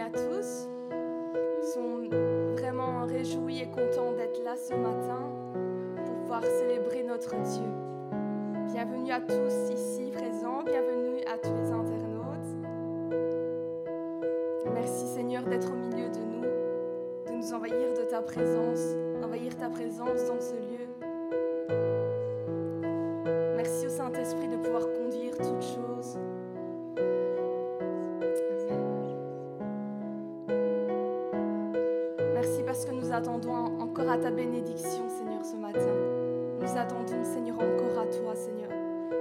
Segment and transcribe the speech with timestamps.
[0.00, 0.66] à tous.
[0.90, 2.08] Nous sommes
[2.56, 5.28] vraiment réjouis et contents d'être là ce matin
[6.06, 7.68] pour pouvoir célébrer notre Dieu.
[8.72, 12.56] Bienvenue à tous ici présents, bienvenue à tous les internautes.
[14.72, 16.46] Merci Seigneur d'être au milieu de nous,
[17.26, 20.89] de nous envahir de ta présence, d'envahir ta présence dans ce lieu.
[33.30, 35.94] Attendons encore à ta bénédiction, Seigneur, ce matin.
[36.60, 38.70] Nous attendons, Seigneur, encore à toi, Seigneur.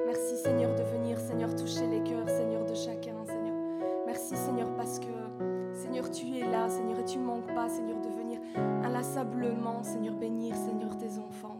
[0.08, 3.55] Merci, Seigneur, de venir, Seigneur, toucher les cœurs, Seigneur, de chacun, Seigneur.
[4.08, 5.05] Merci, Seigneur, parce que,
[5.73, 8.40] Seigneur, tu es là, Seigneur, et tu ne manques pas, Seigneur, de venir
[8.84, 11.59] inlassablement, Seigneur, bénir, Seigneur, tes enfants.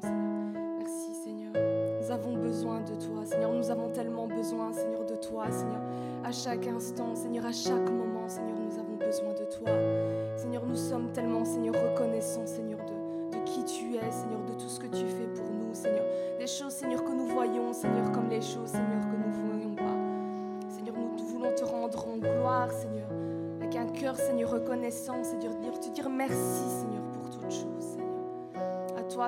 [0.80, 1.54] Merci, Seigneur.
[2.02, 3.54] Nous avons besoin de toi, Seigneur.
[3.54, 5.82] Nous avons tellement besoin, Seigneur, de toi, Seigneur.
[6.24, 8.09] À chaque instant, Seigneur, à chaque moment,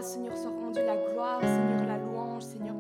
[0.02, 0.38] Seigneur.
[0.38, 2.76] Soit rendue la gloire, Seigneur, la louange, Seigneur,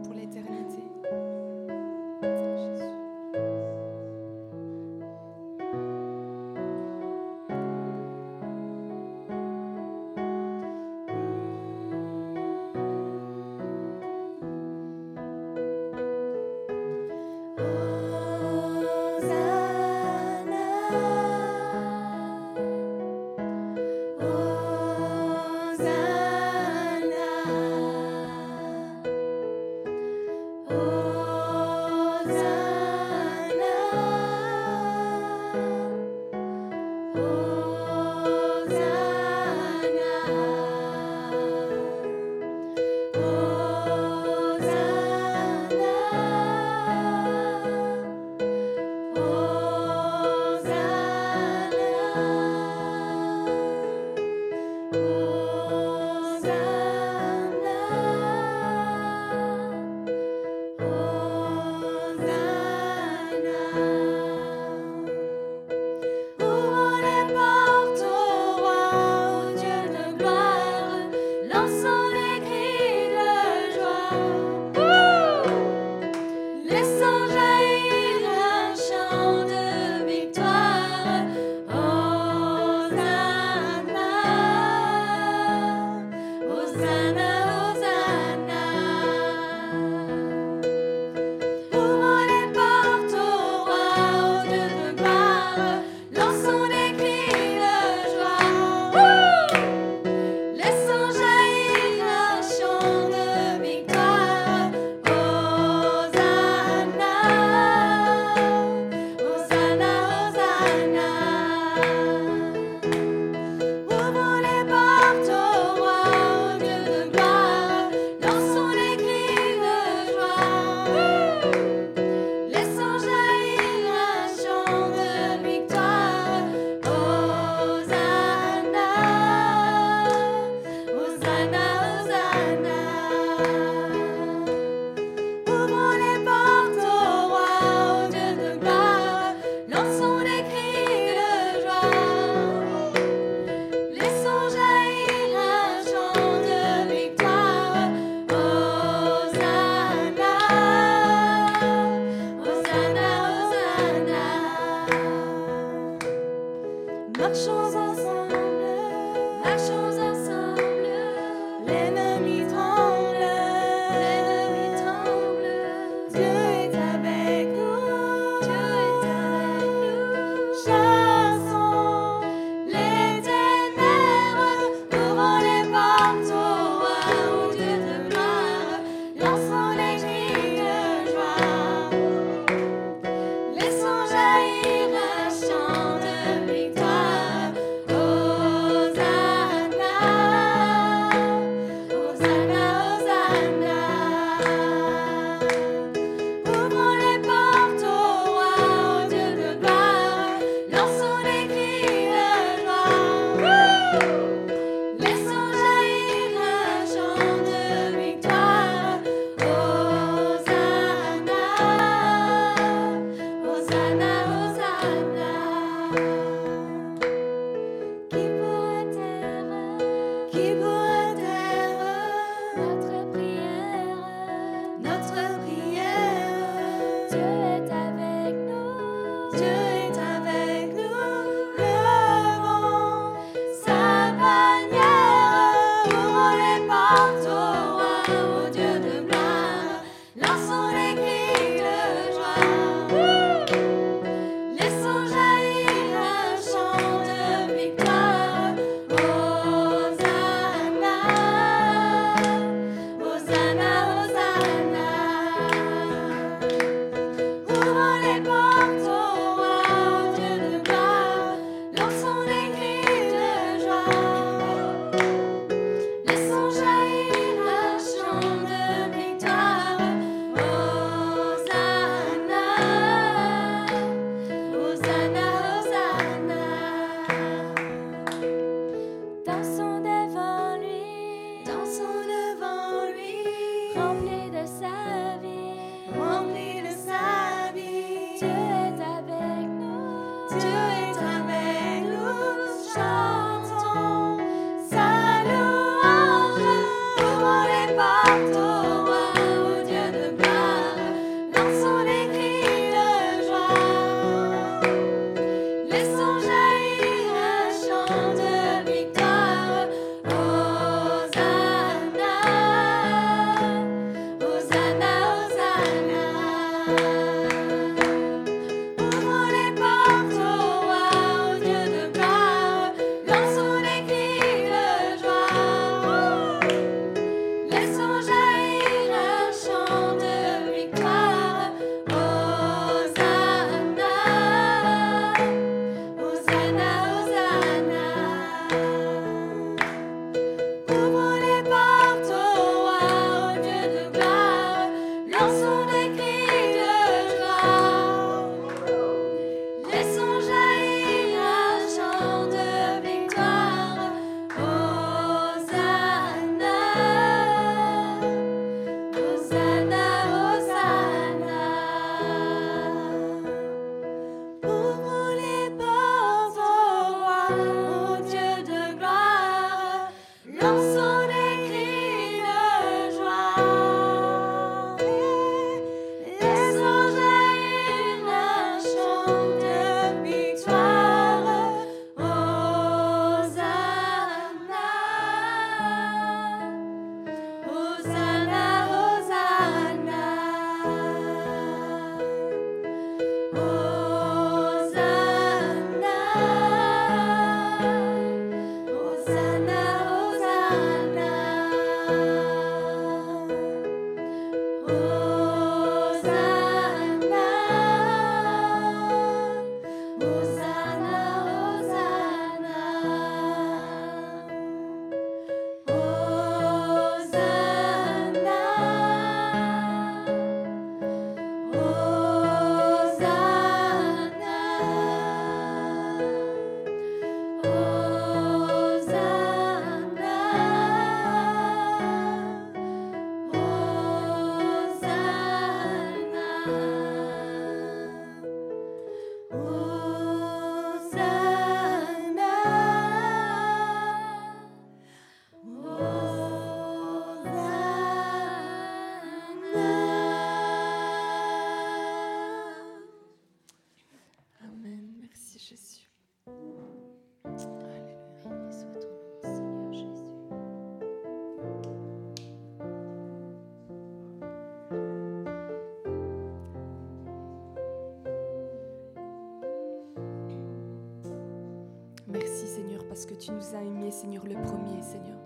[473.21, 475.17] tu nous as aimés, Seigneur, le premier, Seigneur.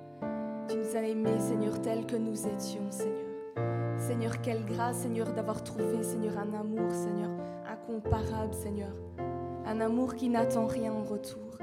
[0.68, 3.26] Tu nous as aimés, Seigneur, tel que nous étions, Seigneur.
[3.98, 7.30] Seigneur, quelle grâce, Seigneur, d'avoir trouvé, Seigneur, un amour, Seigneur,
[7.66, 8.92] incomparable, Seigneur.
[9.66, 11.58] Un amour qui n'attend rien en retour.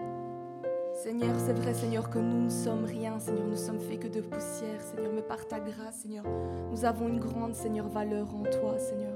[0.94, 4.22] Seigneur, c'est vrai, Seigneur, que nous ne sommes rien, Seigneur, nous sommes faits que de
[4.22, 6.24] poussière, Seigneur, mais par ta grâce, Seigneur,
[6.70, 9.11] nous avons une grande, Seigneur, valeur en toi, Seigneur.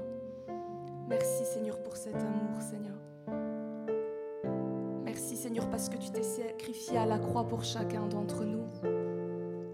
[7.19, 8.65] Croix pour chacun d'entre nous.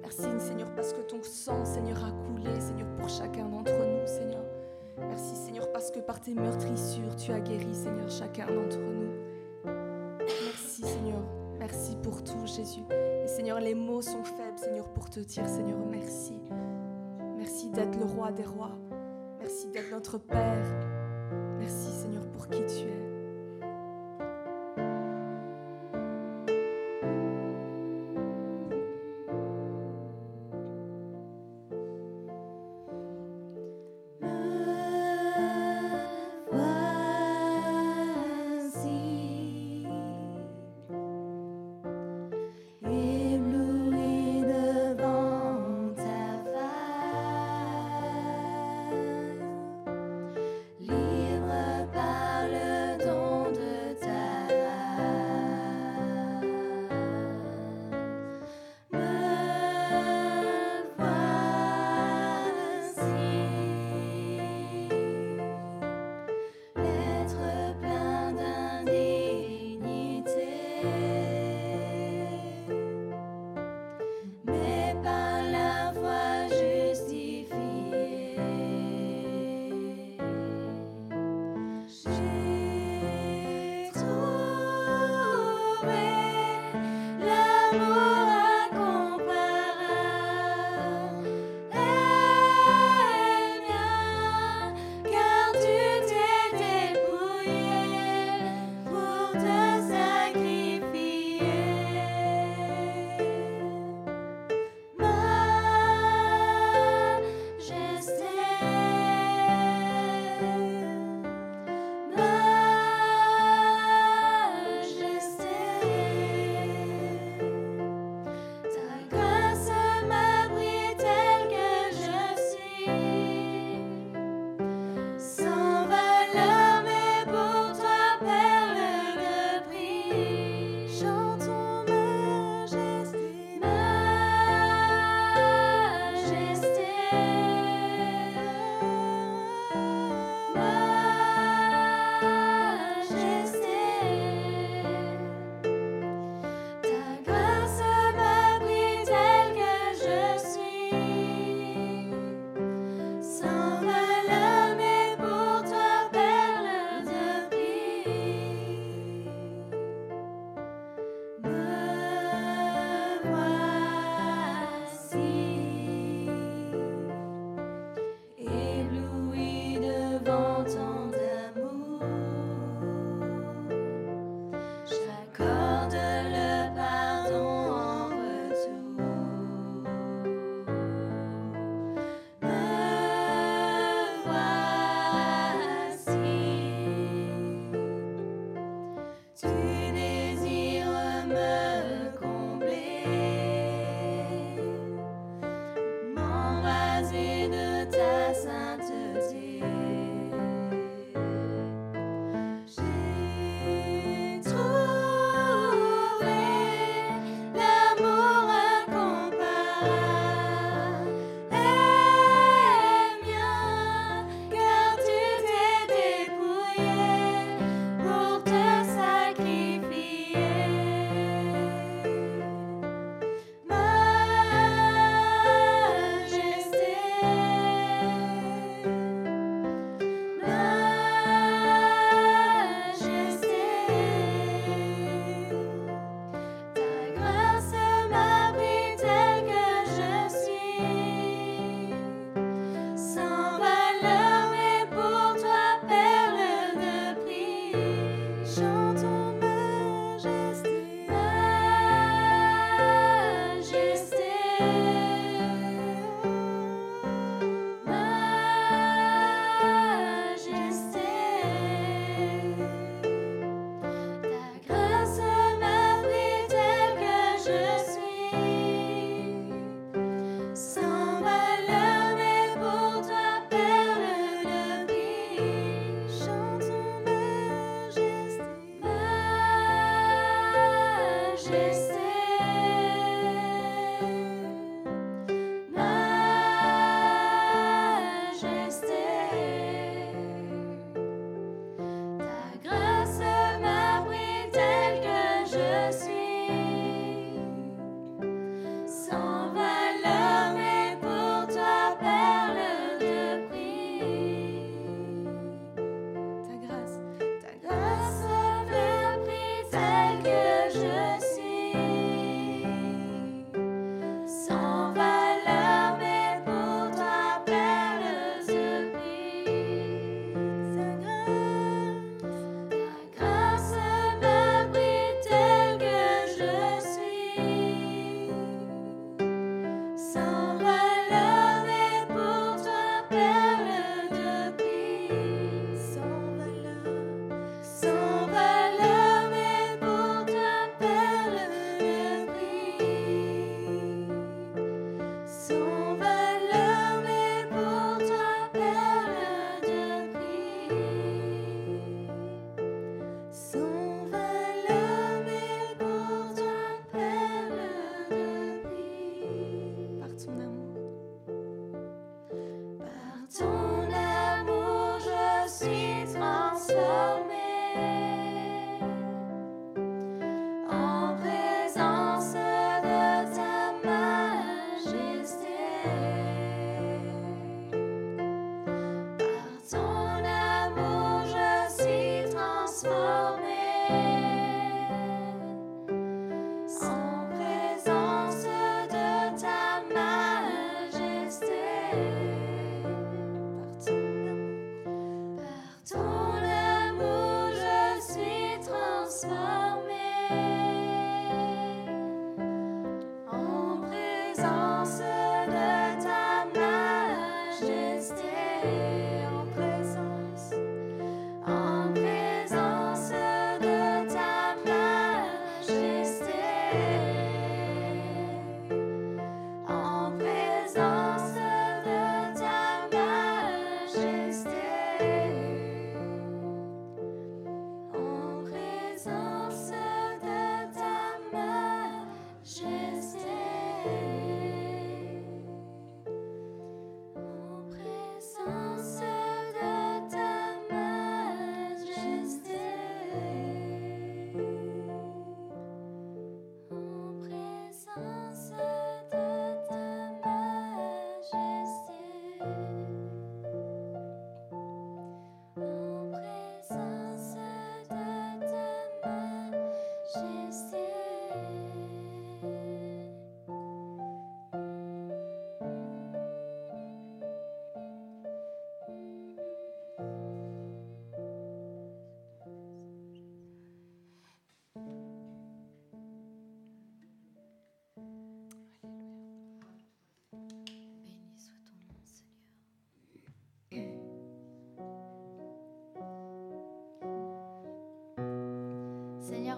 [0.01, 4.43] Merci, Seigneur, parce que ton sang, Seigneur, a coulé, Seigneur, pour chacun d'entre nous, Seigneur.
[4.97, 9.12] Merci, Seigneur, parce que par tes meurtrissures, tu as guéri, Seigneur, chacun d'entre nous.
[10.45, 11.21] Merci, Seigneur.
[11.59, 12.83] Merci pour tout, Jésus.
[13.23, 16.39] Et Seigneur, les mots sont faibles, Seigneur, pour te dire, Seigneur, merci.
[17.38, 18.77] Merci d'être le roi des rois.
[19.39, 20.65] Merci d'être notre Père.
[21.59, 23.02] Merci, Seigneur, pour qui tu es.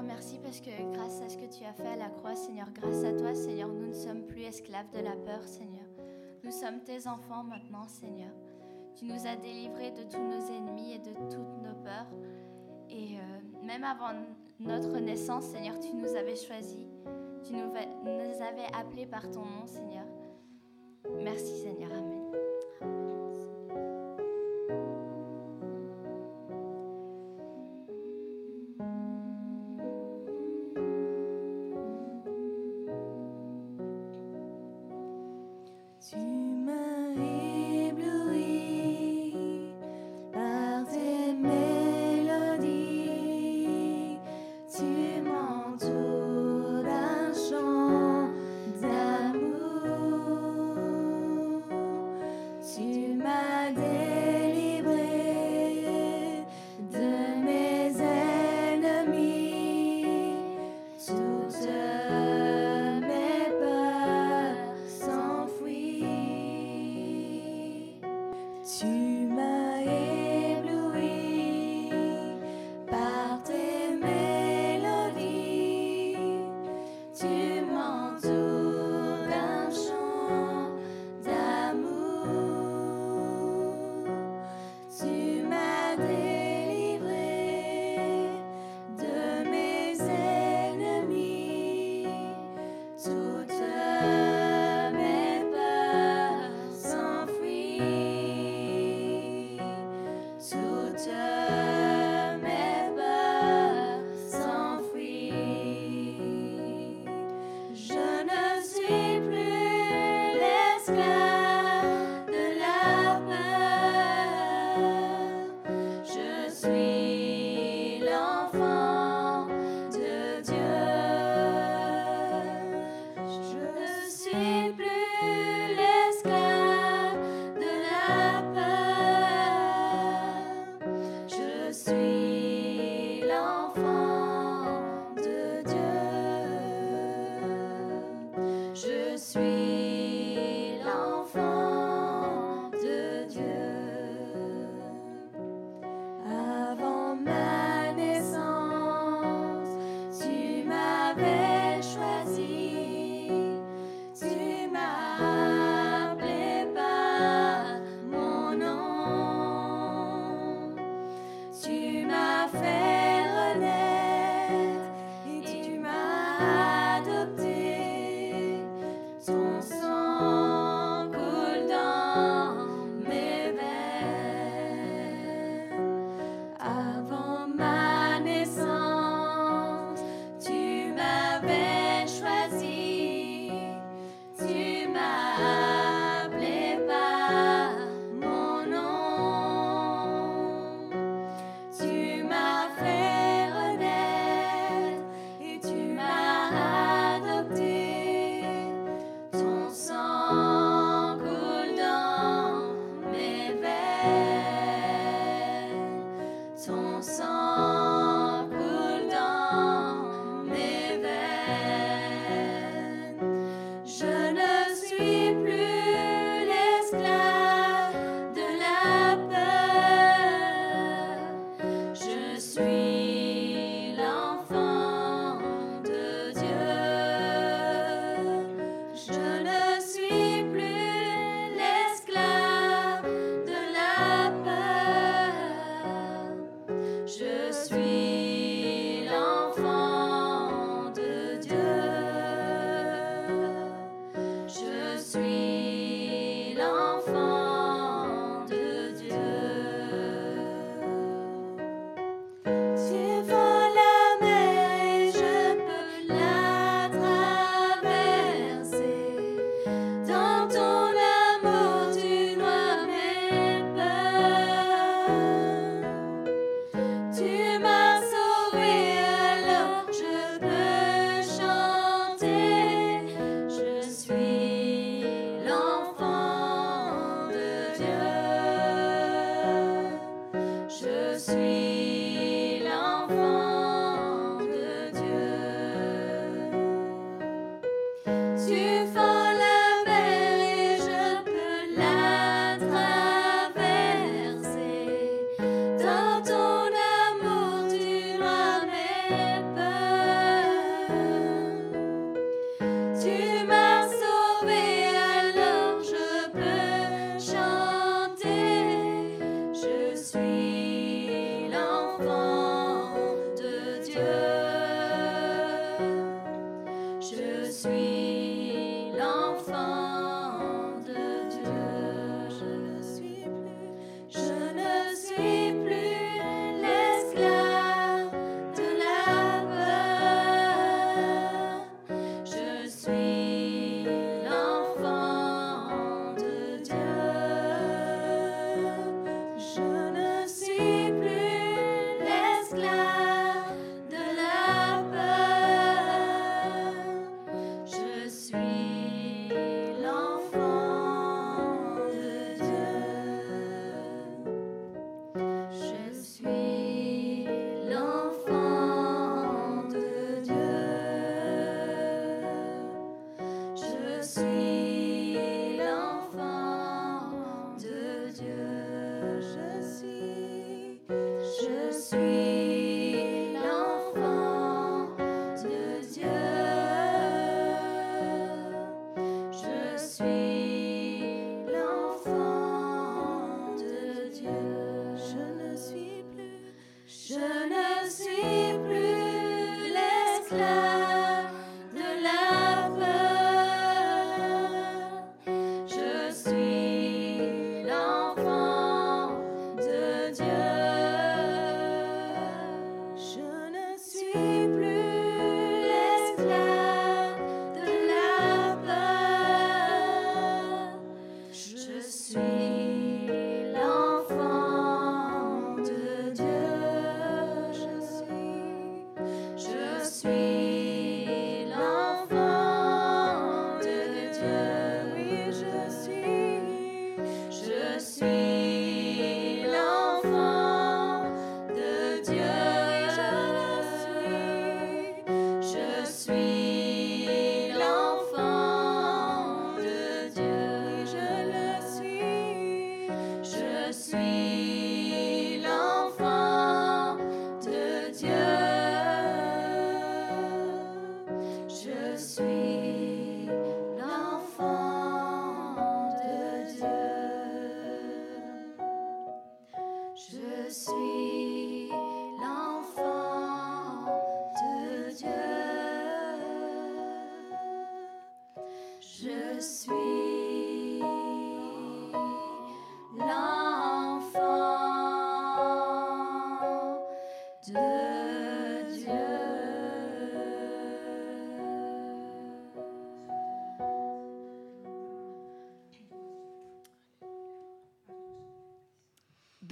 [0.03, 3.03] Merci parce que grâce à ce que tu as fait à la croix, Seigneur, grâce
[3.03, 5.85] à toi, Seigneur, nous ne sommes plus esclaves de la peur, Seigneur.
[6.43, 8.31] Nous sommes tes enfants maintenant, Seigneur.
[8.95, 12.07] Tu nous as délivrés de tous nos ennemis et de toutes nos peurs.
[12.89, 14.13] Et euh, même avant
[14.59, 16.85] notre naissance, Seigneur, tu nous avais choisis.
[17.43, 20.05] Tu nous avais appelés par ton nom, Seigneur.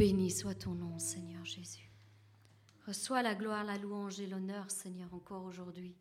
[0.03, 1.89] Béni soit ton nom, Seigneur Jésus.
[2.85, 5.95] Reçois la gloire, la louange et l'honneur, Seigneur, encore aujourd'hui.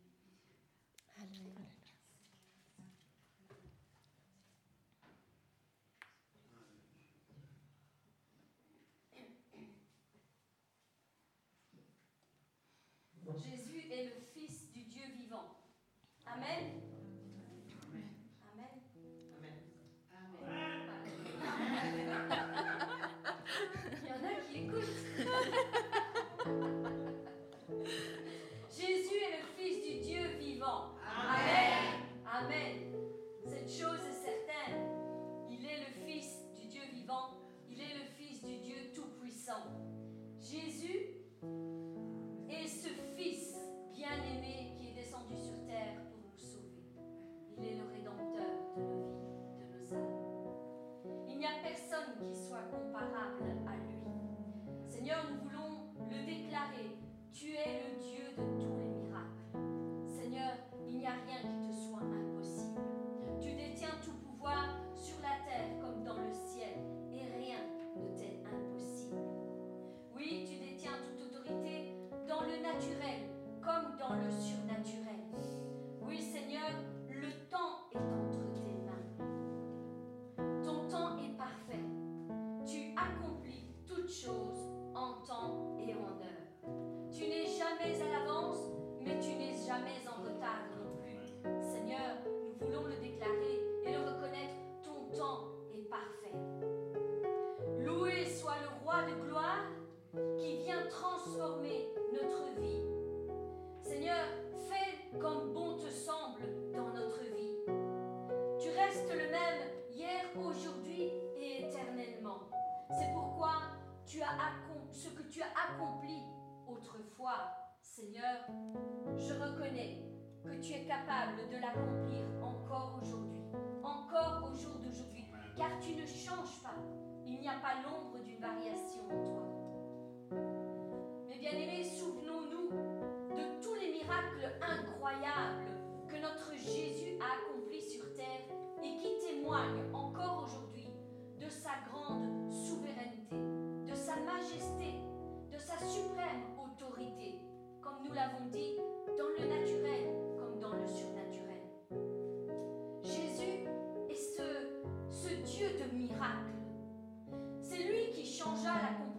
[158.43, 159.12] Jésus est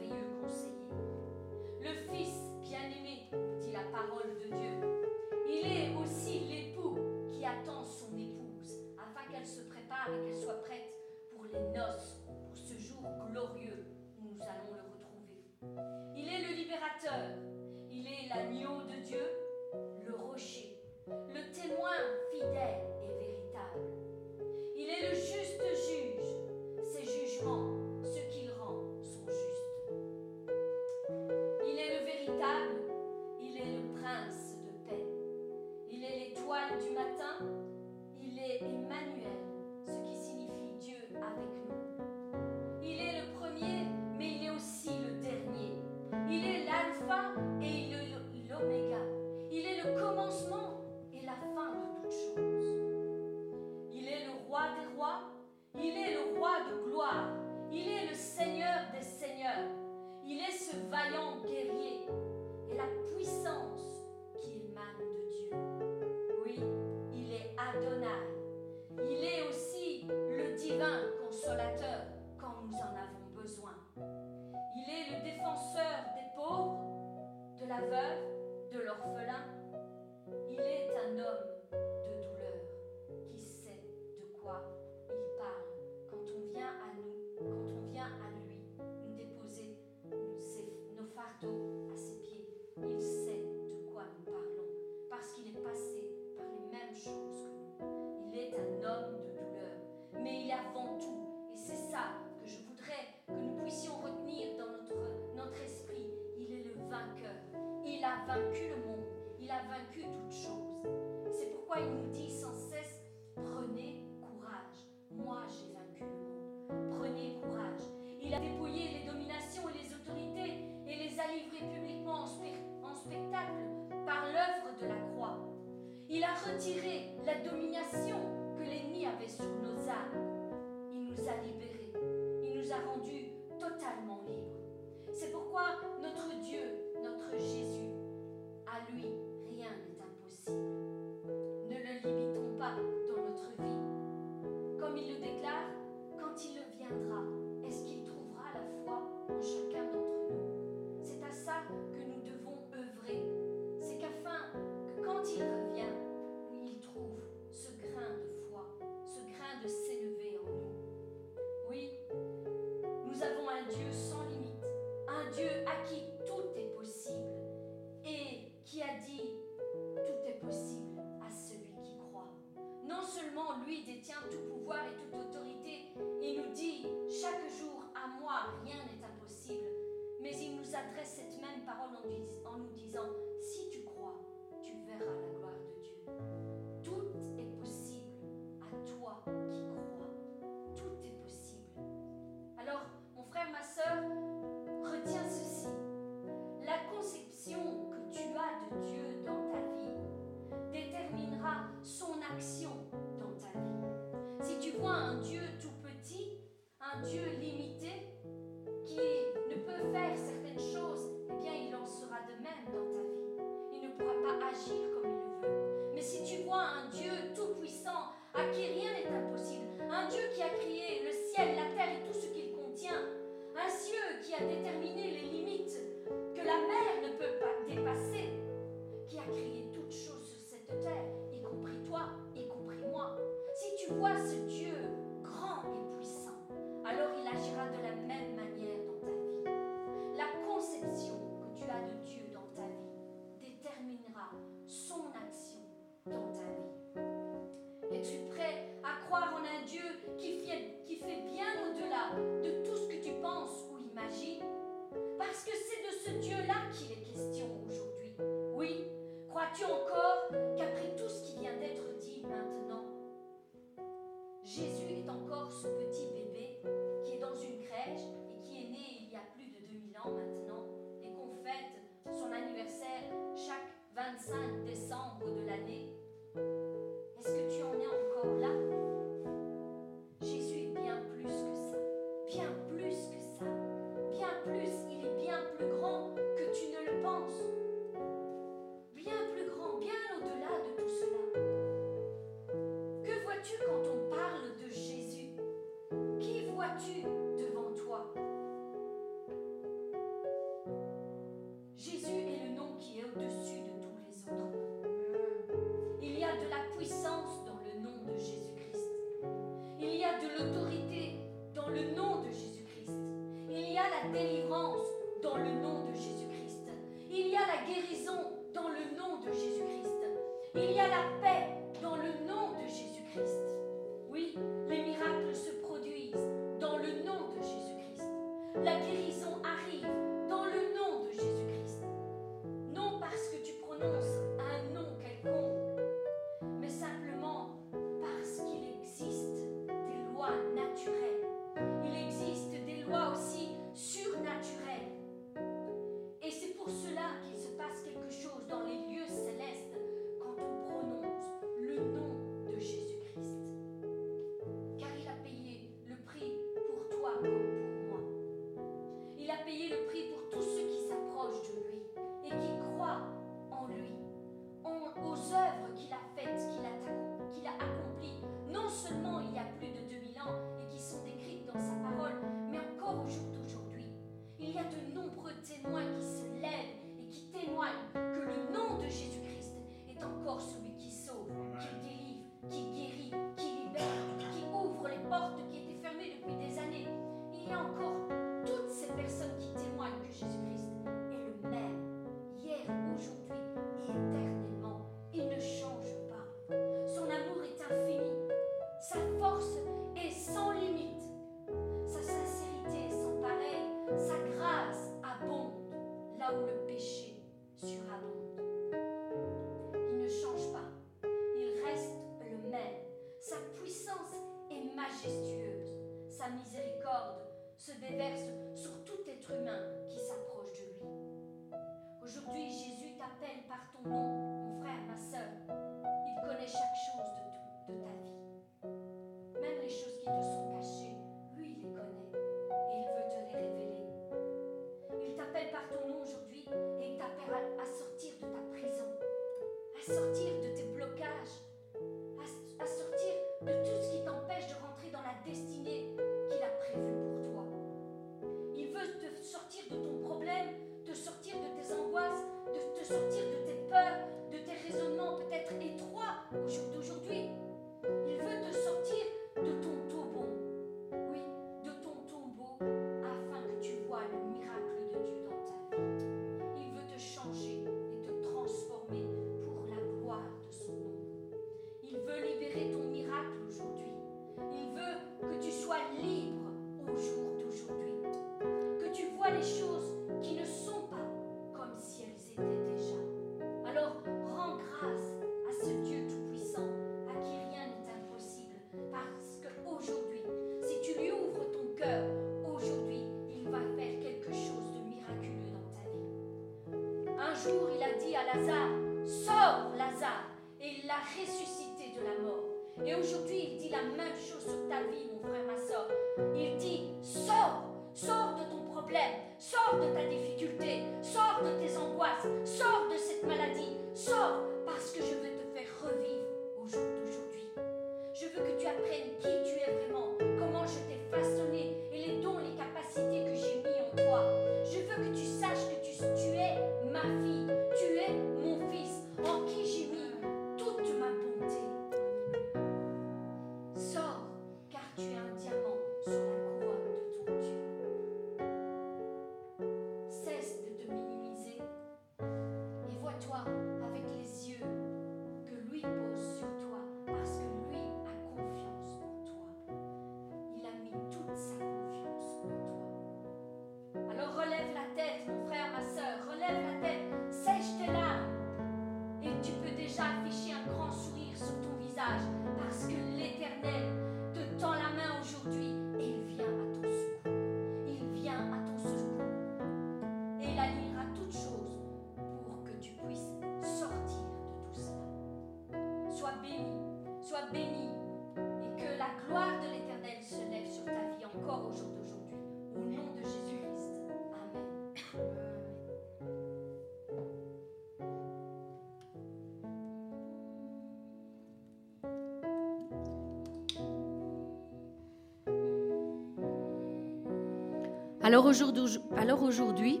[598.24, 600.00] Alors aujourd'hui,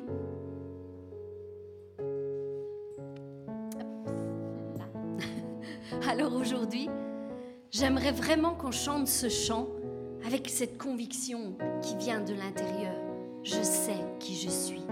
[6.08, 6.88] alors aujourd'hui
[7.72, 9.66] j'aimerais vraiment qu'on chante ce chant
[10.24, 12.94] avec cette conviction qui vient de l'intérieur.
[13.42, 14.84] Je sais qui je suis.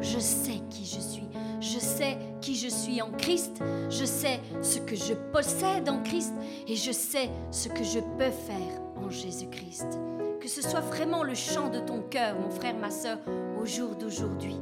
[0.00, 1.28] Je sais qui je suis.
[1.60, 3.62] Je sais qui je suis en Christ.
[3.90, 6.32] Je sais ce que je possède en Christ.
[6.66, 9.98] Et je sais ce que je peux faire en Jésus-Christ
[10.40, 13.18] que ce soit vraiment le chant de ton cœur, mon frère, ma soeur,
[13.60, 14.56] au jour d'aujourd'hui.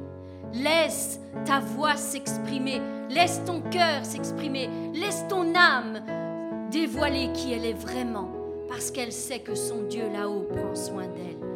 [0.53, 6.01] Laisse ta voix s'exprimer, laisse ton cœur s'exprimer, laisse ton âme
[6.71, 8.31] dévoiler qui elle est vraiment,
[8.69, 11.48] parce qu'elle sait que son Dieu là-haut prend soin d'elle.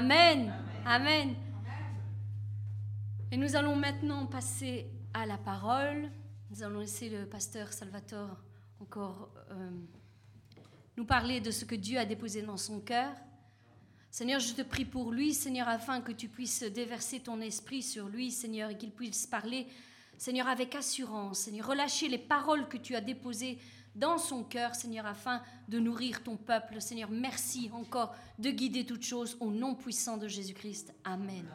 [0.00, 0.50] Amen.
[0.86, 1.34] Amen.
[3.30, 6.10] Et nous allons maintenant passer à la parole.
[6.50, 8.42] Nous allons laisser le pasteur Salvatore
[8.80, 9.70] encore euh,
[10.96, 13.12] nous parler de ce que Dieu a déposé dans son cœur.
[14.10, 18.08] Seigneur, je te prie pour lui, Seigneur, afin que tu puisses déverser ton esprit sur
[18.08, 19.66] lui, Seigneur, et qu'il puisse parler,
[20.16, 23.58] Seigneur, avec assurance, Seigneur, relâcher les paroles que tu as déposées
[23.94, 26.80] dans son cœur, Seigneur, afin de nourrir ton peuple.
[26.80, 30.94] Seigneur, merci encore de guider toutes choses au nom puissant de Jésus-Christ.
[31.04, 31.46] Amen.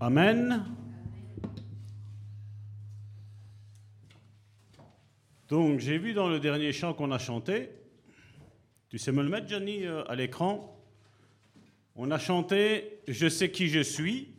[0.00, 0.64] Amen.
[5.48, 7.70] Donc, j'ai vu dans le dernier chant qu'on a chanté,
[8.88, 10.76] tu sais me le mettre, Johnny, euh, à l'écran?
[11.96, 14.33] On a chanté Je sais qui je suis,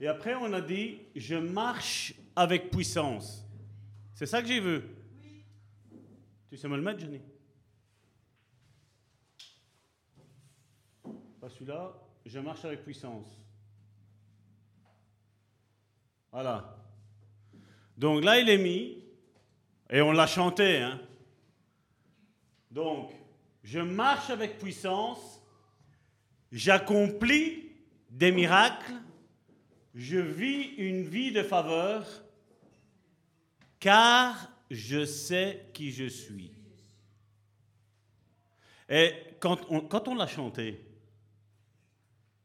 [0.00, 3.44] et après on a dit Je marche avec puissance.
[4.14, 4.82] C'est ça que j'ai vu.
[6.50, 7.20] Tu sais me le mettre, Johnny?
[11.40, 11.94] Pas celui-là,
[12.24, 13.26] je marche avec puissance.
[16.32, 16.76] Voilà.
[17.96, 19.04] Donc là, il est mis.
[19.90, 20.78] Et on l'a chanté.
[20.78, 21.00] Hein?
[22.70, 23.10] Donc,
[23.62, 25.42] je marche avec puissance,
[26.52, 27.72] j'accomplis
[28.10, 28.92] des miracles,
[29.98, 32.06] je vis une vie de faveur,
[33.80, 36.52] car je sais qui je suis.
[38.88, 40.86] Et quand on, quand on l'a chanté,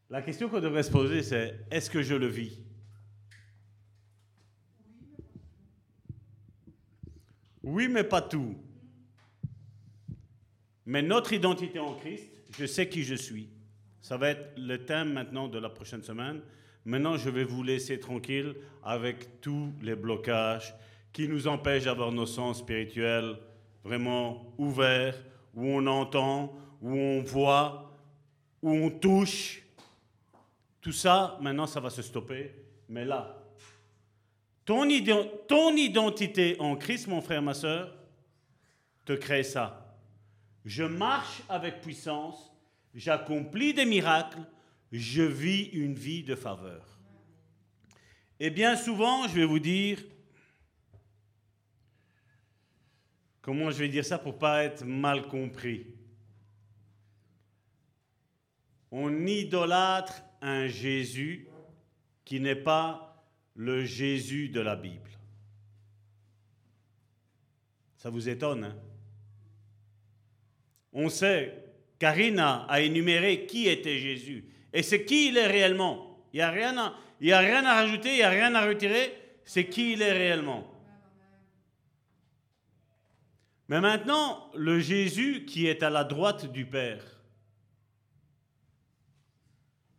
[0.09, 2.59] la question qu'on devrait se poser, c'est est-ce que je le vis?
[7.61, 8.57] Oui, mais pas tout.
[10.87, 13.47] Mais notre identité en Christ, je sais qui je suis.
[14.01, 16.41] Ça va être le thème maintenant de la prochaine semaine.
[16.85, 20.75] Maintenant, je vais vous laisser tranquille avec tous les blocages
[21.13, 23.37] qui nous empêchent d'avoir nos sens spirituels
[23.83, 25.21] vraiment ouverts,
[25.53, 27.91] où on entend, où on voit,
[28.61, 29.61] où on touche.
[30.81, 32.51] Tout ça, maintenant, ça va se stopper.
[32.89, 33.43] Mais là,
[34.65, 37.93] ton, identité en Christ, mon frère, ma soeur,
[39.05, 39.97] te crée ça.
[40.65, 42.53] Je marche avec puissance,
[42.95, 44.39] j'accomplis des miracles,
[44.93, 46.85] je vis une vie de faveur.
[48.39, 49.99] Et bien souvent, je vais vous dire,
[53.41, 55.87] comment je vais dire ça pour pas être mal compris.
[58.91, 61.47] On idolâtre un Jésus
[62.23, 63.25] qui n'est pas
[63.55, 65.09] le Jésus de la Bible.
[67.97, 68.75] Ça vous étonne, hein?
[70.91, 71.63] On sait,
[71.97, 74.45] Karina a énuméré qui était Jésus.
[74.73, 76.19] Et c'est qui il est réellement?
[76.33, 79.13] Il n'y a, rien à, a rien à rajouter, il n'y a rien à retirer.
[79.45, 80.69] C'est qui il est réellement?
[83.67, 87.03] Mais maintenant, le Jésus qui est à la droite du Père.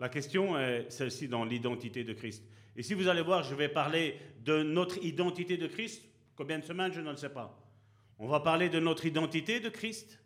[0.01, 2.45] La question est celle-ci dans l'identité de Christ.
[2.77, 6.03] Et si vous allez voir, je vais parler de notre identité de Christ.
[6.37, 7.57] Combien de semaines, je ne le sais pas.
[8.19, 10.21] On va parler de notre identité de Christ,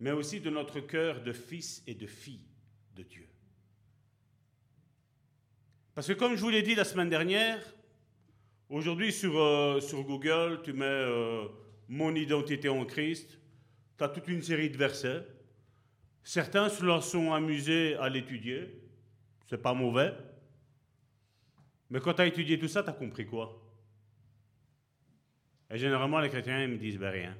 [0.00, 2.46] mais aussi de notre cœur de fils et de fille
[2.94, 3.26] de Dieu.
[5.94, 7.62] Parce que comme je vous l'ai dit la semaine dernière,
[8.68, 11.46] aujourd'hui sur, euh, sur Google, tu mets euh,
[11.88, 13.38] mon identité en Christ,
[13.96, 15.24] tu as toute une série de versets.
[16.24, 18.82] Certains se sont amusés à l'étudier,
[19.48, 20.12] c'est pas mauvais.
[21.90, 23.60] Mais quand tu as étudié tout ça, tu as compris quoi?
[25.70, 27.36] Et généralement, les chrétiens, ils me disent ben, rien.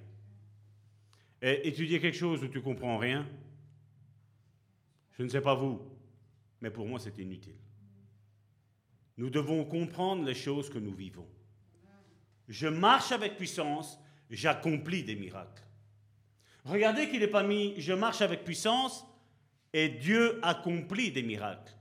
[1.43, 3.27] Et étudier quelque chose où tu comprends rien,
[5.19, 5.81] je ne sais pas vous,
[6.61, 7.64] mais pour moi, c'est inutile.
[9.17, 11.29] Nous devons comprendre les choses que nous vivons.
[12.49, 13.99] Je marche avec puissance,
[14.31, 15.63] j'accomplis des miracles.
[16.65, 19.07] Regardez qu'il n'est pas mis je marche avec puissance
[19.73, 21.75] et Dieu accomplit des miracles.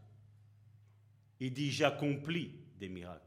[1.39, 3.19] Il dit j'accomplis des miracles.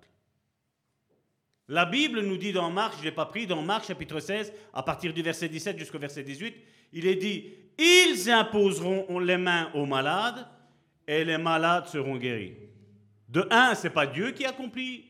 [1.69, 4.53] La Bible nous dit dans Marc, je ne l'ai pas pris, dans Marc chapitre 16,
[4.73, 6.55] à partir du verset 17 jusqu'au verset 18,
[6.93, 10.47] il est dit, ils imposeront les mains aux malades
[11.09, 12.55] et les malades seront guéris.
[13.29, 15.05] De un, ce n'est pas Dieu qui accomplit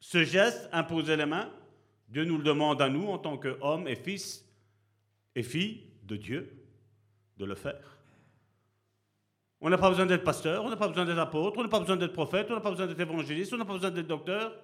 [0.00, 1.52] ce geste, imposer les mains.
[2.08, 4.44] Dieu nous le demande à nous en tant qu'hommes et fils
[5.34, 6.66] et filles de Dieu
[7.36, 7.98] de le faire.
[9.60, 11.80] On n'a pas besoin d'être pasteur, on n'a pas besoin d'être apôtre, on n'a pas
[11.80, 14.58] besoin d'être prophète, on n'a pas besoin d'être évangéliste, on n'a pas besoin d'être docteur.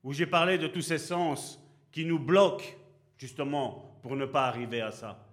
[0.03, 2.65] où j'ai parlé de tous ces sens qui nous bloquent
[3.23, 5.25] justement pour ne pas arriver à ça.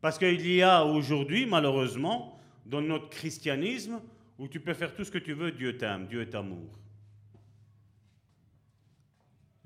[0.00, 4.00] Parce qu'il y a aujourd'hui, malheureusement, dans notre christianisme,
[4.38, 6.70] où tu peux faire tout ce que tu veux, Dieu t'aime, Dieu est amour.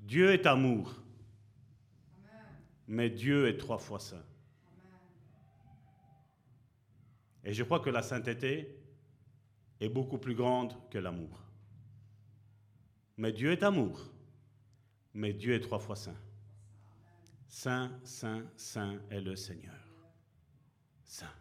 [0.01, 0.93] Dieu est amour.
[2.89, 4.27] Mais Dieu est trois fois saint.
[7.45, 8.77] Et je crois que la sainteté
[9.81, 11.45] est beaucoup plus grande que l'amour.
[13.17, 14.11] Mais Dieu est amour.
[15.19, 16.15] Mais Dieu est trois fois saint.
[17.49, 19.75] Saint, saint, saint est le Seigneur.
[21.03, 21.35] Saint.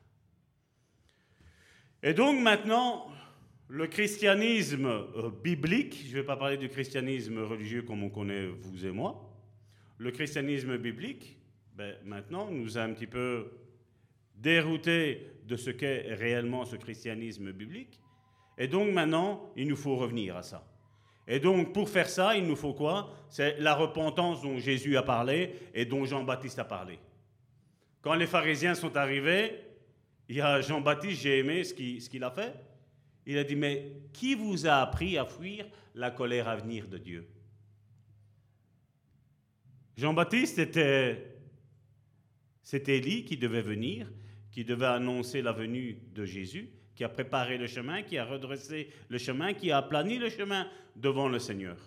[2.02, 3.06] Et donc maintenant,
[3.68, 8.48] le christianisme euh, biblique, je ne vais pas parler du christianisme religieux comme on connaît
[8.48, 9.32] vous et moi,
[10.00, 11.38] le christianisme biblique,
[11.76, 13.52] ben, maintenant, nous a un petit peu
[14.34, 18.02] dérouté de ce qu'est réellement ce christianisme biblique.
[18.58, 20.68] Et donc maintenant, il nous faut revenir à ça.
[21.28, 23.14] Et donc pour faire ça, il nous faut quoi?
[23.30, 27.00] C'est la repentance dont Jésus a parlé et dont Jean-Baptiste a parlé.
[28.02, 29.60] Quand les pharisiens sont arrivés,
[30.30, 32.54] il y a Jean-Baptiste, j'ai aimé ce qu'il a fait.
[33.26, 36.98] Il a dit, mais qui vous a appris à fuir la colère à venir de
[36.98, 37.28] Dieu?
[39.98, 41.36] Jean-Baptiste était,
[42.64, 44.08] c'était Élie qui devait venir
[44.58, 48.90] qui devait annoncer la venue de Jésus, qui a préparé le chemin, qui a redressé
[49.08, 51.78] le chemin, qui a aplani le chemin devant le Seigneur.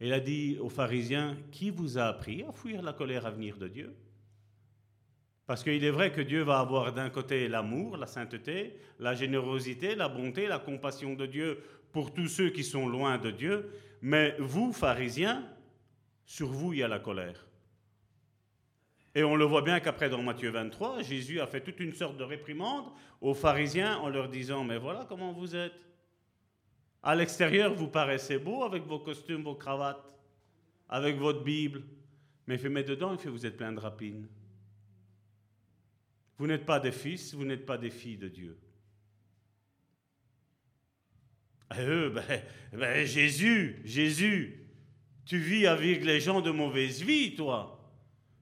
[0.00, 3.56] Il a dit aux pharisiens, qui vous a appris à fuir la colère à venir
[3.56, 3.94] de Dieu?
[5.46, 9.94] Parce qu'il est vrai que Dieu va avoir d'un côté l'amour, la sainteté, la générosité,
[9.94, 11.62] la bonté, la compassion de Dieu
[11.92, 13.70] pour tous ceux qui sont loin de Dieu,
[14.02, 15.48] mais vous, pharisiens,
[16.26, 17.47] sur vous il y a la colère.
[19.18, 22.16] Et on le voit bien qu'après, dans Matthieu 23, Jésus a fait toute une sorte
[22.16, 22.84] de réprimande
[23.20, 25.74] aux pharisiens en leur disant, mais voilà comment vous êtes.
[27.02, 30.08] À l'extérieur, vous paraissez beau avec vos costumes, vos cravates,
[30.88, 31.82] avec votre Bible.
[32.46, 34.28] Mais il fait, dedans, il fait, vous êtes plein de rapines.
[36.36, 38.56] Vous n'êtes pas des fils, vous n'êtes pas des filles de Dieu.
[41.76, 42.22] Et eux, ben,
[42.72, 44.64] ben, Jésus, Jésus,
[45.26, 47.77] tu vis avec les gens de mauvaise vie, toi.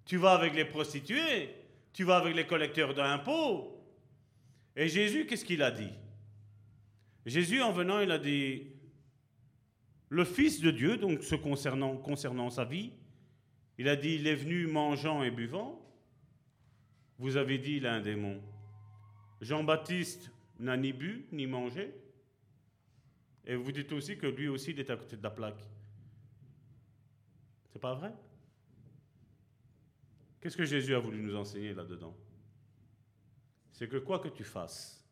[0.07, 1.51] Tu vas avec les prostituées,
[1.93, 3.77] tu vas avec les collecteurs d'impôts.
[4.77, 5.93] Et Jésus, qu'est-ce qu'il a dit?
[7.27, 8.69] Jésus, en venant, il a dit,
[10.09, 12.93] le Fils de Dieu, donc ce concernant, sa vie,
[13.79, 15.83] il a dit, il est venu mangeant et buvant.
[17.19, 18.41] Vous avez dit, il a un démon.
[19.41, 20.31] Jean-Baptiste
[20.61, 21.93] n'a ni bu, ni mangé.
[23.45, 25.63] Et vous dites aussi que lui aussi, il est à côté de la plaque.
[27.73, 28.13] C'est pas vrai?
[30.47, 32.17] Qu'est-ce que Jésus a voulu nous enseigner là-dedans?
[33.73, 35.05] C'est que quoi que tu fasses,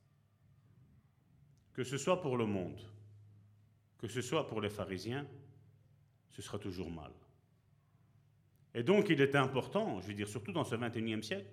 [1.72, 2.80] que ce soit pour le monde,
[3.99, 5.26] que ce soit pour les pharisiens,
[6.30, 7.11] ce sera toujours mal.
[8.74, 11.51] Et donc il est important, je veux dire surtout dans ce 21e siècle,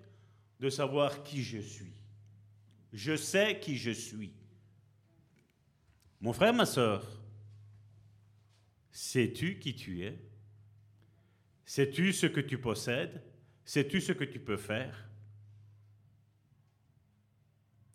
[0.60, 1.96] de savoir qui je suis.
[2.92, 4.32] Je sais qui je suis.
[6.20, 7.04] Mon frère, ma soeur,
[8.92, 10.16] sais-tu qui tu es?
[11.64, 13.20] Sais-tu ce que tu possèdes?
[13.64, 15.08] Sais-tu ce que tu peux faire?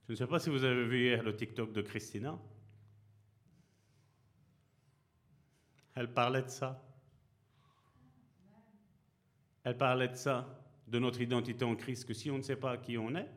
[0.07, 2.39] Je ne sais pas si vous avez vu hier le TikTok de Christina.
[5.95, 6.81] Elle parlait de ça.
[9.63, 12.77] Elle parlait de ça, de notre identité en Christ, que si on ne sait pas
[12.77, 13.29] qui on est,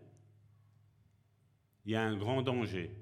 [1.85, 2.95] il y a un grand danger.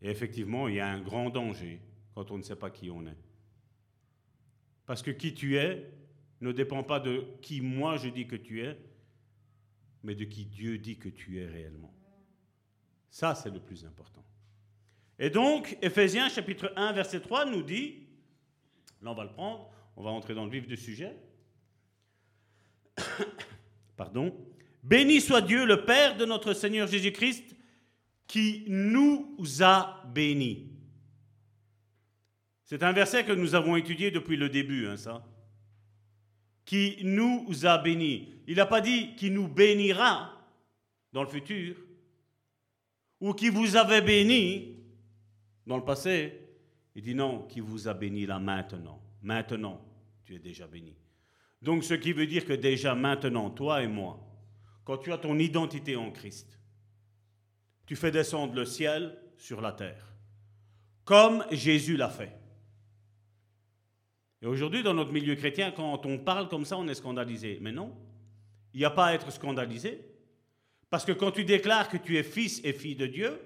[0.00, 1.82] Et effectivement, il y a un grand danger
[2.14, 3.18] quand on ne sait pas qui on est.
[4.86, 5.92] Parce que qui tu es,
[6.40, 8.78] ne dépend pas de qui moi je dis que tu es,
[10.02, 11.92] mais de qui Dieu dit que tu es réellement.
[13.10, 14.24] Ça, c'est le plus important.
[15.18, 18.06] Et donc, Ephésiens chapitre 1, verset 3 nous dit,
[19.02, 21.16] là on va le prendre, on va entrer dans le vif du sujet.
[23.96, 24.34] Pardon.
[24.84, 27.56] Béni soit Dieu, le Père de notre Seigneur Jésus-Christ,
[28.28, 30.70] qui nous a bénis.
[32.64, 35.26] C'est un verset que nous avons étudié depuis le début, hein, ça.
[36.68, 38.28] Qui nous a bénis.
[38.46, 40.34] Il n'a pas dit qui nous bénira
[41.14, 41.76] dans le futur,
[43.20, 44.76] ou qui vous avait béni
[45.66, 46.38] dans le passé.
[46.94, 49.00] Il dit non, qui vous a béni là maintenant.
[49.22, 49.80] Maintenant,
[50.26, 50.94] tu es déjà béni.
[51.62, 54.20] Donc ce qui veut dire que déjà maintenant, toi et moi,
[54.84, 56.60] quand tu as ton identité en Christ,
[57.86, 60.12] tu fais descendre le ciel sur la terre,
[61.06, 62.38] comme Jésus l'a fait.
[64.40, 67.58] Et aujourd'hui, dans notre milieu chrétien, quand on parle comme ça, on est scandalisé.
[67.60, 67.96] Mais non,
[68.72, 70.00] il n'y a pas à être scandalisé.
[70.90, 73.40] Parce que quand tu déclares que tu es fils et fille de Dieu,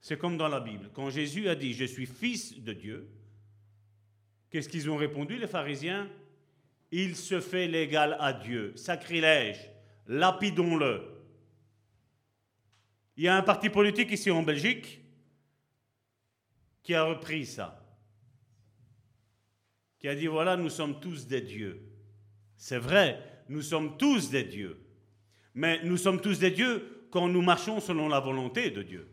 [0.00, 0.90] c'est comme dans la Bible.
[0.94, 3.08] Quand Jésus a dit Je suis fils de Dieu,
[4.50, 6.08] qu'est-ce qu'ils ont répondu, les pharisiens?
[6.90, 8.72] Il se fait l'égal à Dieu.
[8.76, 9.70] Sacrilège,
[10.06, 11.02] lapidons-le.
[13.16, 15.00] Il y a un parti politique ici en Belgique
[16.82, 17.87] qui a repris ça
[19.98, 21.80] qui a dit, voilà, nous sommes tous des dieux.
[22.56, 24.78] C'est vrai, nous sommes tous des dieux.
[25.54, 29.08] Mais nous sommes tous des dieux quand nous marchons selon la volonté de Dieu.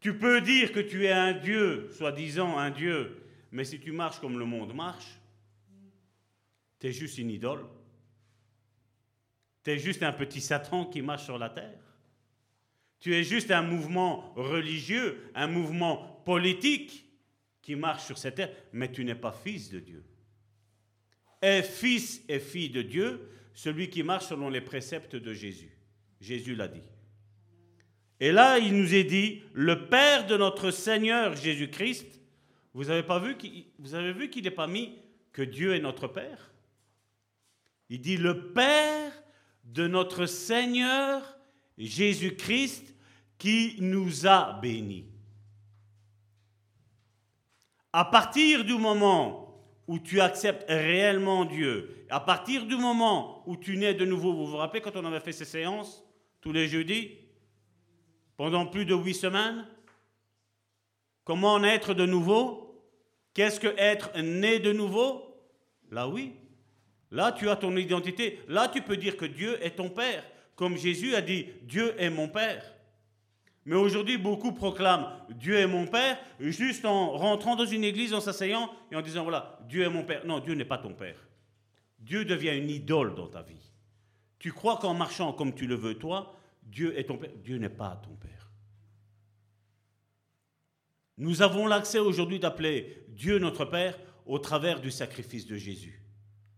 [0.00, 4.18] Tu peux dire que tu es un dieu, soi-disant un dieu, mais si tu marches
[4.18, 5.20] comme le monde marche,
[6.78, 7.66] tu es juste une idole.
[9.62, 11.78] Tu es juste un petit Satan qui marche sur la terre.
[12.98, 17.09] Tu es juste un mouvement religieux, un mouvement politique
[17.62, 20.04] qui marche sur cette terre, mais tu n'es pas fils de Dieu.
[21.42, 25.76] Est fils et fille de Dieu celui qui marche selon les préceptes de Jésus.
[26.20, 26.82] Jésus l'a dit.
[28.20, 32.20] Et là, il nous est dit, le Père de notre Seigneur Jésus-Christ,
[32.74, 33.36] vous avez, pas vu
[33.94, 34.94] avez vu qu'il n'est pas mis
[35.32, 36.52] que Dieu est notre Père?
[37.88, 39.12] Il dit le Père
[39.64, 41.36] de notre Seigneur
[41.78, 42.94] Jésus-Christ
[43.38, 45.06] qui nous a bénis.
[47.92, 53.76] À partir du moment où tu acceptes réellement Dieu, à partir du moment où tu
[53.76, 56.04] nais de nouveau, vous vous rappelez quand on avait fait ces séances
[56.40, 57.18] tous les jeudis,
[58.36, 59.66] pendant plus de huit semaines,
[61.24, 62.84] comment naître de nouveau?
[63.34, 65.36] Qu'est-ce que être né de nouveau?
[65.90, 66.34] Là oui,
[67.10, 70.24] là tu as ton identité, là tu peux dire que Dieu est ton Père,
[70.54, 72.62] comme Jésus a dit, Dieu est mon Père.
[73.66, 78.20] Mais aujourd'hui, beaucoup proclament Dieu est mon Père, juste en rentrant dans une église, en
[78.20, 80.24] s'asseyant et en disant voilà, Dieu est mon Père.
[80.26, 81.18] Non, Dieu n'est pas ton Père.
[81.98, 83.70] Dieu devient une idole dans ta vie.
[84.38, 87.30] Tu crois qu'en marchant comme tu le veux toi, Dieu est ton Père?
[87.44, 88.50] Dieu n'est pas ton Père.
[91.18, 96.02] Nous avons l'accès aujourd'hui d'appeler Dieu notre Père au travers du sacrifice de Jésus.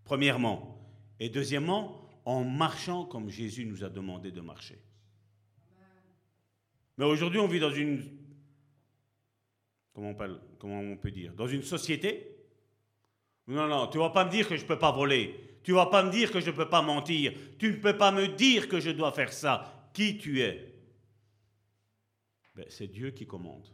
[0.05, 0.78] Premièrement.
[1.18, 4.78] Et deuxièmement, en marchant comme Jésus nous a demandé de marcher.
[7.03, 8.00] Mais aujourd'hui, on vit dans une.
[9.92, 10.11] Comment
[10.62, 12.36] on, peut, dire Dans une société.
[13.48, 15.59] Non, non, tu ne vas pas me dire que je ne peux pas voler.
[15.64, 17.32] Tu ne vas pas me dire que je ne peux pas mentir.
[17.59, 19.90] Tu ne peux pas me dire que je dois faire ça.
[19.92, 20.72] Qui tu es?
[22.55, 23.66] Ben, C'est Dieu qui commande,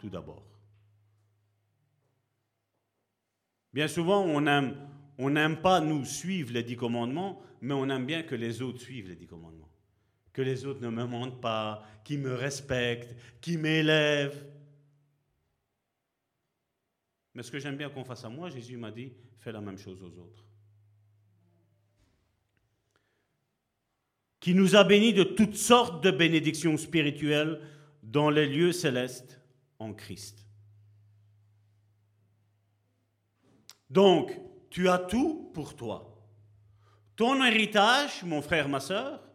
[0.00, 0.44] tout d'abord.
[3.72, 8.34] Bien souvent, on n'aime pas nous suivre les dix commandements, mais on aime bien que
[8.34, 9.70] les autres suivent les dix commandements
[10.36, 14.44] que les autres ne me mentent pas, qui me respectent, qui m'élèvent.
[17.32, 19.78] Mais ce que j'aime bien qu'on fasse à moi, Jésus m'a dit, fais la même
[19.78, 20.44] chose aux autres.
[24.38, 27.58] Qui nous a bénis de toutes sortes de bénédictions spirituelles
[28.02, 29.40] dans les lieux célestes
[29.78, 30.46] en Christ.
[33.88, 36.14] Donc, tu as tout pour toi.
[37.16, 39.25] Ton héritage, mon frère, ma soeur,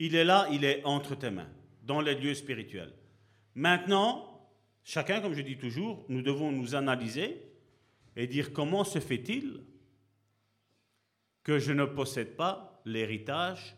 [0.00, 1.50] il est là, il est entre tes mains,
[1.82, 2.92] dans les lieux spirituels.
[3.54, 4.48] Maintenant,
[4.82, 7.42] chacun, comme je dis toujours, nous devons nous analyser
[8.16, 9.62] et dire comment se fait-il
[11.44, 13.76] que je ne possède pas l'héritage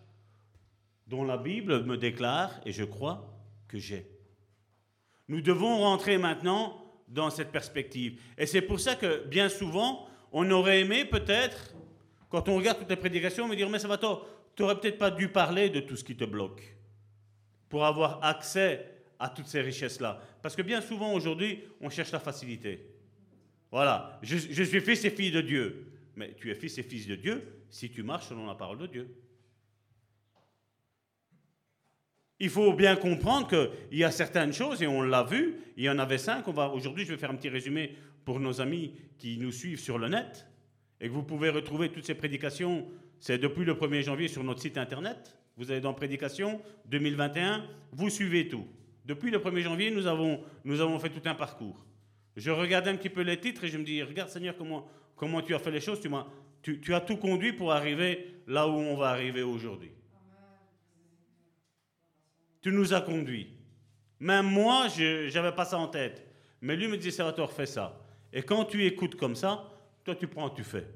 [1.09, 4.07] dont la Bible me déclare, et je crois que j'ai.
[5.27, 8.21] Nous devons rentrer maintenant dans cette perspective.
[8.39, 11.75] Et c'est pour ça que bien souvent, on aurait aimé peut-être,
[12.31, 14.99] quand on regarde toutes les prédications, me dire, mais ça va tort, tu n'aurais peut-être
[14.99, 16.63] pas dû parler de tout ce qui te bloque
[17.69, 18.87] pour avoir accès
[19.19, 20.21] à toutes ces richesses-là.
[20.43, 22.87] Parce que bien souvent aujourd'hui, on cherche la facilité.
[23.71, 25.87] Voilà, je, suis fils et fille de Dieu.
[26.17, 28.87] Mais tu es fils et fils de Dieu si tu marches selon la parole de
[28.87, 29.17] Dieu.
[32.39, 35.89] Il faut bien comprendre qu'il y a certaines choses, et on l'a vu, il y
[35.89, 36.49] en avait cinq.
[36.49, 40.09] Aujourd'hui, je vais faire un petit résumé pour nos amis qui nous suivent sur le
[40.09, 40.47] net,
[41.01, 42.89] et que vous pouvez retrouver toutes ces prédications
[43.23, 45.39] c'est depuis le 1er janvier sur notre site internet.
[45.57, 48.67] Vous allez dans Prédication 2021, vous suivez tout.
[49.05, 51.87] Depuis le 1er janvier, nous avons, nous avons fait tout un parcours.
[52.35, 55.41] Je regardais un petit peu les titres et je me dis, regarde Seigneur, comment, comment
[55.41, 56.11] tu as fait les choses, tu,
[56.63, 59.93] tu, tu as tout conduit pour arriver là où on va arriver aujourd'hui.
[62.61, 63.51] Tu nous as conduits.
[64.19, 66.27] Même moi, je n'avais pas ça en tête.
[66.61, 68.01] Mais lui me dit, Salvatore, fais ça.
[68.33, 69.71] Et quand tu écoutes comme ça,
[70.03, 70.89] toi tu prends, tu fais.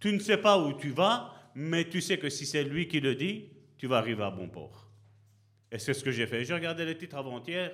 [0.00, 3.00] Tu ne sais pas où tu vas, mais tu sais que si c'est lui qui
[3.00, 4.90] le dit, tu vas arriver à bon port.
[5.72, 6.44] Et c'est ce que j'ai fait.
[6.44, 7.72] J'ai regardé les titres avant-hier.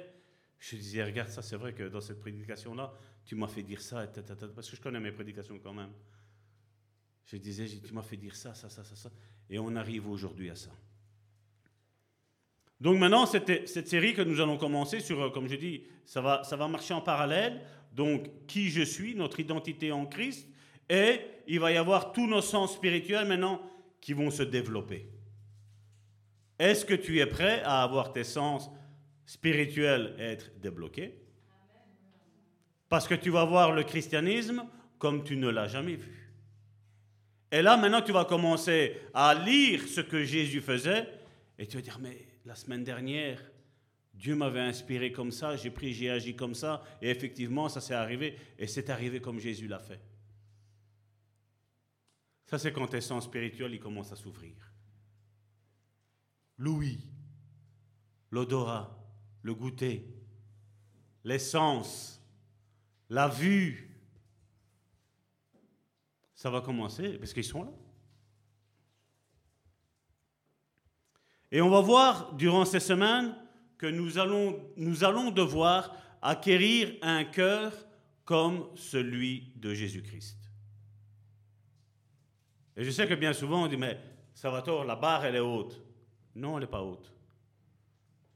[0.59, 2.93] Je disais, regarde, ça c'est vrai que dans cette prédication-là,
[3.25, 4.07] tu m'as fait dire ça,
[4.55, 5.91] parce que je connais mes prédications quand même.
[7.27, 9.11] Je disais, tu m'as fait dire ça, ça, ça, ça, ça.
[9.51, 10.71] Et on arrive aujourd'hui à ça.
[12.81, 16.21] Donc maintenant, cette, cette, série que nous allons commencer sur, euh, comme je dis, ça
[16.21, 17.63] va, ça va marcher en parallèle.
[17.93, 20.47] Donc, qui je suis, notre identité en Christ,
[20.89, 23.61] et il va y avoir tous nos sens spirituels maintenant
[24.01, 25.09] qui vont se développer.
[26.59, 28.71] Est-ce que tu es prêt à avoir tes sens
[29.27, 31.19] spirituels être débloqués
[32.89, 34.65] Parce que tu vas voir le christianisme
[34.99, 36.33] comme tu ne l'as jamais vu.
[37.53, 41.07] Et là, maintenant, tu vas commencer à lire ce que Jésus faisait,
[41.59, 43.41] et tu vas dire, mais la semaine dernière,
[44.15, 47.95] Dieu m'avait inspiré comme ça, j'ai pris, j'ai agi comme ça, et effectivement, ça s'est
[47.95, 50.01] arrivé, et c'est arrivé comme Jésus l'a fait.
[52.47, 54.55] Ça, c'est quand tes sens spirituels commencent à s'ouvrir.
[56.59, 57.05] L'ouïe,
[58.31, 58.97] l'odorat,
[59.43, 60.07] le goûter,
[61.25, 62.23] l'essence,
[63.11, 63.91] la vue.
[66.35, 67.73] Ça va commencer parce qu'ils sont là.
[71.51, 73.35] Et on va voir durant ces semaines
[73.79, 77.73] que nous allons, nous allons devoir acquérir un cœur
[78.25, 80.46] comme celui de Jésus-Christ.
[82.77, 83.99] Et je sais que bien souvent on dit, mais
[84.35, 85.83] Salvatore, la barre, elle est haute.
[86.35, 87.13] Non, elle n'est pas haute.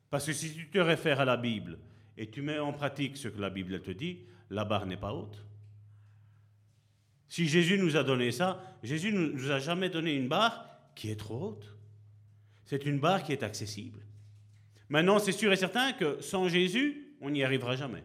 [0.09, 1.79] Parce que si tu te réfères à la Bible
[2.17, 5.13] et tu mets en pratique ce que la Bible te dit, la barre n'est pas
[5.13, 5.45] haute.
[7.29, 11.11] Si Jésus nous a donné ça, Jésus ne nous a jamais donné une barre qui
[11.11, 11.77] est trop haute.
[12.65, 14.01] C'est une barre qui est accessible.
[14.89, 18.03] Maintenant, c'est sûr et certain que sans Jésus, on n'y arrivera jamais.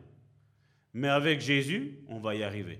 [0.93, 2.79] Mais avec Jésus, on va y arriver.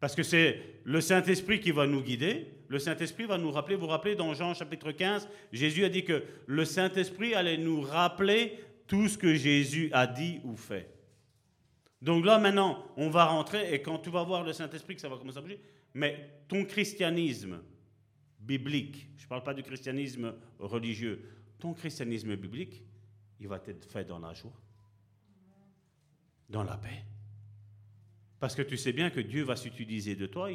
[0.00, 2.46] Parce que c'est le Saint-Esprit qui va nous guider.
[2.68, 6.24] Le Saint-Esprit va nous rappeler, vous rappelez, dans Jean chapitre 15, Jésus a dit que
[6.46, 10.90] le Saint-Esprit allait nous rappeler tout ce que Jésus a dit ou fait.
[12.02, 15.08] Donc là, maintenant, on va rentrer, et quand tu vas voir le Saint-Esprit, que ça
[15.08, 15.60] va commencer à bouger,
[15.94, 17.60] mais ton christianisme
[18.38, 22.82] biblique, je ne parle pas du christianisme religieux, ton christianisme biblique,
[23.40, 24.60] il va être fait dans la joie,
[26.50, 27.04] dans la paix.
[28.44, 30.50] Parce que tu sais bien que Dieu va s'utiliser de toi,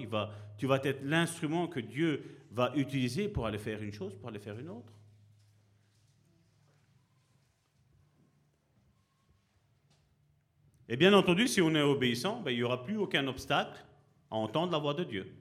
[0.60, 4.38] tu vas être l'instrument que Dieu va utiliser pour aller faire une chose, pour aller
[4.38, 4.94] faire une autre.
[10.88, 13.84] Et bien entendu, si on est obéissant, ben, il n'y aura plus aucun obstacle
[14.30, 15.34] à entendre la voix de Dieu.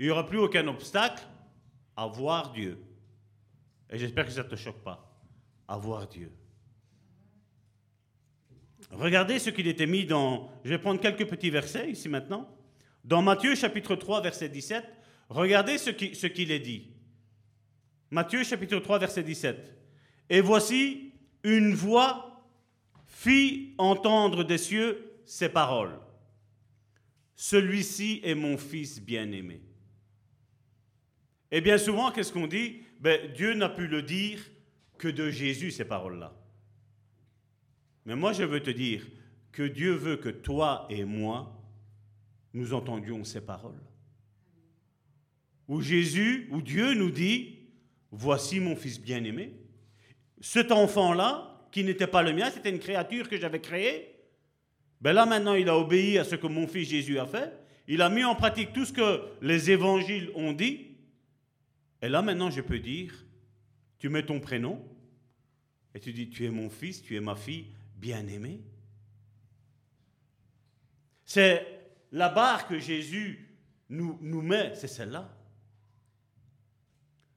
[0.00, 1.22] Il n'y aura plus aucun obstacle
[1.96, 2.82] à voir Dieu.
[3.90, 5.08] Et j'espère que ça ne te choque pas,
[5.68, 6.32] à voir Dieu.
[8.94, 10.50] Regardez ce qu'il était mis dans...
[10.64, 12.48] Je vais prendre quelques petits versets ici maintenant.
[13.04, 14.84] Dans Matthieu chapitre 3 verset 17,
[15.28, 16.90] regardez ce qu'il ce est dit.
[18.10, 19.74] Matthieu chapitre 3 verset 17.
[20.30, 22.46] Et voici une voix
[23.06, 25.98] fit entendre des cieux ces paroles.
[27.34, 29.60] Celui-ci est mon fils bien-aimé.
[31.50, 32.82] Et bien souvent, qu'est-ce qu'on dit?
[33.00, 34.40] Ben, Dieu n'a pu le dire
[34.98, 36.32] que de Jésus, ces paroles-là.
[38.04, 39.06] Mais moi, je veux te dire
[39.52, 41.60] que Dieu veut que toi et moi,
[42.52, 43.80] nous entendions ces paroles.
[45.68, 47.58] Où Jésus, où Dieu nous dit,
[48.10, 49.52] voici mon fils bien-aimé.
[50.40, 54.14] Cet enfant-là, qui n'était pas le mien, c'était une créature que j'avais créée.
[55.00, 57.52] Ben là, maintenant, il a obéi à ce que mon fils Jésus a fait.
[57.88, 60.96] Il a mis en pratique tout ce que les évangiles ont dit.
[62.00, 63.12] Et là, maintenant, je peux dire,
[63.98, 64.80] tu mets ton prénom
[65.94, 67.66] et tu dis, tu es mon fils, tu es ma fille,
[68.04, 68.60] bien-aimé.
[71.24, 71.66] C'est
[72.12, 73.48] la barre que Jésus
[73.88, 75.34] nous, met, c'est celle-là.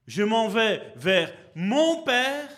[0.06, 2.50] Je m'en vais vers mon Père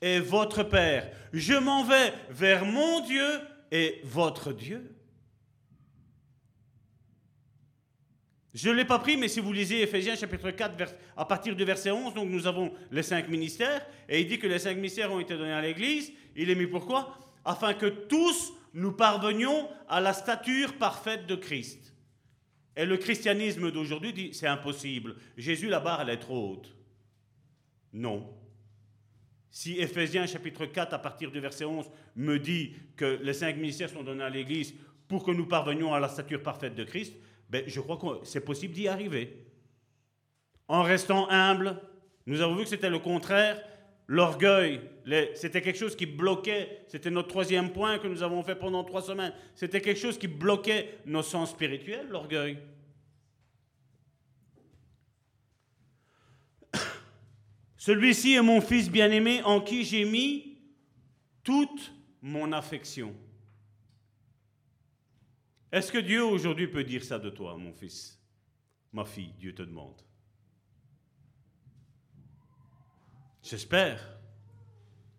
[0.00, 1.10] et votre Père.
[1.32, 3.26] Je m'en vais vers mon Dieu
[3.72, 4.94] et votre Dieu.
[8.54, 11.64] Je ne l'ai pas pris, mais si vous lisez Ephésiens chapitre 4, à partir du
[11.64, 15.12] verset 11, donc nous avons les cinq ministères, et il dit que les cinq ministères
[15.12, 16.12] ont été donnés à l'Église.
[16.36, 17.27] Il est mis pourquoi?
[17.44, 21.94] Afin que tous nous parvenions à la stature parfaite de Christ.
[22.76, 25.16] Et le christianisme d'aujourd'hui dit c'est impossible.
[25.36, 26.74] Jésus, la barre, elle est trop haute.
[27.92, 28.32] Non.
[29.50, 33.90] Si Ephésiens chapitre 4 à partir du verset 11 me dit que les cinq ministères
[33.90, 34.74] sont donnés à l'Église
[35.08, 37.14] pour que nous parvenions à la stature parfaite de Christ,
[37.48, 39.46] ben, je crois que c'est possible d'y arriver.
[40.68, 41.80] En restant humble,
[42.26, 43.60] nous avons vu que c'était le contraire.
[44.10, 44.80] L'orgueil,
[45.34, 49.02] c'était quelque chose qui bloquait, c'était notre troisième point que nous avons fait pendant trois
[49.02, 52.56] semaines, c'était quelque chose qui bloquait nos sens spirituels, l'orgueil.
[57.76, 60.56] Celui-ci est mon fils bien-aimé en qui j'ai mis
[61.44, 63.14] toute mon affection.
[65.70, 68.18] Est-ce que Dieu aujourd'hui peut dire ça de toi, mon fils?
[68.90, 70.00] Ma fille, Dieu te demande.
[73.48, 74.06] J'espère.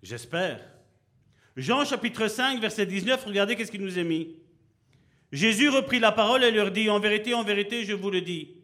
[0.03, 0.61] J'espère.
[1.57, 4.35] Jean chapitre 5, verset 19, regardez qu'est-ce qu'il nous est mis.
[5.31, 8.55] Jésus reprit la parole et leur dit, en vérité, en vérité, je vous le dis,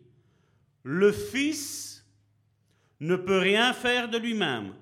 [0.83, 2.05] le Fils
[2.99, 4.75] ne peut rien faire de lui-même.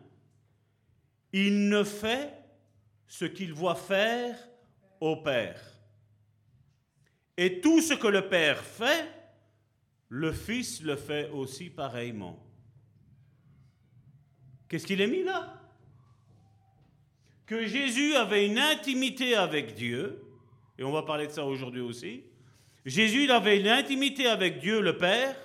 [1.31, 2.33] Il ne fait
[3.07, 4.37] ce qu'il voit faire
[4.99, 5.61] au Père.
[7.37, 9.07] Et tout ce que le Père fait,
[10.09, 12.37] le Fils le fait aussi pareillement.
[14.73, 15.53] Qu'est-ce qu'il est mis là?
[17.45, 20.19] Que Jésus avait une intimité avec Dieu,
[20.79, 22.23] et on va parler de ça aujourd'hui aussi.
[22.83, 25.35] Jésus avait une intimité avec Dieu le Père.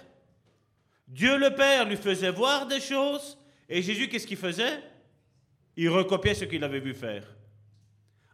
[1.06, 3.36] Dieu le Père lui faisait voir des choses,
[3.68, 4.82] et Jésus, qu'est-ce qu'il faisait?
[5.76, 7.26] Il recopiait ce qu'il avait vu faire.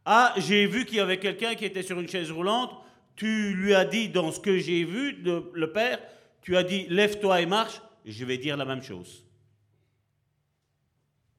[0.05, 2.71] Ah, j'ai vu qu'il y avait quelqu'un qui était sur une chaise roulante,
[3.17, 5.99] tu lui as dit dans ce que j'ai vu, le, le Père,
[6.41, 9.24] tu as dit lève-toi et marche, je vais dire la même chose.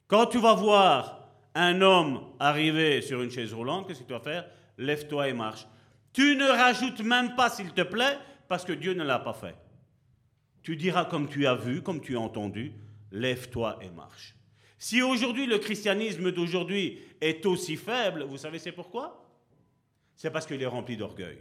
[0.07, 4.19] Quand tu vas voir un homme arriver sur une chaise roulante, qu'est-ce que tu vas
[4.19, 4.45] faire?
[4.77, 5.65] Lève-toi et marche.
[6.14, 8.18] Tu ne rajoutes même pas, s'il te plaît,
[8.48, 9.56] parce que Dieu ne l'a pas fait.
[10.61, 12.73] Tu diras comme tu as vu, comme tu as entendu,
[13.11, 14.36] lève-toi et marche.
[14.77, 19.26] Si aujourd'hui le christianisme d'aujourd'hui est aussi faible, vous savez c'est pourquoi?
[20.15, 21.40] C'est parce qu'il est rempli d'orgueil.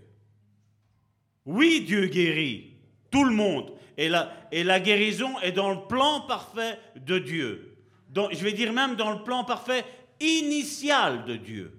[1.45, 2.79] Oui, Dieu guérit
[3.11, 3.73] tout le monde.
[3.97, 7.74] Et la, et la guérison est dans le plan parfait de Dieu
[8.15, 9.85] je vais dire même dans le plan parfait
[10.21, 11.79] initial de Dieu.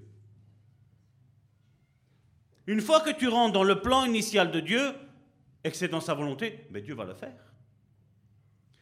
[2.68, 4.94] Une fois que tu rentres dans le plan initial de Dieu,
[5.64, 7.54] et que c'est dans sa volonté, mais ben Dieu va le faire.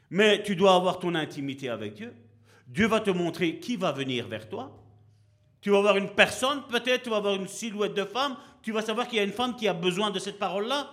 [0.09, 2.13] Mais tu dois avoir ton intimité avec Dieu.
[2.67, 4.79] Dieu va te montrer qui va venir vers toi.
[5.61, 8.81] Tu vas avoir une personne, peut-être, tu vas avoir une silhouette de femme, tu vas
[8.81, 10.91] savoir qu'il y a une femme qui a besoin de cette parole-là,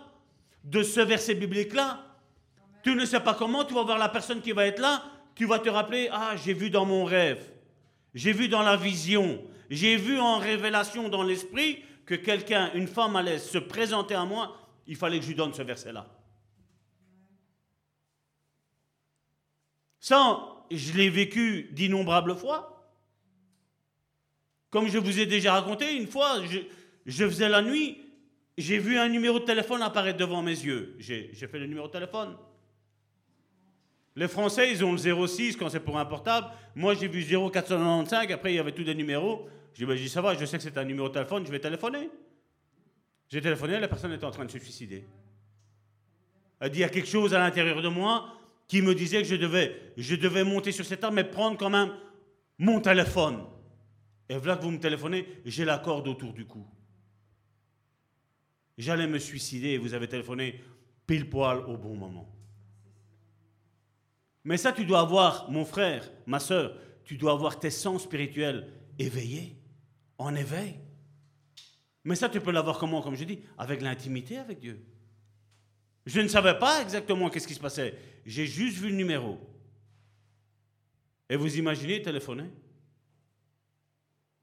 [0.62, 2.04] de ce verset biblique-là.
[2.82, 5.02] Tu ne sais pas comment, tu vas voir la personne qui va être là,
[5.40, 7.42] tu vas te rappeler, ah, j'ai vu dans mon rêve,
[8.12, 13.16] j'ai vu dans la vision, j'ai vu en révélation dans l'esprit que quelqu'un, une femme
[13.16, 14.54] allait se présenter à moi,
[14.86, 16.06] il fallait que je lui donne ce verset-là.
[19.98, 22.92] Ça, je l'ai vécu d'innombrables fois.
[24.68, 26.58] Comme je vous ai déjà raconté, une fois, je,
[27.06, 27.96] je faisais la nuit,
[28.58, 30.96] j'ai vu un numéro de téléphone apparaître devant mes yeux.
[30.98, 32.36] J'ai fait le numéro de téléphone.
[34.20, 36.48] Les Français, ils ont le 06 quand c'est pour un portable.
[36.74, 39.48] Moi, j'ai vu 0495, après, il y avait tous des numéros.
[39.72, 41.58] J'ai dit, ben, ça va, je sais que c'est un numéro de téléphone, je vais
[41.58, 42.10] téléphoner.
[43.30, 45.06] J'ai téléphoné, la personne était en train de se suicider.
[46.60, 48.28] Elle dit, il y a quelque chose à l'intérieur de moi
[48.68, 51.70] qui me disait que je devais, je devais monter sur cette arme et prendre quand
[51.70, 51.90] même
[52.58, 53.42] mon téléphone.
[54.28, 56.66] Et voilà que vous me téléphonez, j'ai la corde autour du cou.
[58.76, 60.60] J'allais me suicider et vous avez téléphoné
[61.06, 62.28] pile poil au bon moment.
[64.44, 68.72] Mais ça, tu dois avoir, mon frère, ma soeur, tu dois avoir tes sens spirituels
[68.98, 69.56] éveillés,
[70.18, 70.80] en éveil.
[72.04, 73.40] Mais ça, tu peux l'avoir comment, comme je dis?
[73.58, 74.84] Avec l'intimité avec Dieu.
[76.06, 77.94] Je ne savais pas exactement qu'est-ce qui se passait.
[78.24, 79.38] J'ai juste vu le numéro.
[81.28, 82.50] Et vous imaginez téléphoner?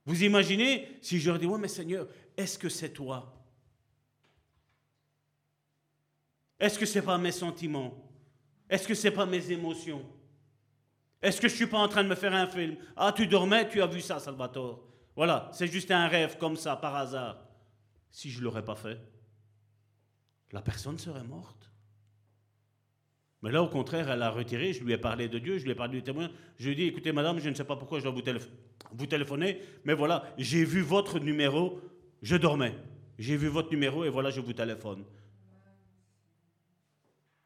[0.06, 3.34] Vous imaginez si je leur dis, ouais, mais Seigneur, est-ce que c'est toi?
[6.58, 8.07] Est-ce que ce n'est pas mes sentiments
[8.68, 10.02] est-ce que ce n'est pas mes émotions?
[11.20, 12.76] Est-ce que je ne suis pas en train de me faire un film?
[12.96, 14.84] Ah, tu dormais, tu as vu ça, Salvatore.
[15.16, 17.38] Voilà, c'est juste un rêve comme ça, par hasard.
[18.10, 18.98] Si je ne l'aurais pas fait,
[20.52, 21.70] la personne serait morte.
[23.42, 25.70] Mais là, au contraire, elle a retiré, je lui ai parlé de Dieu, je lui
[25.70, 26.28] ai parlé du témoin.
[26.56, 28.12] Je lui ai dit, écoutez, madame, je ne sais pas pourquoi je dois
[28.92, 31.80] vous, téléphoner, mais voilà, j'ai vu votre numéro,
[32.22, 32.74] je dormais.
[33.18, 35.04] J'ai vu votre numéro et voilà, je vous téléphone.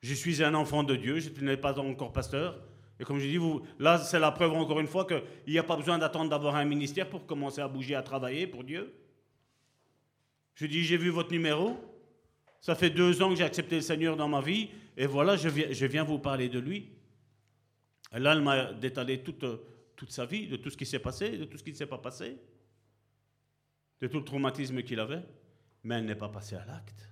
[0.03, 2.61] Je suis un enfant de Dieu, je n'ai pas encore pasteur.
[2.99, 3.39] Et comme je dis,
[3.79, 6.65] là, c'est la preuve encore une fois qu'il n'y a pas besoin d'attendre d'avoir un
[6.65, 8.93] ministère pour commencer à bouger, à travailler pour Dieu.
[10.55, 11.77] Je dis, j'ai vu votre numéro.
[12.61, 15.49] Ça fait deux ans que j'ai accepté le Seigneur dans ma vie, et voilà, je
[15.49, 16.91] viens, je viens vous parler de lui.
[18.15, 19.45] Et là, elle m'a détalé toute,
[19.97, 21.87] toute sa vie, de tout ce qui s'est passé, de tout ce qui ne s'est
[21.87, 22.37] pas passé,
[24.01, 25.23] de tout le traumatisme qu'il avait,
[25.83, 27.12] mais elle n'est pas passée à l'acte.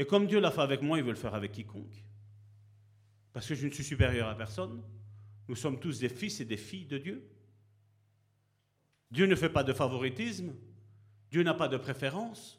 [0.00, 2.02] Et comme Dieu l'a fait avec moi, il veut le faire avec quiconque.
[3.34, 4.82] Parce que je ne suis supérieur à personne.
[5.46, 7.22] Nous sommes tous des fils et des filles de Dieu.
[9.10, 10.54] Dieu ne fait pas de favoritisme.
[11.30, 12.58] Dieu n'a pas de préférence.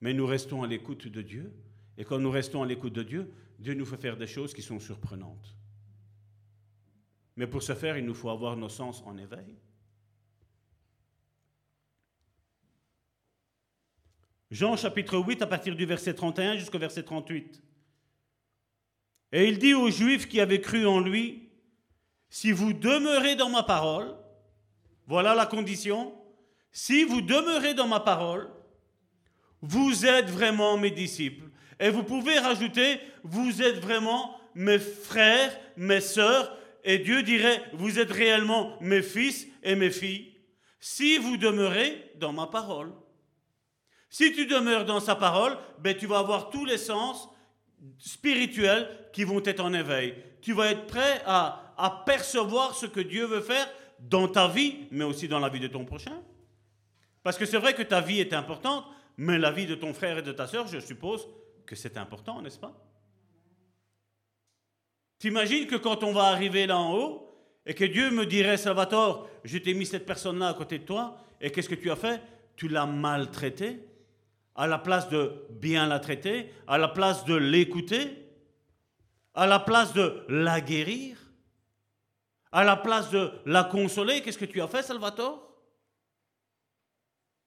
[0.00, 1.52] Mais nous restons à l'écoute de Dieu.
[1.98, 4.62] Et quand nous restons à l'écoute de Dieu, Dieu nous fait faire des choses qui
[4.62, 5.54] sont surprenantes.
[7.36, 9.54] Mais pour ce faire, il nous faut avoir nos sens en éveil.
[14.50, 17.62] Jean chapitre 8 à partir du verset 31 jusqu'au verset 38.
[19.32, 21.50] Et il dit aux Juifs qui avaient cru en lui,
[22.28, 24.16] si vous demeurez dans ma parole,
[25.06, 26.12] voilà la condition,
[26.72, 28.50] si vous demeurez dans ma parole,
[29.62, 31.48] vous êtes vraiment mes disciples.
[31.78, 38.00] Et vous pouvez rajouter, vous êtes vraiment mes frères, mes sœurs, et Dieu dirait, vous
[38.00, 40.34] êtes réellement mes fils et mes filles,
[40.80, 42.92] si vous demeurez dans ma parole.
[44.10, 47.28] Si tu demeures dans sa parole, ben, tu vas avoir tous les sens
[47.98, 50.16] spirituels qui vont être en éveil.
[50.42, 51.66] Tu vas être prêt à,
[52.04, 53.66] percevoir ce que Dieu veut faire
[54.00, 56.20] dans ta vie, mais aussi dans la vie de ton prochain.
[57.22, 58.84] Parce que c'est vrai que ta vie est importante,
[59.16, 61.26] mais la vie de ton frère et de ta sœur, je suppose
[61.64, 62.74] que c'est important, n'est-ce pas?
[65.18, 67.26] T'imagines que quand on va arriver là en haut,
[67.64, 71.18] et que Dieu me dirait, Salvatore, je t'ai mis cette personne-là à côté de toi,
[71.40, 72.20] et qu'est-ce que tu as fait?
[72.56, 73.80] Tu l'as maltraité
[74.54, 78.26] à la place de bien la traiter, à la place de l'écouter,
[79.34, 81.16] à la place de la guérir,
[82.52, 85.46] à la place de la consoler, qu'est-ce que tu as fait, Salvatore?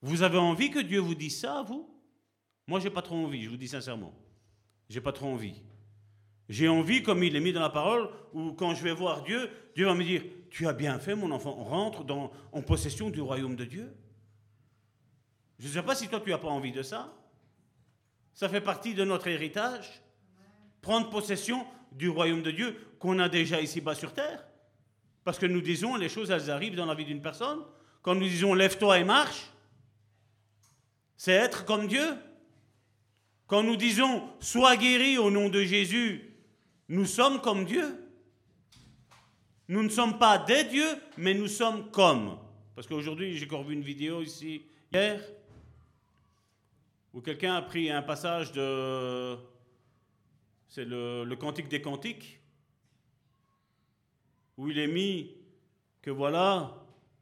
[0.01, 1.89] Vous avez envie que Dieu vous dise ça, vous?
[2.67, 4.13] Moi, j'ai pas trop envie, je vous dis sincèrement.
[4.89, 5.61] J'ai pas trop envie.
[6.49, 9.49] J'ai envie, comme il est mis dans la parole, ou quand je vais voir Dieu,
[9.75, 12.05] Dieu va me dire Tu as bien fait, mon enfant, rentre
[12.51, 13.93] en possession du royaume de Dieu.
[15.63, 17.13] Je ne sais pas si toi tu n'as pas envie de ça.
[18.33, 20.01] Ça fait partie de notre héritage.
[20.81, 24.45] Prendre possession du royaume de Dieu qu'on a déjà ici-bas sur terre.
[25.23, 27.61] Parce que nous disons, les choses, elles arrivent dans la vie d'une personne.
[28.01, 29.51] Quand nous disons lève-toi et marche,
[31.15, 32.13] c'est être comme Dieu.
[33.47, 36.35] Quand nous disons sois guéri au nom de Jésus,
[36.89, 38.05] nous sommes comme Dieu.
[39.69, 42.37] Nous ne sommes pas des dieux, mais nous sommes comme.
[42.75, 45.21] Parce qu'aujourd'hui, j'ai encore vu une vidéo ici, hier,
[47.13, 49.37] où quelqu'un a pris un passage de.
[50.67, 52.39] C'est le, Cantique des Cantiques,
[54.57, 55.35] où il est mis
[56.01, 56.75] que voilà,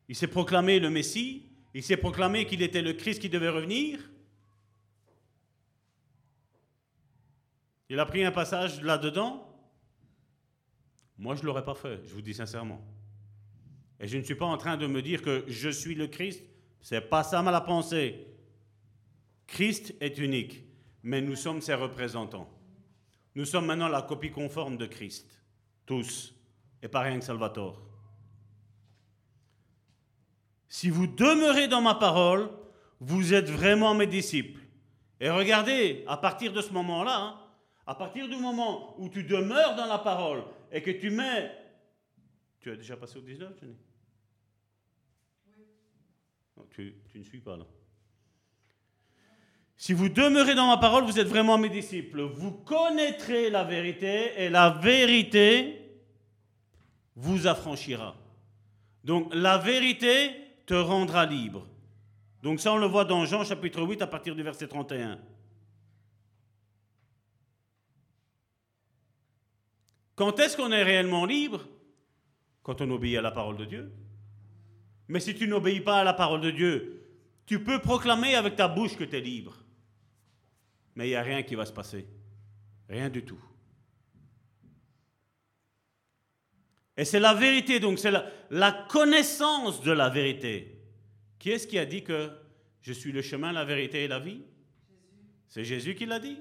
[0.07, 3.99] il s'est proclamé le Messie, il s'est proclamé qu'il était le Christ qui devait revenir.
[7.89, 9.47] Il a pris un passage là-dedans.
[11.17, 12.81] Moi, je ne l'aurais pas fait, je vous dis sincèrement.
[13.99, 16.41] Et je ne suis pas en train de me dire que je suis le Christ.
[16.79, 18.30] C'est pas ça ma pensée.
[19.51, 20.63] Christ est unique,
[21.03, 22.49] mais nous sommes ses représentants.
[23.35, 25.43] Nous sommes maintenant la copie conforme de Christ,
[25.85, 26.33] tous,
[26.81, 27.81] et pas rien que Salvatore.
[30.69, 32.49] Si vous demeurez dans ma parole,
[33.01, 34.61] vous êtes vraiment mes disciples.
[35.19, 37.39] Et regardez, à partir de ce moment-là, hein,
[37.85, 41.51] à partir du moment où tu demeures dans la parole et que tu mets...
[42.61, 43.75] Tu as déjà passé au 19, Jenny?
[45.49, 45.65] Oui.
[46.55, 47.65] Non, tu, tu ne suis pas là.
[49.81, 52.21] Si vous demeurez dans ma parole, vous êtes vraiment mes disciples.
[52.21, 55.81] Vous connaîtrez la vérité et la vérité
[57.15, 58.15] vous affranchira.
[59.03, 60.35] Donc la vérité
[60.67, 61.65] te rendra libre.
[62.43, 65.17] Donc ça, on le voit dans Jean chapitre 8 à partir du verset 31.
[70.13, 71.65] Quand est-ce qu'on est réellement libre?
[72.61, 73.91] Quand on obéit à la parole de Dieu.
[75.07, 77.03] Mais si tu n'obéis pas à la parole de Dieu,
[77.47, 79.57] tu peux proclamer avec ta bouche que tu es libre
[80.95, 82.05] mais il n'y a rien qui va se passer.
[82.89, 83.39] Rien du tout.
[86.97, 90.77] Et c'est la vérité, donc c'est la, connaissance de la vérité.
[91.39, 92.29] Qui est-ce qui a dit que
[92.81, 94.43] je suis le chemin, la vérité et la vie?
[95.47, 96.37] C'est Jésus qui l'a dit.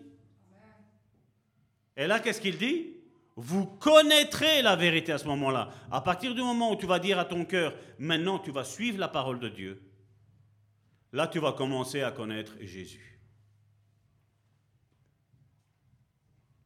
[1.97, 2.97] Et là, qu'est-ce qu'il dit?
[3.37, 5.71] Vous connaîtrez la vérité à ce moment-là.
[5.91, 8.99] À partir du moment où tu vas dire à ton cœur, maintenant tu vas suivre
[8.99, 9.83] la parole de Dieu,
[11.13, 13.10] là tu vas commencer à connaître Jésus.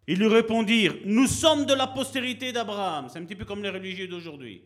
[0.06, 3.08] Ils lui répondirent, nous sommes de la postérité d'Abraham.
[3.08, 4.62] C'est un petit peu comme les religieux d'aujourd'hui.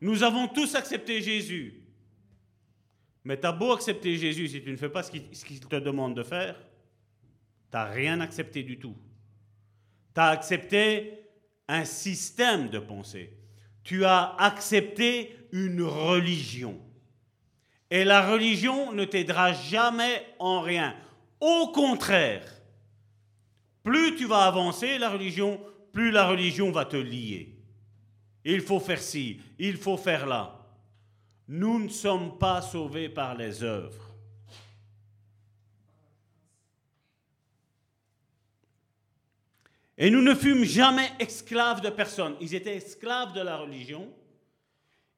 [0.00, 1.82] Nous avons tous accepté Jésus.
[3.24, 6.16] Mais tu as beau accepter Jésus, si tu ne fais pas ce qu'il te demande
[6.16, 6.56] de faire,
[7.70, 8.96] tu n'as rien accepté du tout.
[10.14, 11.20] Tu as accepté
[11.68, 13.32] un système de pensée.
[13.84, 16.78] Tu as accepté une religion.
[17.90, 20.96] Et la religion ne t'aidera jamais en rien.
[21.40, 22.44] Au contraire,
[23.82, 25.60] plus tu vas avancer la religion,
[25.92, 27.54] plus la religion va te lier.
[28.44, 30.58] Il faut faire ci, il faut faire là.
[31.48, 34.12] Nous ne sommes pas sauvés par les œuvres.
[39.98, 42.34] Et nous ne fûmes jamais esclaves de personne.
[42.40, 44.12] Ils étaient esclaves de la religion.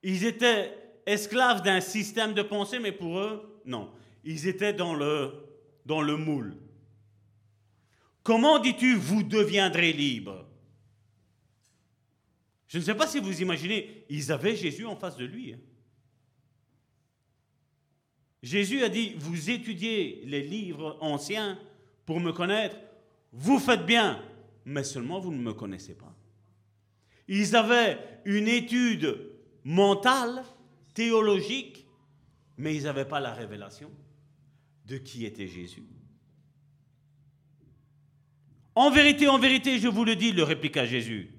[0.03, 0.77] Ils étaient
[1.07, 3.91] esclaves d'un système de pensée, mais pour eux, non.
[4.25, 5.33] Ils étaient dans le,
[5.87, 6.57] dans le moule.
[8.25, 10.49] Comment dis-tu, vous deviendrez libres
[12.67, 15.53] Je ne sais pas si vous imaginez, ils avaient Jésus en face de lui.
[15.53, 15.61] Hein.
[18.43, 21.59] Jésus a dit, vous étudiez les livres anciens
[22.07, 22.77] pour me connaître,
[23.33, 24.23] vous faites bien,
[24.65, 26.17] mais seulement vous ne me connaissez pas.
[27.29, 29.19] Ils avaient une étude
[29.65, 30.45] mentale,
[30.95, 31.87] théologique,
[32.57, 33.91] mais ils n'avaient pas la révélation
[34.87, 35.94] de qui était Jésus.
[38.75, 41.31] En vérité, en vérité, je vous le dis, le répliqua Jésus,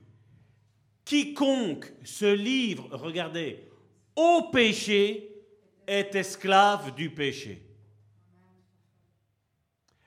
[1.04, 3.68] quiconque se livre, regardez,
[4.16, 5.32] au péché
[5.86, 7.62] est esclave du péché.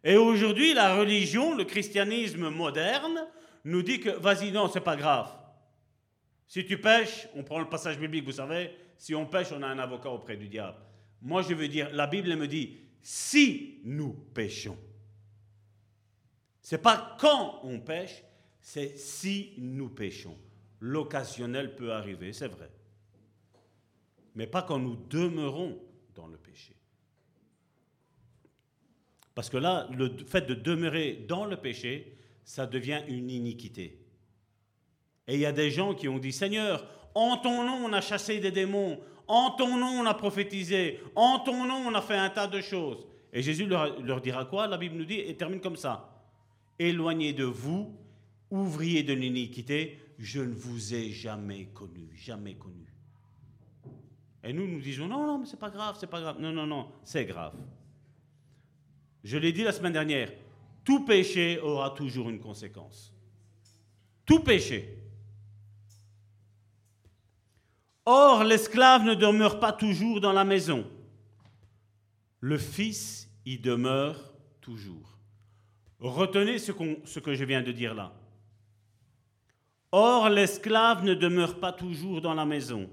[0.03, 3.27] Et aujourd'hui, la religion, le christianisme moderne,
[3.65, 5.31] nous dit que, vas-y, non, c'est pas grave.
[6.47, 9.67] Si tu pêches, on prend le passage biblique, vous savez, si on pêche, on a
[9.67, 10.79] un avocat auprès du diable.
[11.21, 14.79] Moi, je veux dire, la Bible me dit, si nous péchons.
[16.69, 18.23] C'est pas quand on pêche,
[18.61, 20.37] c'est si nous péchons.
[20.81, 22.71] L'occasionnel peut arriver, c'est vrai
[24.39, 25.77] mais pas quand nous demeurons
[26.15, 26.73] dans le péché.
[29.35, 34.01] Parce que là, le fait de demeurer dans le péché, ça devient une iniquité.
[35.27, 36.87] Et il y a des gens qui ont dit, Seigneur,
[37.17, 41.41] en ton nom on a chassé des démons, en ton nom on a prophétisé, en
[41.41, 43.09] ton nom on a fait un tas de choses.
[43.33, 44.69] Et Jésus leur, leur dira quoi?
[44.69, 46.18] La Bible nous dit, et termine comme ça.
[46.79, 47.97] Éloignez de vous,
[48.51, 52.93] ouvriers de l'iniquité, je ne vous ai jamais connu, jamais connu.
[54.45, 56.41] Et nous, nous disons, non, non, mais c'est pas grave, c'est pas grave.
[56.41, 57.57] Non, non, non, c'est grave.
[59.25, 60.33] Je l'ai dit la semaine dernière,
[60.85, 63.13] tout péché aura toujours une conséquence.
[64.25, 64.97] Tout péché.
[68.07, 70.89] Or, l'esclave ne demeure pas toujours dans la maison.
[72.41, 75.18] Le Fils y demeure toujours.
[76.01, 78.13] Retenez ce, que je viens de dire là.
[79.91, 82.89] Or, l'esclave ne demeure pas toujours dans la maison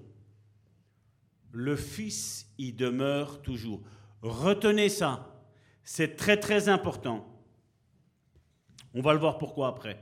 [1.55, 3.81] le Fils y demeure toujours.
[4.21, 5.41] Retenez ça.
[5.83, 7.25] C'est très très important.
[8.93, 9.97] On va le voir pourquoi après.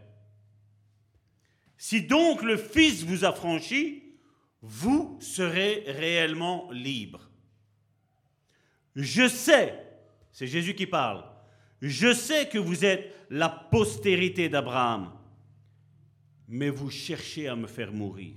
[1.78, 4.16] Si donc le Fils vous a franchi,
[4.62, 7.30] vous serez réellement libre.
[8.96, 9.76] Je sais,
[10.32, 11.24] c'est Jésus qui parle,
[11.84, 15.12] je sais que vous êtes la postérité d'Abraham,
[16.48, 18.36] mais vous cherchez à me faire mourir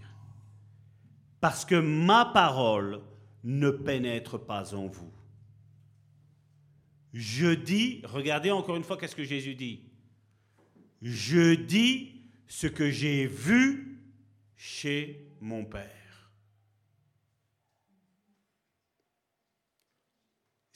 [1.41, 3.01] parce que ma parole
[3.45, 5.13] ne pénètre pas en vous.
[7.13, 9.81] Je dis, regardez encore une fois qu'est-ce que Jésus dit.
[11.03, 14.01] Je dis ce que j'ai vu
[14.57, 16.06] chez mon Père.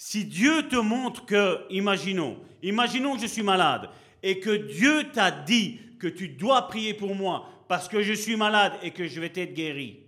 [0.02, 3.90] Si Dieu te montre que, imaginons, imaginons que je suis malade
[4.22, 8.34] et que Dieu t'a dit que tu dois prier pour moi parce que je suis
[8.34, 10.00] malade et que je vais être guéri.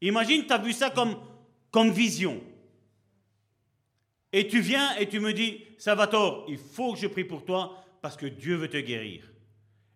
[0.00, 1.16] Imagine, tu as vu ça comme,
[1.70, 2.42] comme vision.
[4.32, 7.84] Et tu viens et tu me dis, Salvatore, il faut que je prie pour toi
[8.02, 9.32] parce que Dieu veut te guérir.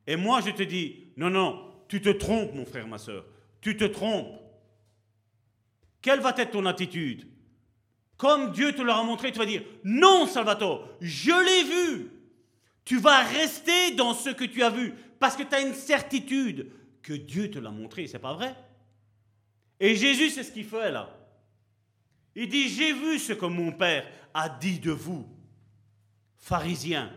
[0.07, 3.25] Et moi, je te dis, non, non, tu te trompes, mon frère, ma soeur.
[3.61, 4.41] Tu te trompes.
[6.01, 7.32] Quelle va être ton attitude?
[8.17, 12.11] Comme Dieu te l'aura montré, tu vas dire, non, Salvatore, je l'ai vu.
[12.85, 16.71] Tu vas rester dans ce que tu as vu parce que tu as une certitude
[17.03, 18.55] que Dieu te l'a montré, c'est pas vrai?
[19.79, 21.17] Et Jésus, c'est ce qu'il fait là.
[22.35, 25.29] Il dit, j'ai vu ce que mon Père a dit de vous,
[26.39, 27.13] pharisiens.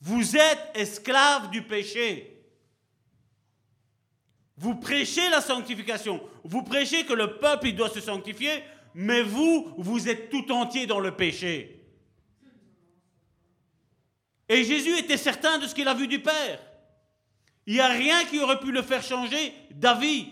[0.00, 2.42] Vous êtes esclaves du péché.
[4.56, 6.20] Vous prêchez la sanctification.
[6.44, 8.62] Vous prêchez que le peuple il doit se sanctifier,
[9.00, 11.84] mais vous, vous êtes tout entier dans le péché.
[14.48, 16.60] Et Jésus était certain de ce qu'il a vu du Père.
[17.64, 20.26] Il n'y a rien qui aurait pu le faire changer d'avis.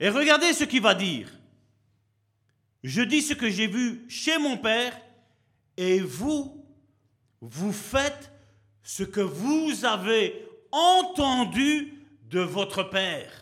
[0.00, 1.30] Et regardez ce qu'il va dire.
[2.82, 5.00] Je dis ce que j'ai vu chez mon Père,
[5.76, 6.66] et vous,
[7.40, 8.32] vous faites
[8.82, 13.39] ce que vous avez entendu de votre Père.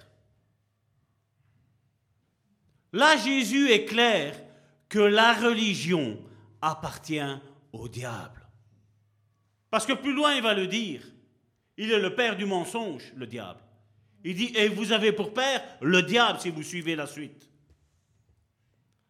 [2.92, 4.34] Là, Jésus est clair
[4.88, 6.18] que la religion
[6.62, 7.38] appartient
[7.72, 8.48] au diable.
[9.70, 11.02] Parce que plus loin, il va le dire.
[11.76, 13.60] Il est le père du mensonge, le diable.
[14.24, 17.48] Il dit, et vous avez pour père le diable si vous suivez la suite.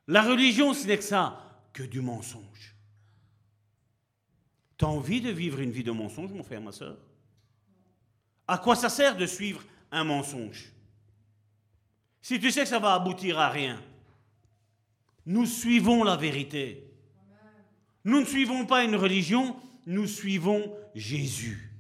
[0.07, 2.75] La religion, ce n'est que ça, que du mensonge.
[4.77, 6.99] T'as envie de vivre une vie de mensonge, mon frère, ma soeur
[8.47, 10.73] À quoi ça sert de suivre un mensonge?
[12.21, 13.83] Si tu sais que ça va aboutir à rien.
[15.27, 16.85] Nous suivons la vérité.
[18.05, 21.71] Nous ne suivons pas une religion, nous suivons Jésus.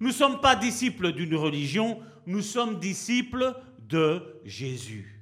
[0.00, 5.20] Nous ne sommes pas disciples d'une religion, nous sommes disciples de Jésus.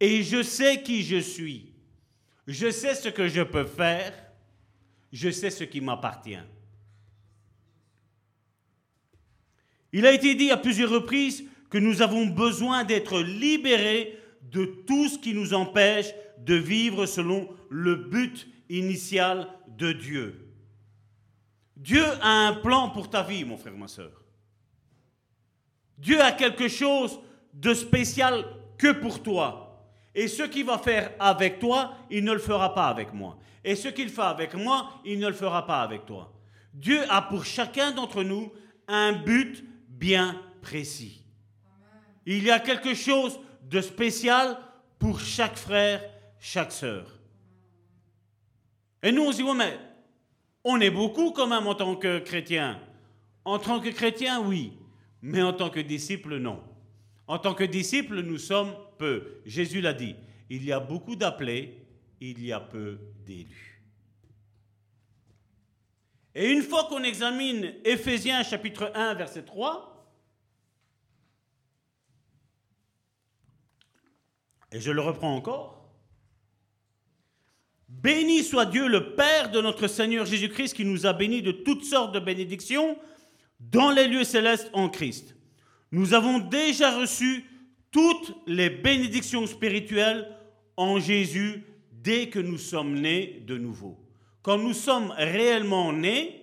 [0.00, 1.72] Et je sais qui je suis.
[2.46, 4.12] Je sais ce que je peux faire.
[5.12, 6.38] Je sais ce qui m'appartient.
[9.92, 15.08] Il a été dit à plusieurs reprises que nous avons besoin d'être libérés de tout
[15.08, 20.52] ce qui nous empêche de vivre selon le but initial de Dieu.
[21.74, 24.12] Dieu a un plan pour ta vie, mon frère, ma soeur.
[25.96, 27.18] Dieu a quelque chose
[27.54, 28.44] de spécial
[28.76, 29.88] que pour toi.
[30.14, 33.38] Et ce qu'il va faire avec toi, il ne le fera pas avec moi.
[33.64, 36.34] Et ce qu'il fait avec moi, il ne le fera pas avec toi.
[36.74, 38.52] Dieu a pour chacun d'entre nous
[38.88, 41.21] un but bien précis.
[42.26, 44.58] Il y a quelque chose de spécial
[44.98, 46.02] pour chaque frère,
[46.38, 47.18] chaque sœur.
[49.02, 49.78] Et nous, on se dit, mais
[50.64, 52.80] on est beaucoup quand même en tant que chrétien.
[53.44, 54.72] En tant que chrétien, oui,
[55.20, 56.62] mais en tant que disciple, non.
[57.26, 59.40] En tant que disciple, nous sommes peu.
[59.44, 60.14] Jésus l'a dit,
[60.50, 61.84] il y a beaucoup d'appelés,
[62.20, 63.82] il y a peu d'élus.
[66.34, 69.91] Et une fois qu'on examine Éphésiens chapitre 1, verset 3,
[74.72, 75.82] et je le reprends encore,
[77.88, 81.84] Béni soit Dieu le Père de notre Seigneur Jésus-Christ qui nous a bénis de toutes
[81.84, 82.96] sortes de bénédictions
[83.60, 85.36] dans les lieux célestes en Christ.
[85.92, 87.44] Nous avons déjà reçu
[87.90, 90.26] toutes les bénédictions spirituelles
[90.76, 93.98] en Jésus dès que nous sommes nés de nouveau.
[94.40, 96.42] Quand nous sommes réellement nés,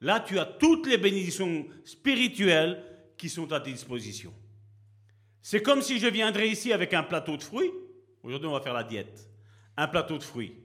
[0.00, 2.82] là tu as toutes les bénédictions spirituelles
[3.16, 4.32] qui sont à ta disposition.
[5.48, 7.70] C'est comme si je viendrais ici avec un plateau de fruits.
[8.24, 9.30] Aujourd'hui, on va faire la diète.
[9.76, 10.56] Un plateau de fruits.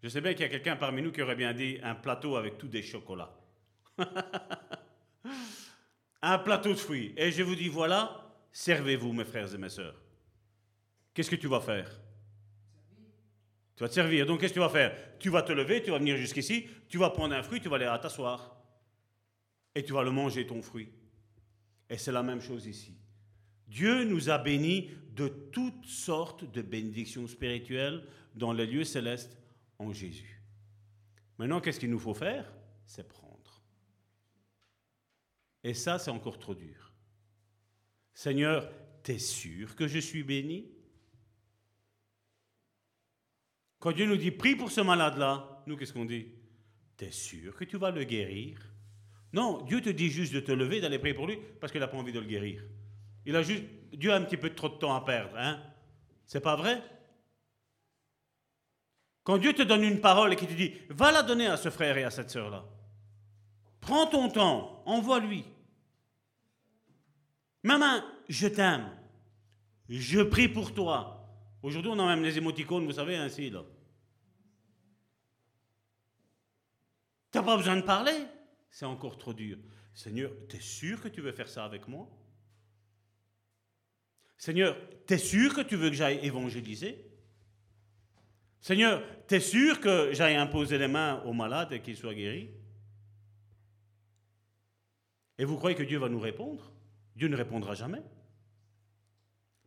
[0.00, 2.36] Je sais bien qu'il y a quelqu'un parmi nous qui aurait bien dit un plateau
[2.36, 3.36] avec tous des chocolats.
[6.22, 7.12] un plateau de fruits.
[7.16, 10.00] Et je vous dis, voilà, servez-vous, mes frères et mes sœurs.
[11.12, 11.90] Qu'est-ce que tu vas faire?
[13.74, 14.24] Tu vas te servir.
[14.24, 15.18] Donc, qu'est-ce que tu vas faire?
[15.18, 17.74] Tu vas te lever, tu vas venir jusqu'ici, tu vas prendre un fruit, tu vas
[17.74, 18.56] aller t'asseoir.
[19.74, 20.92] Et tu vas le manger, ton fruit.
[21.90, 23.01] Et c'est la même chose ici.
[23.72, 29.38] Dieu nous a bénis de toutes sortes de bénédictions spirituelles dans les lieux célestes
[29.78, 30.42] en Jésus.
[31.38, 32.52] Maintenant, qu'est-ce qu'il nous faut faire?
[32.84, 33.62] C'est prendre.
[35.64, 36.92] Et ça, c'est encore trop dur.
[38.12, 38.70] Seigneur,
[39.02, 40.70] t'es sûr que je suis béni?
[43.78, 46.26] Quand Dieu nous dit prie pour ce malade-là, nous, qu'est-ce qu'on dit?
[46.98, 48.58] T'es sûr que tu vas le guérir?
[49.32, 51.88] Non, Dieu te dit juste de te lever, d'aller prier pour lui, parce qu'il n'a
[51.88, 52.62] pas envie de le guérir.
[53.26, 55.62] Il a juste, Dieu a un petit peu trop de temps à perdre, hein
[56.26, 56.82] C'est pas vrai?
[59.24, 61.70] Quand Dieu te donne une parole et qu'il te dit, va la donner à ce
[61.70, 62.64] frère et à cette sœur-là.
[63.80, 65.44] Prends ton temps, envoie-lui.
[67.62, 68.90] Maman, je t'aime.
[69.88, 71.28] Je prie pour toi.
[71.62, 73.62] Aujourd'hui, on a même les émoticônes, vous savez, ainsi, là.
[77.30, 78.26] Tu n'as pas besoin de parler?
[78.70, 79.58] C'est encore trop dur.
[79.94, 82.08] Seigneur, tu es sûr que tu veux faire ça avec moi?
[84.42, 86.98] Seigneur, tu es sûr que tu veux que j'aille évangéliser?
[88.60, 92.50] Seigneur, tu es sûr que j'aille imposer les mains aux malades et qu'ils soient guéris?
[95.38, 96.72] Et vous croyez que Dieu va nous répondre?
[97.14, 98.02] Dieu ne répondra jamais.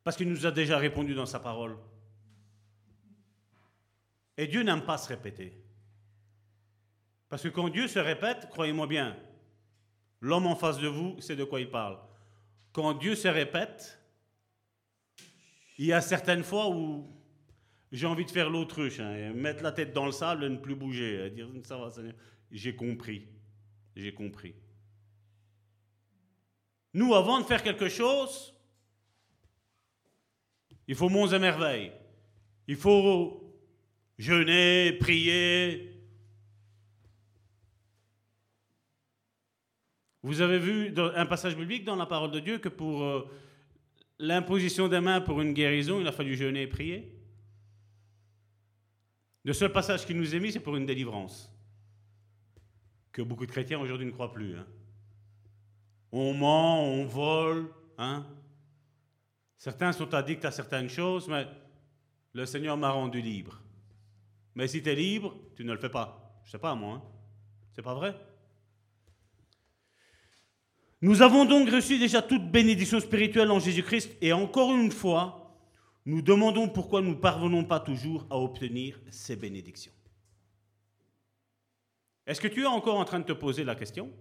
[0.03, 1.77] Parce qu'il nous a déjà répondu dans sa parole.
[4.35, 5.57] Et Dieu n'aime pas se répéter.
[7.29, 9.15] Parce que quand Dieu se répète, croyez-moi bien,
[10.19, 11.97] l'homme en face de vous, c'est de quoi il parle.
[12.73, 14.01] Quand Dieu se répète,
[15.77, 17.07] il y a certaines fois où
[17.91, 20.75] j'ai envie de faire l'autruche, hein, mettre la tête dans le sable et ne plus
[20.75, 21.89] bouger, dire ça va,
[22.51, 23.27] J'ai compris.
[23.95, 24.55] J'ai compris.
[26.93, 28.55] Nous, avant de faire quelque chose,
[30.87, 31.91] Il faut monts et merveilles.
[32.67, 33.43] Il faut
[34.17, 35.91] jeûner, prier.
[40.21, 43.27] Vous avez vu un passage biblique dans la parole de Dieu que pour euh,
[44.19, 47.11] l'imposition des mains pour une guérison, il a fallu jeûner et prier
[49.43, 51.51] Le seul passage qui nous est mis, c'est pour une délivrance.
[53.11, 54.57] Que beaucoup de chrétiens aujourd'hui ne croient plus.
[54.57, 54.65] Hein.
[56.11, 57.69] On ment, on vole.
[57.97, 58.25] Hein.
[59.57, 61.47] Certains sont addicts à certaines choses, mais
[62.33, 63.61] le Seigneur m'a rendu libre.
[64.55, 66.41] Mais si tu es libre, tu ne le fais pas.
[66.45, 66.95] Je sais pas, moi.
[66.95, 67.01] Hein.
[67.73, 68.15] C'est pas vrai?
[71.05, 75.55] Nous avons donc reçu déjà toute bénédiction spirituelle en Jésus-Christ et encore une fois,
[76.03, 79.91] nous demandons pourquoi nous ne parvenons pas toujours à obtenir ces bénédictions.
[82.25, 84.11] Est-ce que tu es encore en train de te poser la question?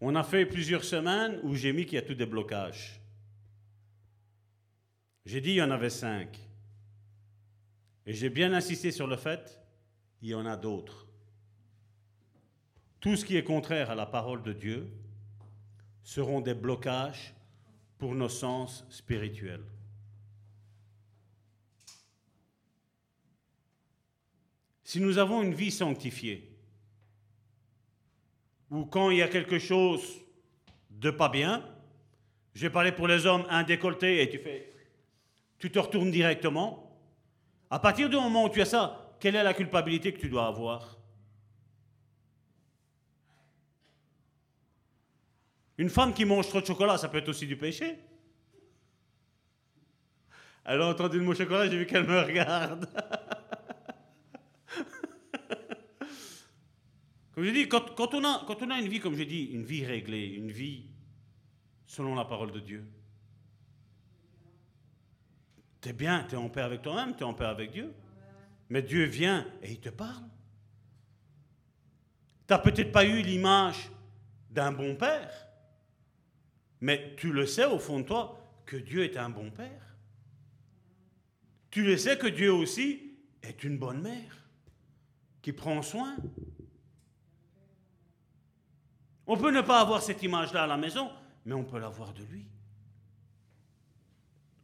[0.00, 3.00] On a fait plusieurs semaines où j'ai mis qu'il y a tout des blocages.
[5.26, 6.38] J'ai dit qu'il y en avait cinq.
[8.06, 9.60] Et j'ai bien insisté sur le fait
[10.20, 11.07] qu'il y en a d'autres.
[13.00, 14.90] Tout ce qui est contraire à la parole de Dieu
[16.02, 17.34] seront des blocages
[17.98, 19.64] pour nos sens spirituels.
[24.82, 26.50] Si nous avons une vie sanctifiée,
[28.70, 30.02] ou quand il y a quelque chose
[30.90, 31.64] de pas bien,
[32.54, 34.72] je vais parler pour les hommes, un et tu fais,
[35.58, 36.98] tu te retournes directement.
[37.70, 40.46] À partir du moment où tu as ça, quelle est la culpabilité que tu dois
[40.46, 40.97] avoir?
[45.78, 48.00] Une femme qui mange trop de chocolat, ça peut être aussi du péché.
[50.64, 52.86] Elle a entendu le mot chocolat, j'ai vu qu'elle me regarde.
[57.32, 59.64] comme je dis, quand, on a, quand on a une vie, comme je dis, une
[59.64, 60.86] vie réglée, une vie
[61.86, 62.84] selon la parole de Dieu,
[65.80, 67.94] tu es bien, tu es en paix avec toi-même, tu es en paix avec Dieu.
[68.68, 70.24] Mais Dieu vient et il te parle.
[72.48, 73.92] Tu n'as peut-être pas eu l'image
[74.50, 75.47] d'un bon père.
[76.80, 79.96] Mais tu le sais au fond de toi que Dieu est un bon père.
[81.70, 84.44] Tu le sais que Dieu aussi est une bonne mère
[85.42, 86.16] qui prend soin.
[89.26, 91.10] On peut ne pas avoir cette image-là à la maison,
[91.44, 92.46] mais on peut l'avoir de lui.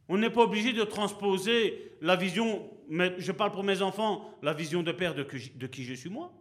[0.07, 4.53] On n'est pas obligé de transposer la vision, mais je parle pour mes enfants, la
[4.53, 6.31] vision de père de, de qui je suis moi.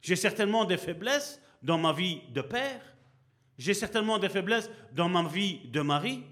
[0.00, 2.91] J'ai certainement des faiblesses dans ma vie de père,
[3.58, 6.24] j'ai certainement des faiblesses dans ma vie de mari,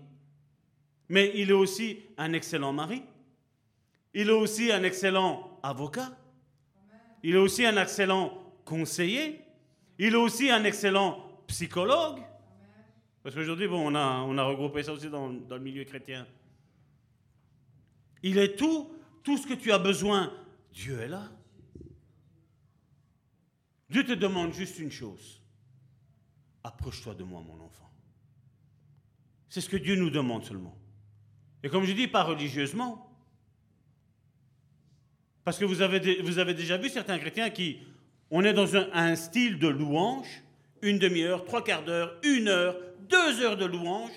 [1.08, 3.02] mais il est aussi un excellent mari.
[4.14, 6.16] Il est aussi un excellent avocat.
[7.22, 8.32] Il est aussi un excellent
[8.64, 9.40] conseiller.
[9.98, 12.20] Il est aussi un excellent psychologue.
[13.22, 16.26] Parce qu'aujourd'hui, bon, on, a, on a regroupé ça aussi dans, dans le milieu chrétien.
[18.22, 18.90] Il est tout,
[19.22, 20.32] tout ce que tu as besoin.
[20.72, 21.28] Dieu est là.
[23.90, 25.39] Dieu te demande juste une chose
[26.64, 27.90] approche-toi de moi, mon enfant.
[29.48, 30.76] C'est ce que Dieu nous demande seulement.
[31.62, 33.06] Et comme je dis, pas religieusement.
[35.44, 37.80] Parce que vous avez, vous avez déjà vu certains chrétiens qui,
[38.30, 40.44] on est dans un, un style de louange,
[40.82, 44.12] une demi-heure, trois quarts d'heure, une heure, deux heures de louange.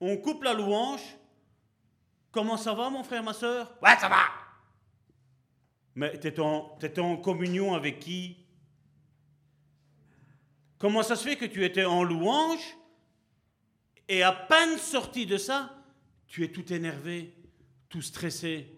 [0.00, 1.00] On coupe la louange.
[2.30, 4.20] Comment ça va, mon frère, ma soeur Ouais, ça va.
[5.94, 8.36] Mais tu en, en communion avec qui?
[10.78, 12.76] Comment ça se fait que tu étais en louange
[14.08, 15.74] et à peine sorti de ça,
[16.26, 17.34] tu es tout énervé,
[17.88, 18.76] tout stressé?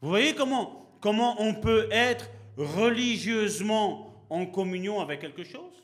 [0.00, 5.74] Vous voyez comment, comment on peut être religieusement en communion avec quelque chose?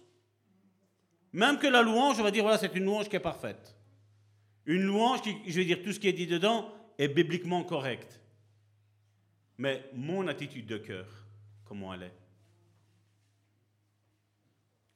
[1.33, 3.77] Même que la louange, on va dire, voilà, c'est une louange qui est parfaite.
[4.67, 8.21] Une louange qui, je vais dire, tout ce qui est dit dedans est bibliquement correct.
[9.59, 11.07] Mais mon attitude de cœur,
[11.65, 12.24] comment elle est?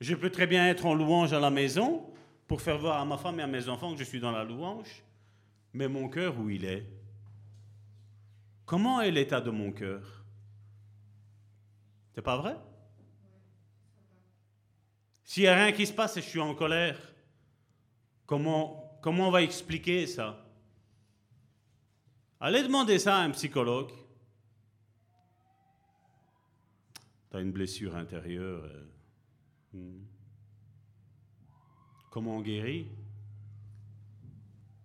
[0.00, 2.12] Je peux très bien être en louange à la maison
[2.46, 4.44] pour faire voir à ma femme et à mes enfants que je suis dans la
[4.44, 5.02] louange,
[5.72, 6.86] mais mon cœur, où il est?
[8.64, 10.24] Comment est l'état de mon cœur?
[12.14, 12.56] C'est pas vrai?
[15.24, 16.98] S'il n'y a rien qui se passe et je suis en colère,
[18.24, 20.44] comment, comment on va expliquer ça?
[22.40, 23.92] Allez demander ça à un psychologue.
[27.30, 28.64] Tu as une blessure intérieure.
[28.64, 28.84] Euh,
[29.72, 30.00] Hmm.
[32.10, 32.88] Comment on guérit?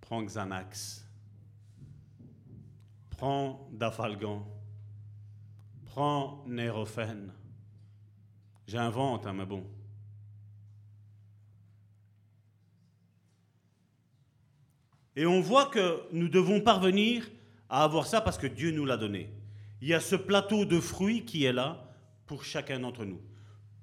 [0.02, 1.08] Prends Xanax.
[3.12, 4.46] Prends Dafalgan.
[5.86, 7.32] Prends Nérophène.
[8.68, 9.66] J'invente, hein, mais bon.
[15.16, 17.30] Et on voit que nous devons parvenir
[17.70, 19.30] à avoir ça parce que Dieu nous l'a donné.
[19.82, 21.90] Il y a ce plateau de fruits qui est là
[22.26, 23.22] pour chacun d'entre nous.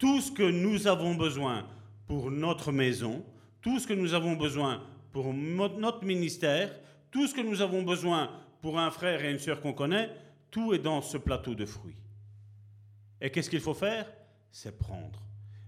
[0.01, 1.67] Tout ce que nous avons besoin
[2.07, 3.23] pour notre maison,
[3.61, 4.83] tout ce que nous avons besoin
[5.13, 6.75] pour notre ministère,
[7.11, 8.31] tout ce que nous avons besoin
[8.63, 10.11] pour un frère et une sœur qu'on connaît,
[10.51, 11.99] tout est dans ce plateau de fruits.
[13.21, 14.11] Et qu'est-ce qu'il faut faire?
[14.51, 15.21] C'est prendre.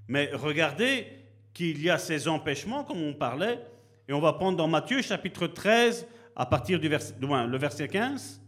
[0.09, 1.07] Mais regardez
[1.53, 3.61] qu'il y a ces empêchements, comme on parlait,
[4.09, 8.42] et on va prendre dans Matthieu chapitre 13, à partir du verset, verset 15.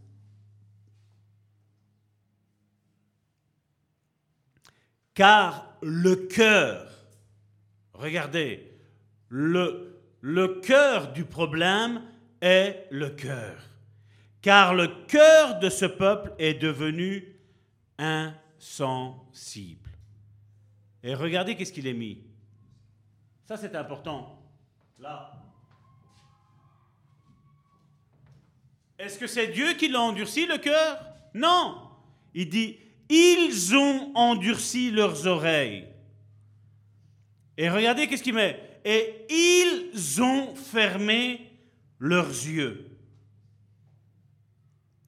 [5.15, 6.91] Car le cœur,
[7.93, 8.77] regardez,
[9.29, 12.03] le, le cœur du problème
[12.41, 13.55] est le cœur.
[14.41, 17.39] Car le cœur de ce peuple est devenu
[17.97, 19.89] insensible.
[21.01, 22.21] Et regardez qu'est-ce qu'il est mis.
[23.45, 24.39] Ça, c'est important.
[24.99, 25.31] Là.
[28.99, 30.99] Est-ce que c'est Dieu qui l'a endurci le cœur?
[31.33, 31.89] Non.
[32.33, 32.79] Il dit,
[33.09, 35.87] ils ont endurci leurs oreilles.
[37.57, 38.59] Et regardez qu'est-ce qu'il met.
[38.83, 41.51] Et ils ont fermé
[41.99, 42.91] leurs yeux.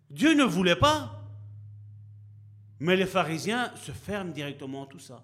[0.10, 1.14] Dieu ne voulait pas.
[2.80, 5.24] Mais les pharisiens se ferment directement tout ça.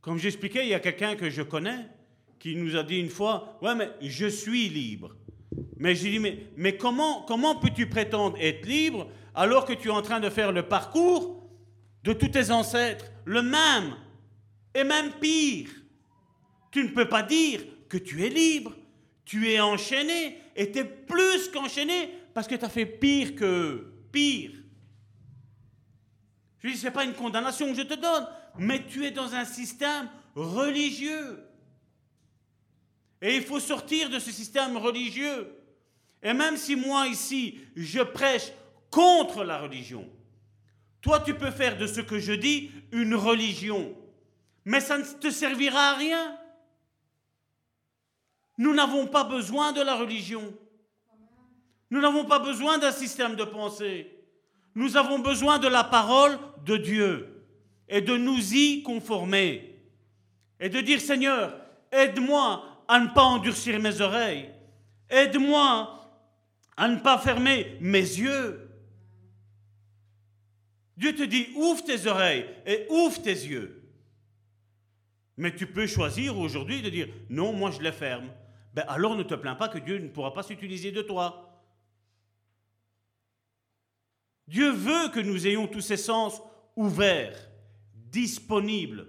[0.00, 1.88] Comme j'expliquais, il y a quelqu'un que je connais
[2.38, 5.16] qui nous a dit une fois, ouais, mais je suis libre.
[5.76, 7.24] Mais j'ai dit, mais, mais comment
[7.60, 11.48] peux-tu prétendre être libre alors que tu es en train de faire le parcours
[12.02, 13.94] de tous tes ancêtres, le même,
[14.74, 15.70] et même pire
[16.72, 18.74] Tu ne peux pas dire que tu es libre,
[19.24, 23.92] tu es enchaîné, et tu es plus qu'enchaîné parce que tu as fait pire que
[24.10, 24.50] pire.
[26.58, 28.26] Je dis, ce n'est pas une condamnation que je te donne,
[28.58, 31.44] mais tu es dans un système religieux.
[33.22, 35.52] Et il faut sortir de ce système religieux.
[36.24, 38.50] Et même si moi ici, je prêche
[38.90, 40.08] contre la religion,
[41.00, 43.94] toi tu peux faire de ce que je dis une religion,
[44.64, 46.38] mais ça ne te servira à rien.
[48.58, 50.52] Nous n'avons pas besoin de la religion.
[51.90, 54.12] Nous n'avons pas besoin d'un système de pensée.
[54.74, 57.44] Nous avons besoin de la parole de Dieu
[57.88, 59.80] et de nous y conformer.
[60.60, 61.56] Et de dire, Seigneur,
[61.90, 64.50] aide-moi à ne pas endurcir mes oreilles.
[65.08, 66.10] Aide-moi
[66.76, 68.67] à ne pas fermer mes yeux.
[70.98, 73.80] Dieu te dit, ouvre tes oreilles et ouvre tes yeux.
[75.36, 78.28] Mais tu peux choisir aujourd'hui de dire, non, moi je les ferme.
[78.74, 81.62] Ben alors ne te plains pas que Dieu ne pourra pas s'utiliser de toi.
[84.48, 86.42] Dieu veut que nous ayons tous ces sens
[86.74, 87.48] ouverts,
[87.94, 89.06] disponibles,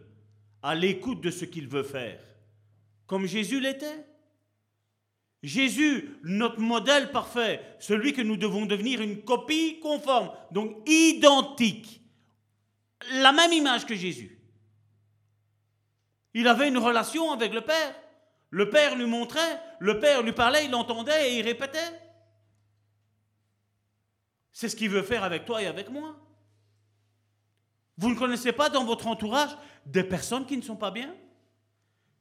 [0.61, 2.21] à l'écoute de ce qu'il veut faire,
[3.07, 4.05] comme Jésus l'était.
[5.41, 12.01] Jésus, notre modèle parfait, celui que nous devons devenir une copie conforme, donc identique,
[13.13, 14.37] la même image que Jésus.
[16.33, 17.95] Il avait une relation avec le Père.
[18.49, 21.77] Le Père lui montrait, le Père lui parlait, il entendait et il répétait.
[24.51, 26.17] C'est ce qu'il veut faire avec toi et avec moi.
[27.97, 29.55] Vous ne connaissez pas dans votre entourage
[29.85, 31.15] des personnes qui ne sont pas bien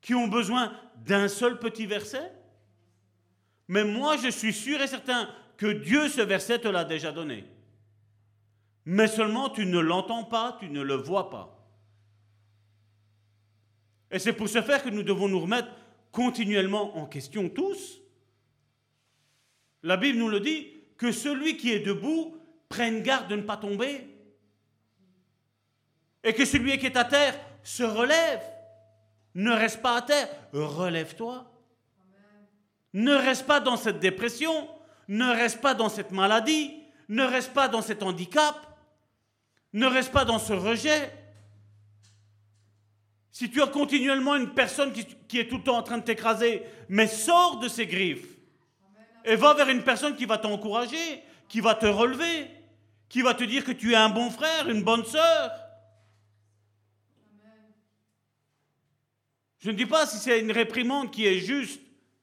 [0.01, 2.38] Qui ont besoin d'un seul petit verset?
[3.69, 7.45] Mais moi, je suis sûr et certain que Dieu, ce verset, te l'a déjà donné.
[8.86, 11.55] Mais seulement tu ne l'entends pas, tu ne le vois pas.
[14.11, 15.69] Et c'est pour ce faire que nous devons nous remettre
[16.11, 18.01] continuellement en question tous.
[19.82, 22.36] La Bible nous le dit, que celui qui est debout
[22.69, 24.09] prenne garde de ne pas tomber.
[26.24, 28.43] Et que celui qui est à terre se relève.
[29.35, 31.57] Ne reste pas à terre, relève-toi.
[32.99, 34.69] Ne reste pas dans cette dépression,
[35.07, 38.57] ne reste pas dans cette maladie, ne reste pas dans cet handicap,
[39.73, 41.12] ne reste pas dans ce rejet.
[43.31, 46.65] Si tu as continuellement une personne qui, est tout le temps en train de t'écraser,
[46.89, 48.37] mais sors de ses griffes
[49.25, 52.51] et va vers une personne qui va t'encourager, qui va te relever,
[53.09, 55.53] qui va te dire que tu es un bon frère, une bonne sœur.
[59.61, 61.81] Je ne dis pas si c'est une réprimande qui est juste,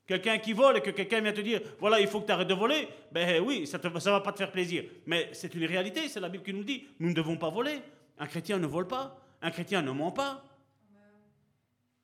[0.08, 2.48] quelqu'un qui vole et que quelqu'un vient te dire, voilà, il faut que tu arrêtes
[2.48, 4.84] de voler, ben oui, ça ne va pas te faire plaisir.
[5.06, 7.82] Mais c'est une réalité, c'est la Bible qui nous dit, nous ne devons pas voler.
[8.18, 10.44] Un chrétien ne vole pas, un chrétien ne ment pas.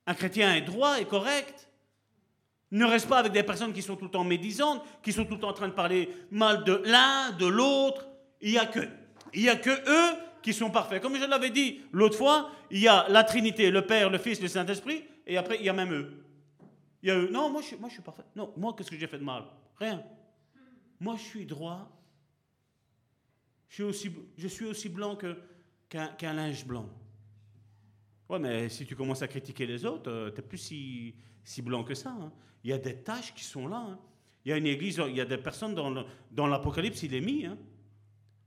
[0.06, 1.68] Un chrétien est droit et correct.
[2.72, 5.34] Ne reste pas avec des personnes qui sont tout le temps médisantes, qui sont tout
[5.34, 8.08] le temps en train de parler mal de l'un, de l'autre.
[8.40, 8.68] Il n'y a,
[9.34, 11.00] y a que eux qui sont parfaits.
[11.00, 14.40] Comme je l'avais dit l'autre fois, il y a la Trinité, le Père, le Fils,
[14.40, 16.24] le Saint-Esprit, et après il y a même eux.
[17.04, 18.22] Non, moi je, suis- parfait.
[18.36, 19.44] Non, moi qu'est-ce que j'ai fait de mal?
[19.76, 20.02] Rien.
[21.00, 21.90] Moi je suis droit.
[23.68, 25.16] Je suis aussi, je suis blanc
[25.88, 26.88] qu'un, linge blanc.
[28.28, 31.82] Ouais, mais si tu commences à critiquer les autres, tu n'es plus si, si blanc
[31.82, 32.10] que ça.
[32.10, 32.32] hein.
[32.64, 33.78] Il y a des tâches qui sont là.
[33.78, 33.98] hein.
[34.44, 37.46] Il y a une église, il y a des personnes dans l'Apocalypse, il est mis.
[37.46, 37.58] hein.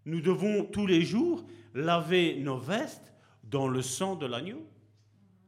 [0.06, 3.11] Nous devons tous les jours laver nos vestes
[3.44, 4.65] dans le sang de l'agneau.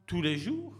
[0.06, 0.74] Tous les jours.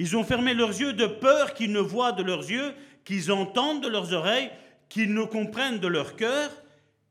[0.00, 2.72] Ils ont fermé leurs yeux de peur qu'ils ne voient de leurs yeux,
[3.04, 4.48] qu'ils entendent de leurs oreilles,
[4.88, 6.52] qu'ils ne comprennent de leur cœur,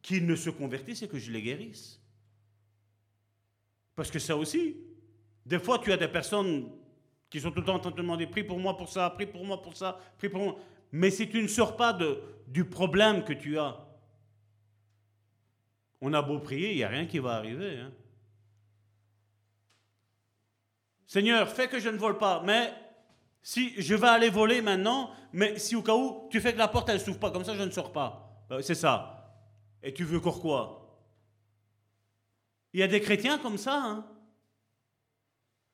[0.01, 2.01] qu'ils ne se convertissent et que je les guérisse.
[3.93, 4.77] Parce que ça aussi,
[5.45, 6.69] des fois tu as des personnes
[7.29, 9.09] qui sont tout le temps en train de te demander prie pour moi pour ça,
[9.09, 10.57] prie pour moi pour ça, prie pour moi.
[10.93, 11.91] Mais si tu ne sors pas
[12.47, 13.85] du problème que tu as,
[15.99, 17.79] on a beau prier, il n'y a rien qui va arriver.
[17.79, 17.91] hein.
[21.07, 22.73] Seigneur, fais que je ne vole pas, mais
[23.41, 26.67] si je vais aller voler maintenant, mais si au cas où tu fais que la
[26.67, 28.45] porte elle s'ouvre pas, comme ça je ne sors pas.
[28.51, 29.13] Euh, C'est ça.
[29.81, 30.83] Et tu veux encore quoi?
[32.73, 33.81] Il y a des chrétiens comme ça.
[33.81, 34.05] Hein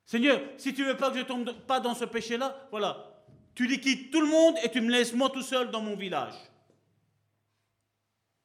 [0.05, 3.23] Seigneur, si tu veux pas que je tombe pas dans ce péché-là, voilà,
[3.55, 6.35] tu liquides tout le monde et tu me laisses moi tout seul dans mon village.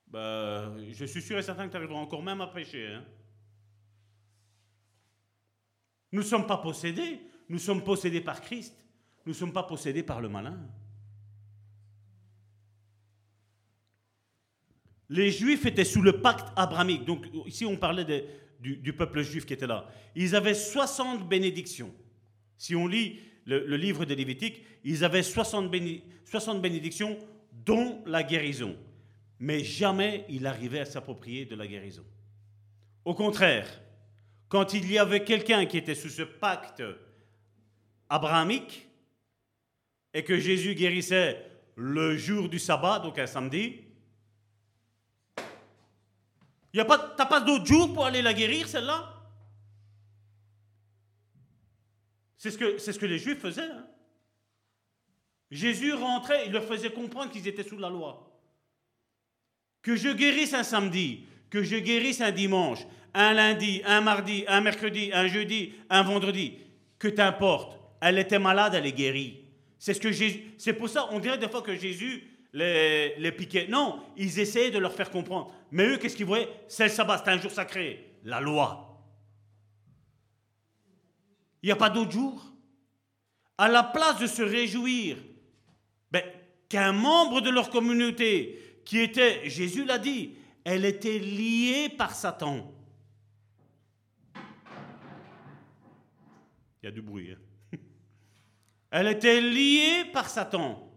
[0.07, 2.87] Ben, je suis sûr et certain que tu arriveras encore même à pécher.
[2.95, 3.05] hein.
[6.13, 8.75] Nous ne sommes pas possédés, nous sommes possédés par Christ.
[9.27, 10.59] Nous ne sommes pas possédés par le malin.
[15.11, 17.05] Les Juifs étaient sous le pacte abramique.
[17.05, 18.27] Donc ici on parlait
[18.61, 19.89] du, peuple juif qui était là.
[20.15, 21.95] Ils avaient 60 bénédictions.
[22.57, 27.19] Si on lit le, livre des Lévitiques, ils avaient 60, béni- 60 bénédictions,
[27.53, 28.77] dont la guérison.
[29.39, 32.05] Mais jamais il arrivait à s'approprier de la guérison.
[33.05, 33.67] Au contraire,
[34.49, 36.83] quand il y avait quelqu'un qui était sous ce pacte
[38.09, 38.89] abrahamique
[40.15, 41.45] et que Jésus guérissait
[41.77, 43.85] le jour du sabbat, donc un samedi,
[46.73, 49.15] tu n'as pas d'autre jour pour aller la guérir, celle-là?
[52.37, 53.63] C'est ce, que, c'est ce que les Juifs faisaient.
[53.63, 53.87] hein.
[55.51, 58.31] Jésus rentrait, il leur faisait comprendre qu'ils étaient sous la loi.
[59.83, 62.81] Que je guérisse un samedi, que je guérisse un dimanche,
[63.15, 66.59] un lundi, un mardi, un mercredi, un jeudi, un vendredi,
[66.99, 67.79] que t'importe.
[68.01, 69.41] Elle était malade, elle est guérie.
[69.79, 70.43] C'est ce que Jésus.
[70.59, 73.67] C'est pour ça, on dirait des fois que Jésus les, piquait.
[73.69, 75.53] Non, ils essayaient de leur faire comprendre.
[75.71, 76.49] Mais eux, qu'est-ce qu'ils voyaient?
[76.69, 78.15] C'est le sabbat, c'est un jour sacré.
[78.25, 79.01] La loi.
[81.63, 82.45] Il n'y a pas d'autre jour?
[83.57, 85.17] À la place de se réjouir
[86.11, 86.23] ben,
[86.69, 90.35] qu'un membre de leur communauté, qui était, Jésus l'a dit,
[90.71, 92.71] elle était liée par Satan.
[96.83, 97.33] Il y a du bruit.
[97.33, 97.39] hein.
[98.91, 100.93] Elle était liée par Satan.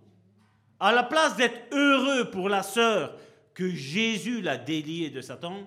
[0.77, 3.17] À la place d'être heureux pour la sœur
[3.53, 5.65] que Jésus l'a déliée de Satan,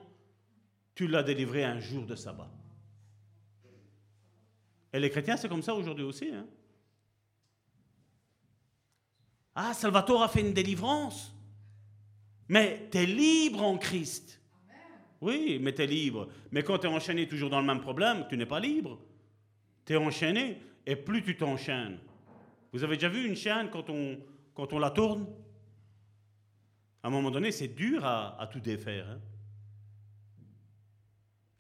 [0.94, 2.50] tu l'as délivrée un jour de sabbat.
[4.92, 6.28] Et les chrétiens, c'est comme ça aujourd'hui aussi.
[6.30, 6.46] hein.
[9.54, 11.33] Ah, Salvatore a fait une délivrance.
[12.48, 14.40] Mais tu es libre en Christ.
[15.20, 16.28] Oui, mais tu es libre.
[16.50, 19.00] Mais quand tu es enchaîné toujours dans le même problème, tu n'es pas libre.
[19.86, 21.98] Tu es enchaîné, et plus tu t'enchaînes.
[22.72, 25.26] Vous avez déjà vu une chaîne quand on, la tourne?
[27.02, 29.06] À un moment donné, c'est dur à, à tout défaire.
[29.08, 29.20] hein.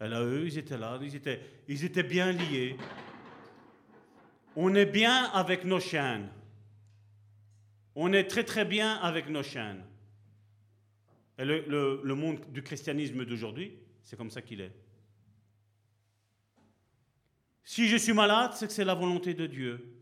[0.04, 2.76] Et là, eux, ils étaient là, ils étaient, ils étaient bien liés.
[4.56, 6.28] On est bien avec nos chaînes.
[7.94, 9.82] On est très très bien avec nos chaînes.
[11.38, 14.72] Et le, monde du christianisme d'aujourd'hui, c'est comme ça qu'il est.
[17.64, 19.96] Si je suis malade, c'est que c'est la volonté de Dieu.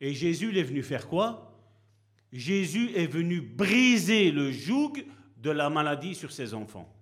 [0.00, 1.46] Et Jésus, il est venu faire quoi?
[2.32, 4.94] Jésus est venu briser le joug
[5.36, 6.92] de la maladie sur ses enfants.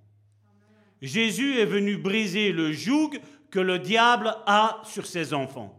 [1.00, 3.20] Jésus est venu briser le joug
[3.50, 5.74] que le diable a sur ses enfants.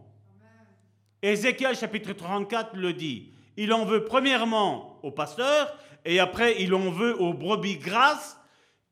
[1.22, 3.32] Ézéchiel chapitre 34 le dit.
[3.56, 8.38] Il en veut premièrement aux pasteurs et après il en veut aux brebis grasses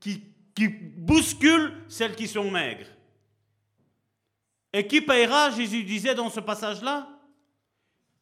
[0.01, 0.23] qui,
[0.55, 2.87] qui bousculent celles qui sont maigres.
[4.73, 7.09] Et qui payera, Jésus disait dans ce passage-là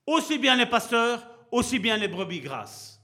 [0.07, 3.03] Aussi bien les pasteurs, aussi bien les brebis grasses.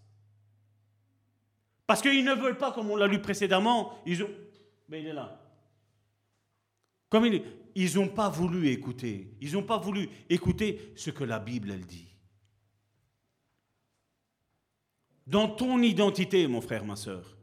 [1.86, 4.30] Parce qu'ils ne veulent pas, comme on l'a lu précédemment, ils ont...
[4.88, 5.40] Mais il est là.
[7.08, 7.42] Comme il,
[7.74, 9.34] ils n'ont pas voulu écouter.
[9.40, 12.11] Ils n'ont pas voulu écouter ce que la Bible, elle dit.
[15.26, 17.36] Dans ton identité, mon frère, ma soeur,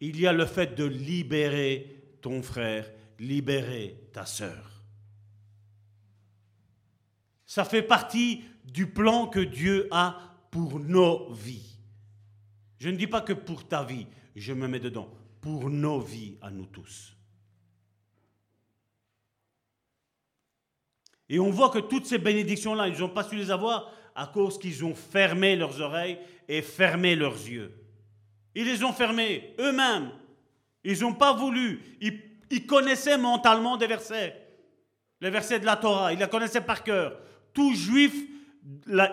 [0.00, 4.82] il y a le fait de libérer ton frère, libérer ta sœur.
[7.46, 11.78] Ça fait partie du plan que Dieu a pour nos vies.
[12.78, 14.06] Je ne dis pas que pour ta vie,
[14.36, 15.10] je me mets dedans,
[15.40, 17.16] pour nos vies à nous tous.
[21.28, 24.58] Et on voit que toutes ces bénédictions-là, ils n'ont pas su les avoir à cause
[24.58, 26.18] qu'ils ont fermé leurs oreilles
[26.48, 27.72] et fermé leurs yeux.
[28.56, 30.10] Ils les ont fermés eux-mêmes.
[30.82, 31.80] Ils n'ont pas voulu.
[32.00, 34.34] Ils, connaissaient mentalement des versets.
[35.20, 37.16] Les versets de la Torah, ils la connaissaient par cœur.
[37.54, 38.12] Tout juif,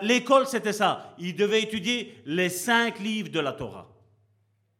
[0.02, 1.14] l'école c'était ça.
[1.18, 3.88] Il devait étudier les cinq livres de la Torah.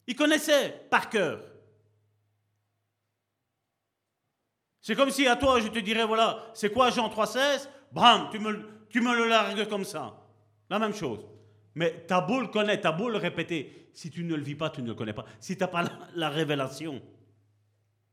[0.08, 1.40] Ils connaissaient par cœur.
[4.80, 8.38] C'est comme si à toi, je te dirais, voilà, c'est quoi Jean 3,16 Bram, tu
[8.40, 10.26] me, tu me le largues comme ça.
[10.70, 11.26] La même chose.
[11.74, 13.90] Mais ta beau le connaît, ta beau le répéter.
[13.92, 15.26] Si tu ne le vis pas, tu ne le connais pas.
[15.40, 15.84] Si tu n'as pas
[16.14, 17.02] la, révélation,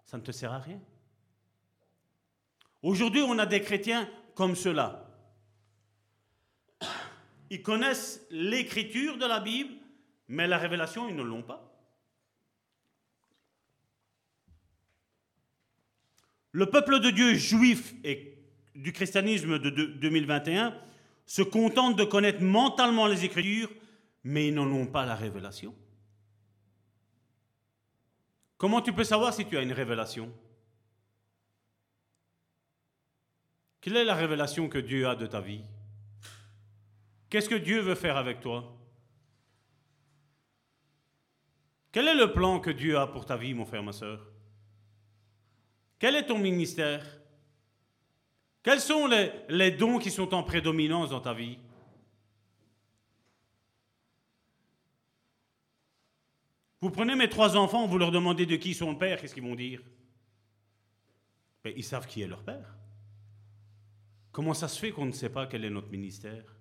[0.06, 0.80] ça ne te sert à rien.
[2.82, 5.10] Aujourd'hui, on a des chrétiens comme cela.
[7.50, 9.74] Ils connaissent l'écriture de la Bible,
[10.28, 11.70] mais la révélation, ils ne l'ont pas.
[16.52, 18.33] Le peuple de Dieu juif et
[18.76, 20.78] du christianisme de 2021
[21.26, 23.70] se contente de connaître mentalement les Écritures,
[24.24, 25.76] mais ils n'en ont pas la révélation.
[28.58, 30.32] Comment tu peux savoir si tu as une révélation?
[33.82, 35.64] Quelle est la révélation que Dieu a de ta vie?
[37.30, 38.78] Qu'est-ce que Dieu veut faire avec toi?
[41.92, 44.34] Quel est le plan que Dieu a pour ta vie, mon frère, ma soeur
[46.04, 47.02] quel est ton ministère?
[48.64, 49.08] Quels sont
[49.50, 51.60] les, dons qui sont en prédominance dans ta vie?
[56.80, 59.44] Vous prenez mes trois enfants, vous leur demandez de qui sont le père, qu'est-ce qu'ils
[59.44, 59.82] vont dire?
[61.64, 62.76] Mais ben, Ils savent qui est leur père.
[64.32, 66.56] Comment ça se fait qu'on ne sait pas quel est notre ministère?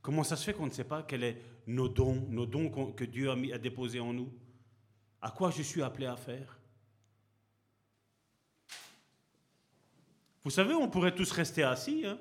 [0.00, 1.38] Comment ça se fait qu'on ne sait pas quels sont
[1.68, 4.32] nos dons, nos dons que Dieu a, mis, a déposés en nous?
[5.20, 6.58] À quoi je suis appelé à faire?
[10.44, 12.18] Vous savez, on pourrait tous rester assis, hein.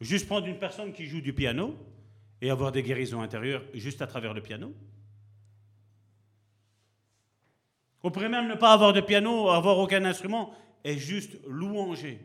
[0.00, 1.76] juste prendre une personne qui joue du piano
[2.40, 4.72] et avoir des guérisons intérieures juste à travers le piano.
[8.02, 10.54] On pourrait même ne pas avoir de piano, avoir aucun instrument
[10.84, 12.20] et juste louanger.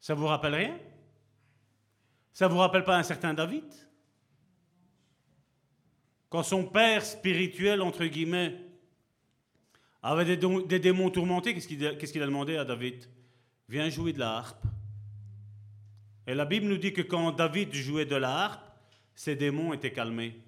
[0.00, 0.78] Ça vous rappelle rien?
[2.32, 3.64] Ça vous rappelle pas un certain David?
[6.30, 8.56] Quand son père spirituel, entre guillemets,
[10.12, 11.66] avait des, démons tourmentés, qu'est-ce
[12.12, 13.06] qu'il a demandé à David?
[13.70, 14.62] Viens jouer de la harpe.
[16.26, 18.68] Et la Bible nous dit que quand David jouait de la harpe,
[19.14, 20.38] ses démons étaient calmés.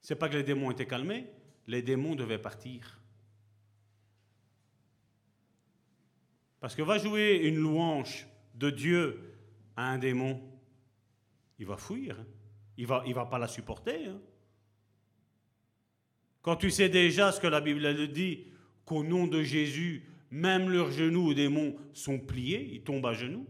[0.00, 1.26] C'est pas que les démons étaient calmés,
[1.66, 2.98] les démons devaient partir.
[6.60, 9.34] Parce que va jouer une louange de Dieu
[9.76, 10.40] à un démon,
[11.58, 12.26] il va fuir, hein.
[12.78, 14.06] il va, va pas la supporter.
[14.06, 14.18] Hein.
[16.46, 18.44] Quand tu sais déjà ce que la Bible dit,
[18.84, 23.48] qu'au nom de Jésus, même leurs genoux aux démons sont pliés, ils tombent à genoux.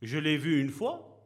[0.00, 1.22] Je l'ai vu une fois.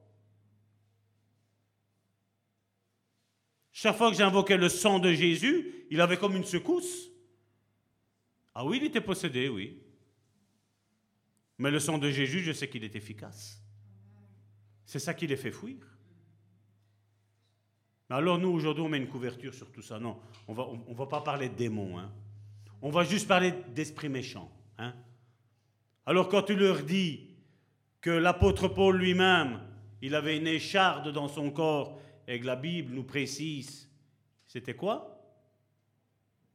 [3.71, 7.13] Chaque fois que j'invoquais le sang de Jésus, il avait comme une secousse.
[8.53, 9.81] Ah oui, il était possédé, oui.
[11.59, 13.63] Mais le sang de Jésus, je sais qu'il est efficace.
[14.85, 15.96] C'est ça qui les fait fuir.
[18.09, 19.99] Alors nous, aujourd'hui, on met une couverture sur tout ça.
[19.99, 21.99] Non, on va, ne on, va pas parler de démons.
[21.99, 22.11] Hein.
[22.81, 24.51] On va juste parler d'esprits méchants.
[24.79, 24.95] Hein.
[26.05, 27.29] Alors quand tu leur dis
[28.01, 29.61] que l'apôtre Paul lui-même,
[30.03, 33.91] il avait une écharde dans son corps et que la Bible nous précise,
[34.47, 35.13] c'était quoi?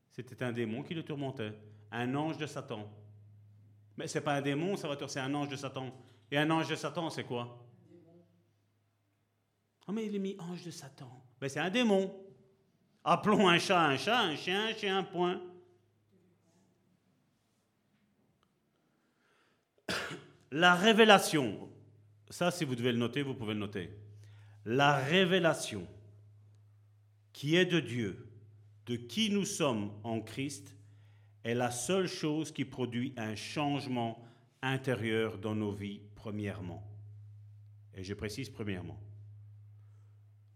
[0.09, 1.53] C'était un démon qui le tourmentait,
[1.91, 2.89] un ange de Satan.
[3.97, 5.93] Mais c'est pas un démon, ça va c'est un ange de Satan.
[6.31, 7.65] Et un ange de Satan, c'est quoi?
[9.87, 11.11] Oh mais il est mis ange de Satan.
[11.41, 12.15] Ben, c'est un démon.
[13.03, 15.41] Appelons un chat un chat, un chien un chien, point.
[20.51, 21.67] La révélation,
[22.29, 23.89] ça si vous devez le noter, vous pouvez le noter.
[24.65, 25.87] La révélation
[27.33, 28.27] qui est de Dieu,
[28.85, 30.75] de qui nous sommes en Christ,
[31.43, 34.23] est la seule chose qui produit un changement
[34.61, 36.87] intérieur dans nos vies, premièrement.
[37.95, 38.99] Et je précise premièrement.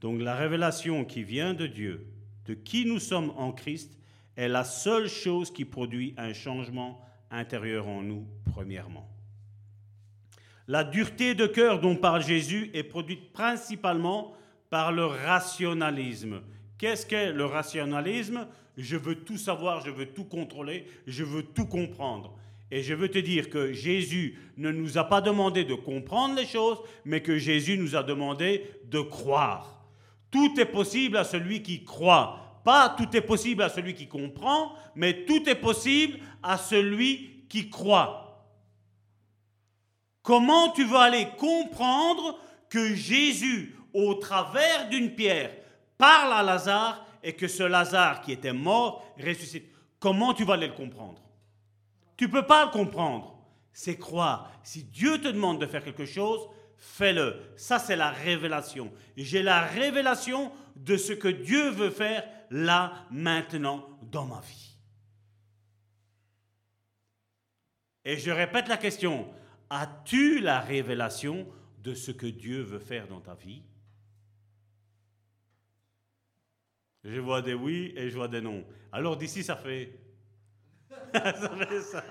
[0.06, 2.06] Donc la révélation qui vient de Dieu,
[2.46, 3.98] de qui nous sommes en Christ,
[4.38, 7.02] est la seule chose qui produit un changement
[7.32, 9.10] intérieur en nous, premièrement.
[10.68, 14.34] La dureté de cœur dont parle Jésus est produite principalement
[14.70, 16.44] par le rationalisme.
[16.78, 18.48] Qu'est-ce qu'est le rationalisme?
[18.78, 22.38] Je veux tout savoir, je veux tout contrôler, je veux tout comprendre.
[22.70, 26.46] Et je veux te dire que Jésus ne nous a pas demandé de comprendre les
[26.46, 29.75] choses, mais que Jésus nous a demandé de croire.
[30.36, 32.60] Tout est possible à celui qui croit.
[32.66, 37.70] Pas tout est possible à celui qui comprend, mais tout est possible à celui qui
[37.70, 38.46] croit.
[40.22, 42.38] Comment tu vas aller comprendre
[42.68, 45.56] que Jésus, au travers d'une pierre,
[45.98, 49.72] parle à Lazare et que ce Lazare qui était mort ressuscite?
[50.00, 51.22] Comment tu vas aller le comprendre?
[52.18, 53.38] Tu ne peux pas le comprendre.
[53.72, 54.52] C'est croire.
[54.64, 56.42] Si Dieu te demande de faire quelque chose,
[56.78, 57.36] fais-le.
[57.56, 58.92] Ça, c'est la révélation.
[59.18, 64.78] J'ai la révélation de ce que Dieu veut faire là, maintenant, dans ma vie.
[68.04, 69.28] Et je répète la question,
[69.70, 71.48] as-tu la révélation
[71.80, 73.64] de ce que Dieu veut faire dans ta vie?
[77.04, 78.66] Je vois des oui et je vois des non.
[78.92, 80.00] Alors d'ici, ça fait...
[81.14, 82.04] ça fait ça.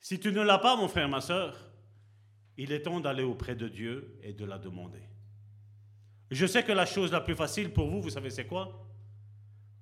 [0.00, 1.65] Si tu ne l'as pas, mon frère, ma soeur,
[2.58, 5.02] il est temps d'aller auprès de Dieu et de la demander.
[6.30, 8.84] Je sais que la chose la plus facile pour vous, vous savez c'est quoi?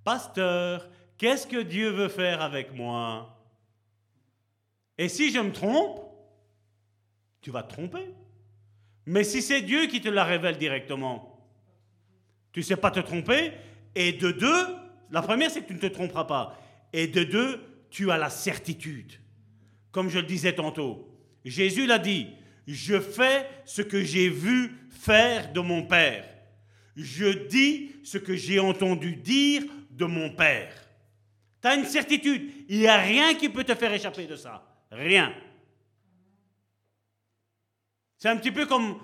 [0.02, 3.40] Pasteur, qu'est-ce que Dieu veut faire avec moi?
[4.98, 6.00] Et si je me trompe,
[7.40, 8.14] tu vas te tromper.
[9.06, 11.48] Mais si c'est Dieu qui te la révèle directement,
[12.52, 13.52] tu ne sais pas te tromper.
[13.94, 14.66] Et de deux,
[15.10, 16.58] la première c'est que tu ne te tromperas pas.
[16.92, 17.60] Et de deux,
[17.90, 19.14] tu as la certitude.
[19.90, 21.08] Comme je le disais tantôt,
[21.44, 22.28] Jésus l'a dit,
[22.66, 26.24] je fais ce que j'ai vu faire de mon Père.
[26.96, 30.72] Je dis ce que j'ai entendu dire de mon Père.
[31.60, 32.50] Tu as une certitude?
[32.68, 34.62] Il n'y a rien qui peut te faire échapper de ça.
[34.90, 35.34] Rien.
[38.16, 38.98] C'est un petit peu comme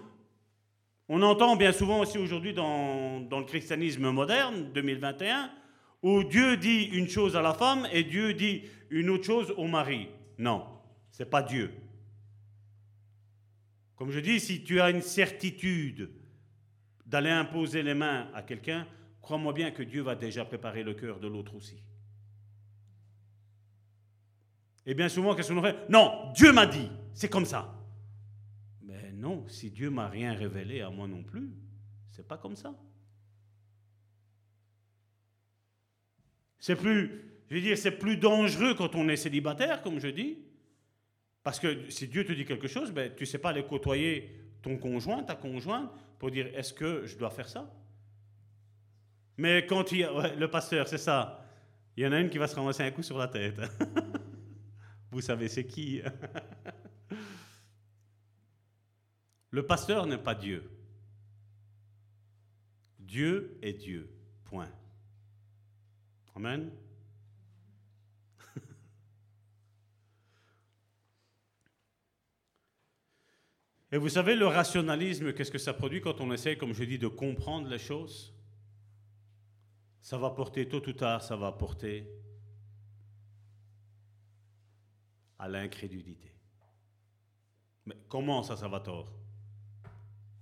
[1.08, 5.50] on entend bien souvent aussi aujourd'hui dans, dans, le christianisme moderne, 2021,
[6.02, 9.66] où Dieu dit une chose à la femme et Dieu dit une autre chose au
[9.66, 10.08] mari.
[10.38, 10.64] Non,
[11.10, 11.72] c'est pas Dieu.
[14.00, 16.10] Comme je dis, si tu as une certitude
[17.04, 18.88] d'aller imposer les mains à quelqu'un,
[19.20, 21.82] crois-moi bien que Dieu va déjà préparer le cœur de l'autre aussi.
[24.86, 25.76] Et bien souvent, qu'est-ce qu'on fait?
[25.90, 27.78] Non, Dieu m'a dit, c'est comme ça.
[28.80, 31.50] Mais non, si Dieu m'a rien révélé à moi non plus,
[32.10, 32.74] c'est pas comme ça.
[36.58, 40.38] C'est plus, je veux dire, c'est plus dangereux quand on est célibataire, comme je dis,
[41.42, 44.30] parce que si Dieu te dit quelque chose, ben, tu ne sais pas aller côtoyer
[44.62, 47.72] ton conjoint, ta conjointe, pour dire est-ce que je dois faire ça?
[49.36, 51.46] Mais quand il y a, le pasteur, c'est ça,
[51.96, 53.58] il y en a une qui va se ramasser un coup sur la tête.
[55.10, 56.02] Vous savez, c'est qui?
[59.50, 60.70] Le pasteur n'est pas Dieu.
[62.98, 64.08] Dieu est Dieu.
[64.44, 64.70] Point.
[66.36, 66.70] Amen.
[73.92, 76.98] Et vous savez, le rationalisme, qu'est-ce que ça produit quand on essaie, comme je dis,
[76.98, 78.32] de comprendre les choses?
[80.00, 82.08] Ça va porter, tôt ou tard, ça va porter
[85.38, 86.32] à l'incrédulité.
[87.86, 89.12] Mais comment ça, ça va tort?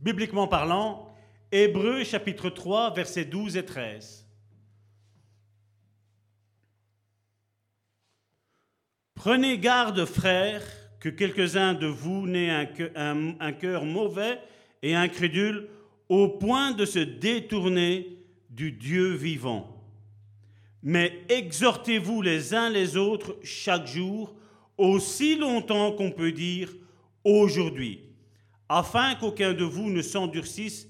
[0.01, 1.15] Bibliquement parlant,
[1.51, 4.27] Hébreu chapitre 3, versets 12 et 13.
[9.15, 10.63] Prenez garde, frères,
[11.01, 14.41] que quelques-uns de vous n'aient un cœur mauvais
[14.83, 15.69] et incrédule
[16.09, 18.19] au point de se détourner
[18.51, 19.75] du Dieu vivant.
[20.83, 24.35] Mais exhortez-vous les uns les autres chaque jour,
[24.77, 26.73] aussi longtemps qu'on peut dire
[27.25, 28.01] aujourd'hui,
[28.69, 30.89] afin qu'aucun de vous ne s'endurcisse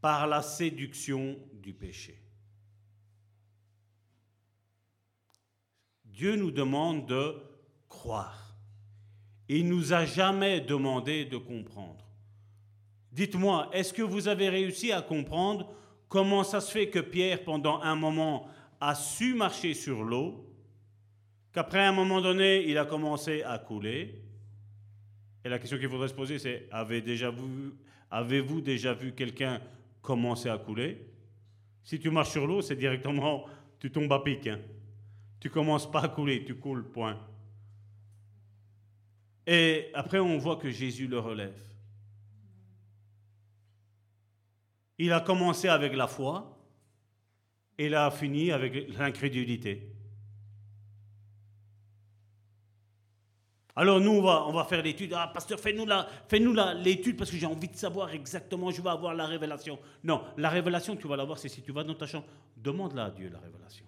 [0.00, 2.20] par la séduction du péché.
[6.04, 7.34] Dieu nous demande de
[7.88, 8.49] croire.
[9.52, 12.06] Il nous a jamais demandé de comprendre.
[13.10, 15.74] Dites-moi, est-ce que vous avez réussi à comprendre
[16.08, 18.46] comment ça se fait que Pierre, pendant un moment,
[18.80, 20.48] a su marcher sur l'eau,
[21.52, 24.22] qu'après un moment donné, il a commencé à couler?
[25.44, 29.60] Et la question qu'il faudrait se poser, c'est avez-vous déjà vu quelqu'un
[30.00, 31.08] commencer à couler?
[31.82, 33.46] Si tu marches sur l'eau, c'est directement,
[33.80, 34.46] tu tombes à pic.
[34.46, 34.60] Hein.
[35.40, 37.18] Tu commences pas à couler, tu coules, point.
[39.46, 41.60] Et après, on voit que Jésus le relève.
[44.98, 46.58] Il a commencé avec la foi
[47.78, 49.90] et il a fini avec l'incrédulité.
[53.76, 55.14] Alors nous, on va, faire l'étude.
[55.16, 55.86] Ah, pasteur, fais-nous
[56.28, 59.78] fais-nous l'étude parce que j'ai envie de savoir exactement, je vais avoir la révélation.
[60.04, 62.26] Non, la révélation, tu vas l'avoir, c'est si tu vas dans ta chambre,
[62.58, 63.86] demande-la à Dieu la révélation.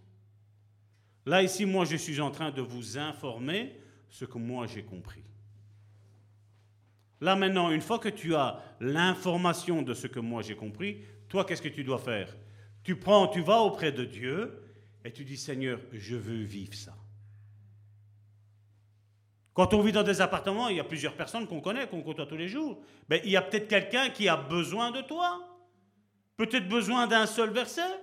[1.26, 3.76] Là, ici, moi, je suis en train de vous informer
[4.08, 5.22] ce que moi j'ai compris.
[7.22, 11.44] Là, maintenant, une fois que tu as l'information de ce que moi j'ai compris, toi,
[11.44, 12.36] qu'est-ce que tu dois faire?
[12.82, 14.60] Tu prends, tu vas auprès de Dieu
[15.04, 16.96] et tu dis, Seigneur, je veux vivre ça.
[19.54, 22.26] Quand on vit dans des appartements, il y a plusieurs personnes qu'on connaît, qu'on côtoie
[22.26, 22.82] tous les jours.
[23.08, 25.48] Ben, il y a peut-être quelqu'un qui a besoin de toi.
[26.36, 28.00] Peut-être besoin d'un seul verset.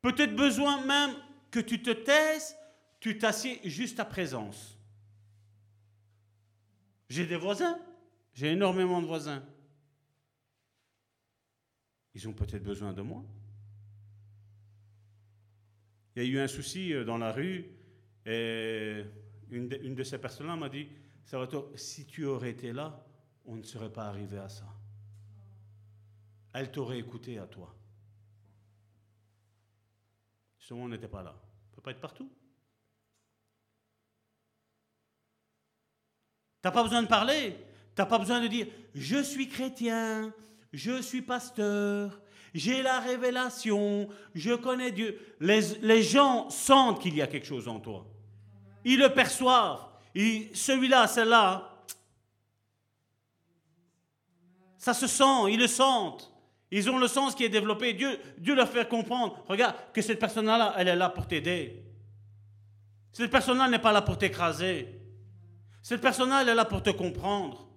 [0.00, 1.14] Peut-être besoin même
[1.50, 2.56] que tu te taises,
[2.98, 4.78] tu t'assieds juste à présence.
[7.10, 7.78] J'ai des voisins.
[8.32, 9.42] J'ai énormément de voisins.
[12.14, 13.24] Ils ont peut-être besoin de moi.
[16.14, 17.70] Il y a eu un souci euh, dans la rue
[18.26, 19.04] et
[19.50, 20.88] une de, ces personnes-là m'a dit,
[21.74, 23.04] si tu aurais été là,
[23.44, 24.66] on ne serait pas arrivé à ça.
[26.54, 27.74] Elle t'aurait écouté à toi.
[30.58, 31.34] Justement, on n'était pas là.
[31.34, 32.30] On ne peut pas être partout.
[36.60, 37.56] Tu n'as pas besoin de parler.
[37.94, 40.32] Tu n'as pas besoin de dire, je suis chrétien,
[40.72, 42.20] je suis pasteur,
[42.54, 45.18] j'ai la révélation, je connais Dieu.
[45.40, 48.06] Les, les gens sentent qu'il y a quelque chose en toi.
[48.84, 49.86] Ils le perçoivent.
[50.14, 51.70] Celui-là, celle-là,
[54.78, 56.32] ça se sent, ils le sentent.
[56.70, 57.92] Ils ont le sens qui est développé.
[57.92, 59.44] Dieu, Dieu leur fait comprendre.
[59.46, 61.84] Regarde, que cette personne-là, elle est là pour t'aider.
[63.12, 64.88] Cette personne-là n'est pas là pour t'écraser.
[65.82, 67.68] Cette personne-là, elle est là pour te comprendre.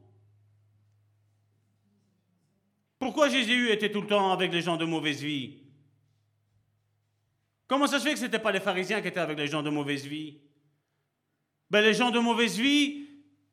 [2.97, 5.63] Pourquoi Jésus était tout le temps avec les gens de mauvaise vie?
[7.67, 9.63] Comment ça se fait que ce n'étaient pas les pharisiens qui étaient avec les gens
[9.63, 10.39] de mauvaise vie?
[11.69, 13.09] Ben, Les gens de mauvaise vie,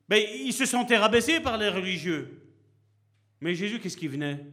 [0.07, 2.41] ben, ils se sentaient rabaissés par les religieux.
[3.41, 4.45] Mais Jésus, qu'est-ce qui venait?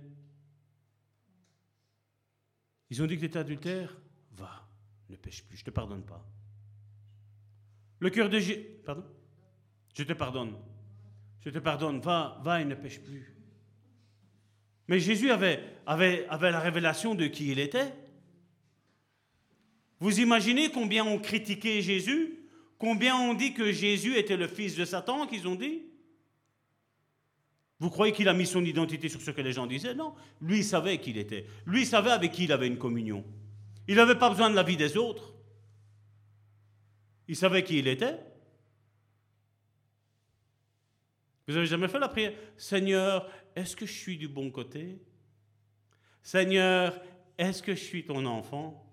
[2.89, 3.97] Ils ont dit que tu étais adultère
[4.33, 4.69] Va,
[5.09, 6.25] ne pêche plus, je ne te pardonne pas.
[8.01, 8.65] Le cœur de Jésus...
[8.85, 9.05] Pardon?
[9.95, 10.57] Je te pardonne.
[11.41, 13.40] Je te pardonne, va, va et ne pêche plus.
[14.91, 17.95] Mais Jésus avait, la révélation de qui il était.
[20.01, 22.37] Vous imaginez combien on critiquait Jésus
[22.77, 25.83] Combien on dit que Jésus était le fils de Satan, qu'ils ont dit?
[27.79, 29.95] Vous croyez qu'il a mis son identité sur ce que les gens disaient?
[29.95, 30.12] Non.
[30.41, 31.47] Lui, savait qui il était.
[31.67, 33.25] Lui, savait avec qui il avait une communion.
[33.87, 35.35] Il n'avait pas besoin de la vie des autres.
[37.29, 38.19] Il savait qui il était.
[41.47, 42.33] Vous avez jamais fait la prière?
[42.57, 45.01] Seigneur, est-ce que je suis du bon côté?
[46.23, 47.01] Seigneur,
[47.39, 48.87] est-ce que je suis ton enfant?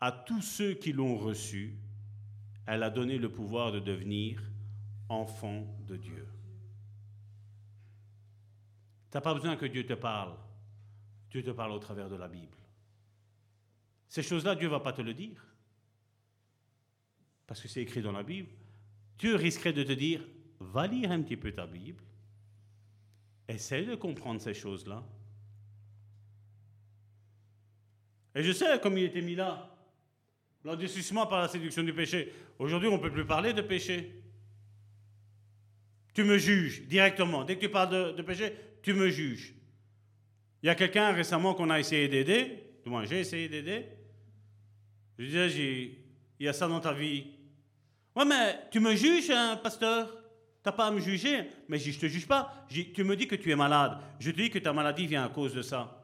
[0.00, 1.76] À tous ceux qui l'ont reçu,
[2.66, 4.42] elle a donné le pouvoir de devenir
[5.08, 6.26] enfant de Dieu.
[9.10, 10.36] Tu n'as pas besoin que Dieu te parle.
[11.30, 12.56] Dieu te parle au travers de la Bible.
[14.08, 15.44] Ces choses-là, Dieu ne va pas te le dire.
[17.46, 18.50] Parce que c'est écrit dans la Bible.
[19.18, 20.26] Dieu risquerait de te dire,
[20.60, 22.02] va lire un petit peu ta Bible,
[23.48, 25.02] essaye de comprendre ces choses-là.
[28.34, 29.70] Et je sais, comme il était mis là,
[30.64, 32.32] l'endurcissement par la séduction du péché.
[32.58, 34.22] Aujourd'hui, on ne peut plus parler de péché.
[36.14, 37.44] Tu me juges directement.
[37.44, 38.52] Dès que tu parles de, péché,
[38.82, 39.54] tu me juges.
[40.62, 43.86] Il y a quelqu'un récemment qu'on a essayé d'aider, du moins j'ai essayé d'aider.
[45.18, 45.50] Je disais,
[46.40, 47.34] il y a ça dans ta vie,
[48.16, 50.23] Ouais, mais tu me juges, hein, pasteur?
[50.64, 52.66] T'as pas à me juger, mais je ne te juge pas.
[52.70, 53.98] Tu me dis que tu es malade.
[54.18, 56.02] Je te dis que ta maladie vient à cause de ça.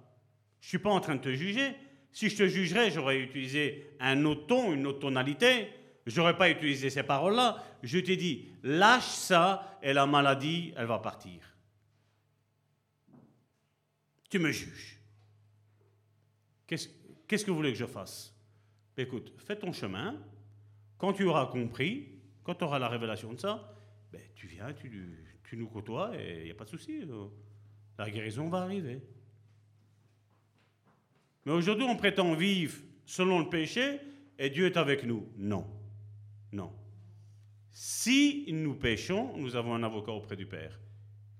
[0.60, 1.74] Je ne suis pas en train de te juger.
[2.12, 5.70] Si je te jugerais, j'aurais utilisé un autre ton, une autre tonalité.
[6.04, 7.64] Je n'aurais pas utilisé ces paroles-là.
[7.82, 11.40] Je t'ai dit, lâche ça et la maladie, elle va partir.
[14.28, 15.00] Tu me juges.
[16.66, 18.36] Qu'est-ce que vous voulez que je fasse?
[18.94, 20.16] Écoute, fais ton chemin,
[20.98, 22.08] quand tu auras compris,
[22.42, 23.74] quand tu auras la révélation de ça,
[24.12, 27.02] ben, tu viens, tu, nous côtoies et il n'y a pas de souci.
[27.02, 27.26] Euh,
[27.98, 29.00] la guérison va arriver.
[31.44, 33.98] Mais aujourd'hui, on prétend vivre selon le péché
[34.38, 35.28] et Dieu est avec nous.
[35.36, 35.66] Non.
[36.52, 36.72] Non.
[37.70, 40.78] Si nous péchons, nous avons un avocat auprès du Père.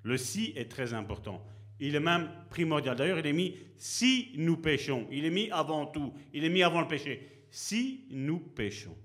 [0.02, 1.44] Le si est très important.
[1.78, 2.96] Il est même primordial.
[2.96, 5.06] D'ailleurs, il est mis si nous péchons.
[5.10, 6.12] Il est mis avant tout.
[6.32, 7.44] Il est mis avant le péché.
[7.50, 8.96] Si nous péchons.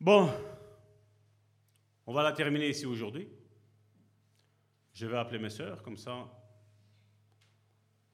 [0.00, 0.30] Bon,
[2.06, 3.28] on va la terminer ici aujourd'hui.
[4.92, 6.28] Je vais appeler mes sœurs, comme ça,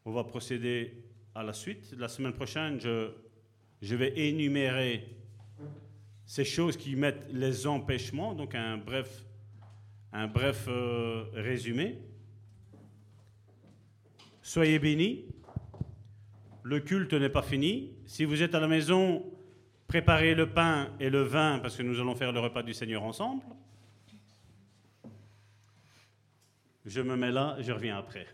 [0.06, 1.05] on va procéder
[1.35, 1.93] à la suite.
[1.98, 5.15] La semaine prochaine, je, vais énumérer
[6.24, 9.27] ces choses qui mettent les empêchements, donc un bref,
[10.15, 11.98] euh, résumé.
[14.40, 15.27] Soyez bénis.
[16.62, 17.93] Le culte n'est pas fini.
[18.06, 19.34] Si vous êtes à la maison,
[19.94, 23.04] préparer le pain et le vin parce que nous allons faire le repas du Seigneur
[23.04, 23.44] ensemble.
[26.84, 28.26] Je me mets là, je reviens après.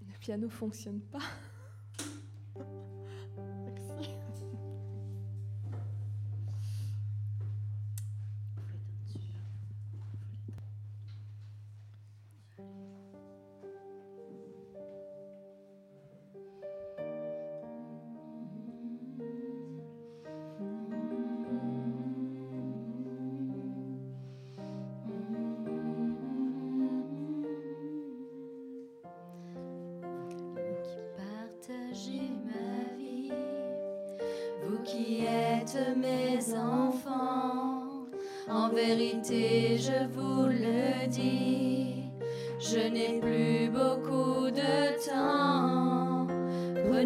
[0.00, 1.20] Le piano fonctionne pas.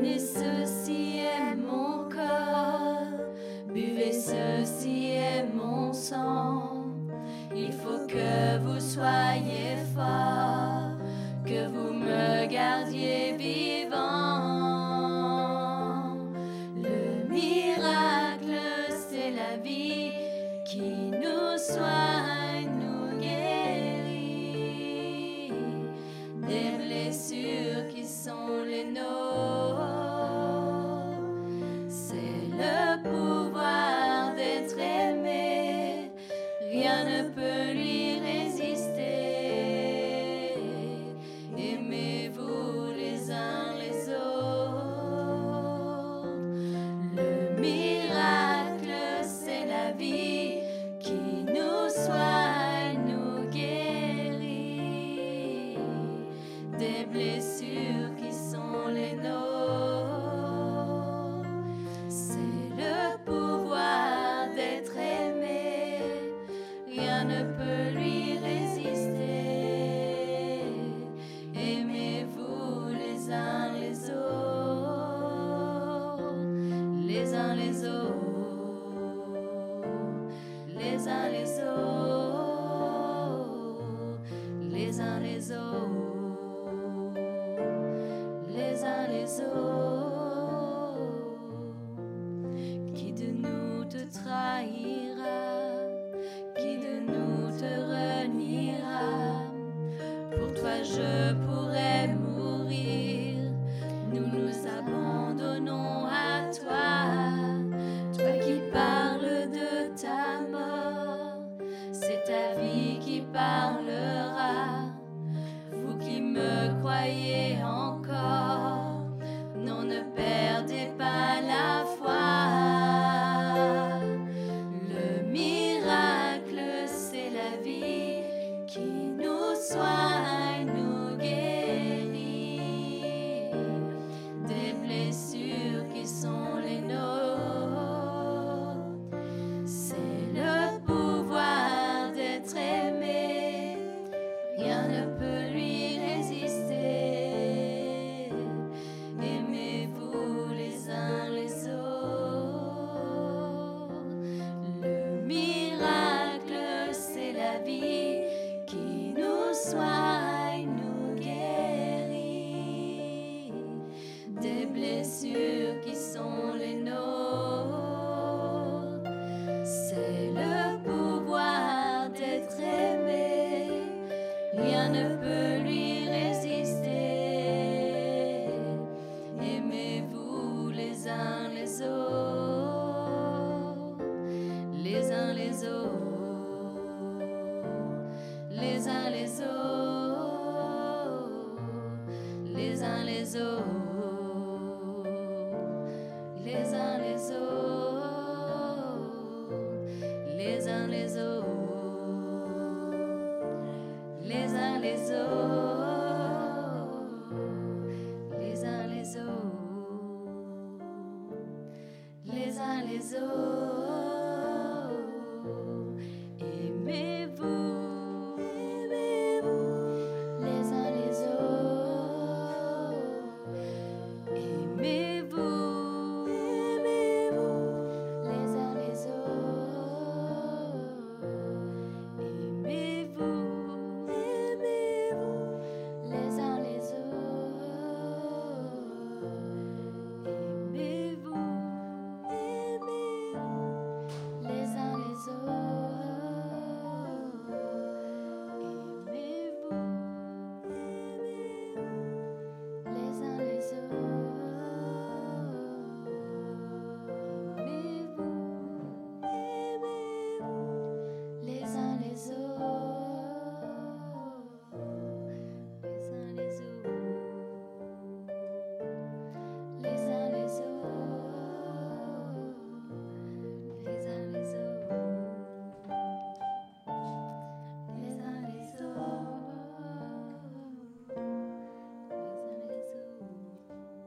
[0.01, 0.60] connaissent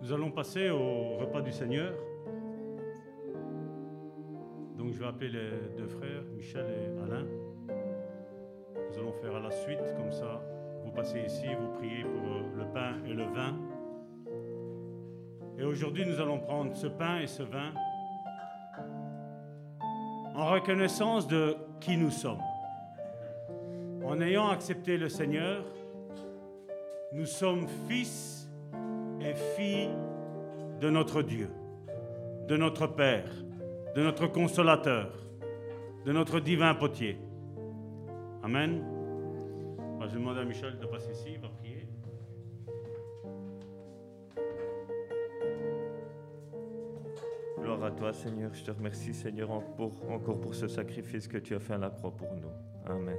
[0.04, 1.94] Nous allons passer au repas du Seigneur.
[4.78, 7.26] Donc je vais appeler les deux frères, Michel et Alain.
[8.76, 10.44] Nous allons faire à la suite, comme ça,
[10.84, 13.56] vous passez ici, vous priez pour euh, le pain et le vin.
[15.58, 17.72] Et aujourd'hui, nous allons prendre ce pain et ce vin
[20.36, 22.44] en reconnaissance de qui nous sommes.
[24.04, 25.64] En ayant accepté le Seigneur,
[27.14, 28.43] nous sommes fils
[29.26, 29.90] et filles
[30.80, 31.50] de notre Dieu,
[32.48, 33.30] de notre Père,
[33.96, 35.12] de notre Consolateur,
[36.06, 37.18] de notre divin potier.
[38.44, 38.84] Amen.
[40.10, 41.88] Je demande à Michel de passer ici, il va prier.
[47.60, 48.54] Gloire à toi, Seigneur.
[48.54, 52.12] Je te remercie, Seigneur, encore pour ce sacrifice que tu as fait à la croix
[52.12, 52.52] pour nous.
[52.86, 53.18] Amen.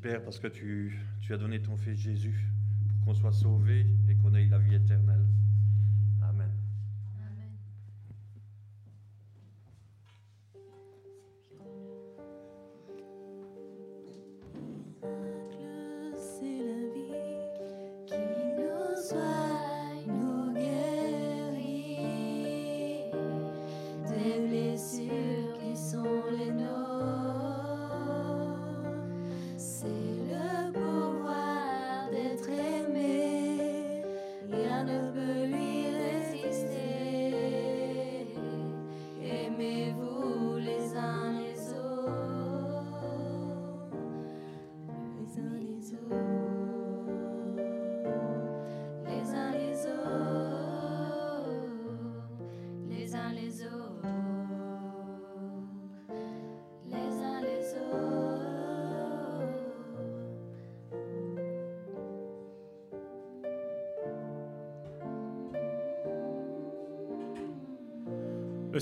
[0.00, 0.98] Père parce que tu,
[1.28, 2.46] as donné ton Fils Jésus
[2.88, 5.26] pour qu'on soit sauvé et qu'on ait la vie éternelle.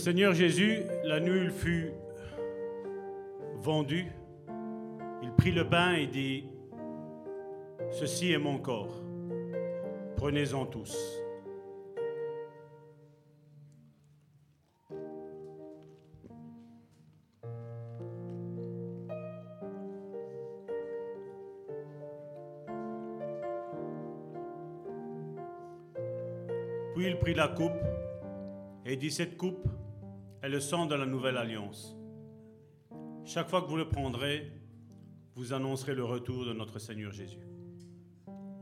[0.08, 1.92] Seigneur Jésus, la il fut
[3.58, 4.06] vendu,
[5.22, 6.46] il prit le pain et dit,
[7.90, 9.02] Ceci est mon corps,
[10.16, 10.96] prenez-en tous.
[26.94, 27.72] Puis il prit la coupe
[28.86, 29.68] et dit, Cette coupe
[30.48, 31.94] est le sang de la nouvelle alliance.
[33.26, 34.50] Chaque fois que vous le prendrez,
[35.34, 37.46] vous annoncerez le retour de notre Seigneur Jésus.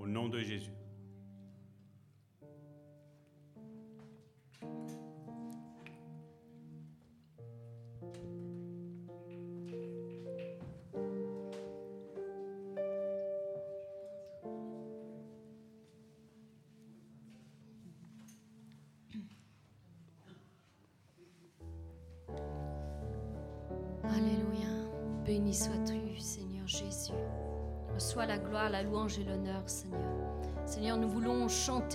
[0.01, 0.76] Au nom de Jésus.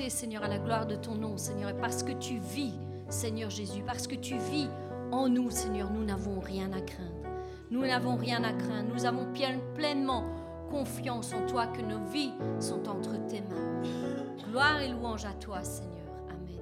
[0.09, 1.69] Seigneur, à la gloire de ton nom, Seigneur.
[1.69, 2.73] Et parce que tu vis,
[3.09, 4.67] Seigneur Jésus, parce que tu vis
[5.11, 7.11] en nous, Seigneur, nous n'avons rien à craindre.
[7.69, 8.89] Nous n'avons rien à craindre.
[8.93, 10.23] Nous avons plein- pleinement
[10.69, 13.81] confiance en toi que nos vies sont entre tes mains.
[14.49, 15.91] Gloire et louange à toi, Seigneur.
[16.29, 16.61] Amen.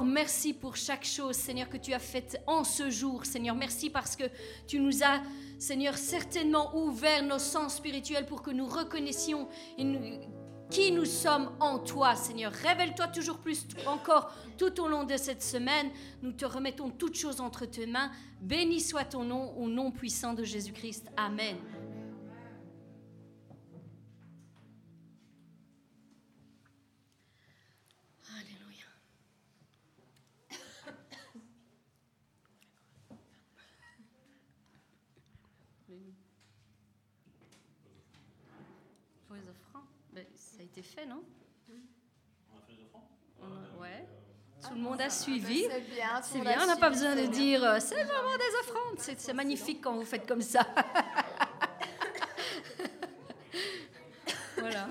[0.00, 3.24] Merci pour chaque chose, Seigneur, que tu as faite en ce jour.
[3.26, 4.24] Seigneur, merci parce que
[4.66, 5.20] tu nous as,
[5.58, 9.48] Seigneur, certainement ouvert nos sens spirituels pour que nous reconnaissions
[10.70, 12.52] qui nous sommes en toi, Seigneur.
[12.52, 15.90] Révèle-toi toujours plus encore tout au long de cette semaine.
[16.22, 18.10] Nous te remettons toutes choses entre tes mains.
[18.40, 21.08] Béni soit ton nom au nom puissant de Jésus-Christ.
[21.16, 21.56] Amen.
[41.06, 41.22] Ça a été fait, non
[43.40, 44.06] On a- Ouais.
[44.66, 45.64] Tout le monde a suivi.
[45.68, 47.38] C'est bien, tout C'est le monde bien, a on n'a pas besoin de c'est bien.
[47.38, 48.98] dire euh, c'est vraiment des offrandes.
[48.98, 50.64] C'est c'est magnifique quand vous faites comme ça.
[54.56, 54.88] voilà.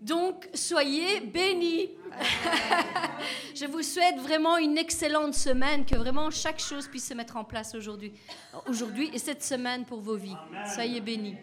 [0.00, 1.90] Donc, soyez bénis.
[3.54, 7.44] Je vous souhaite vraiment une excellente semaine, que vraiment chaque chose puisse se mettre en
[7.44, 8.14] place aujourd'hui,
[8.66, 10.36] aujourd'hui et cette semaine pour vos vies.
[10.74, 11.36] Soyez bénis.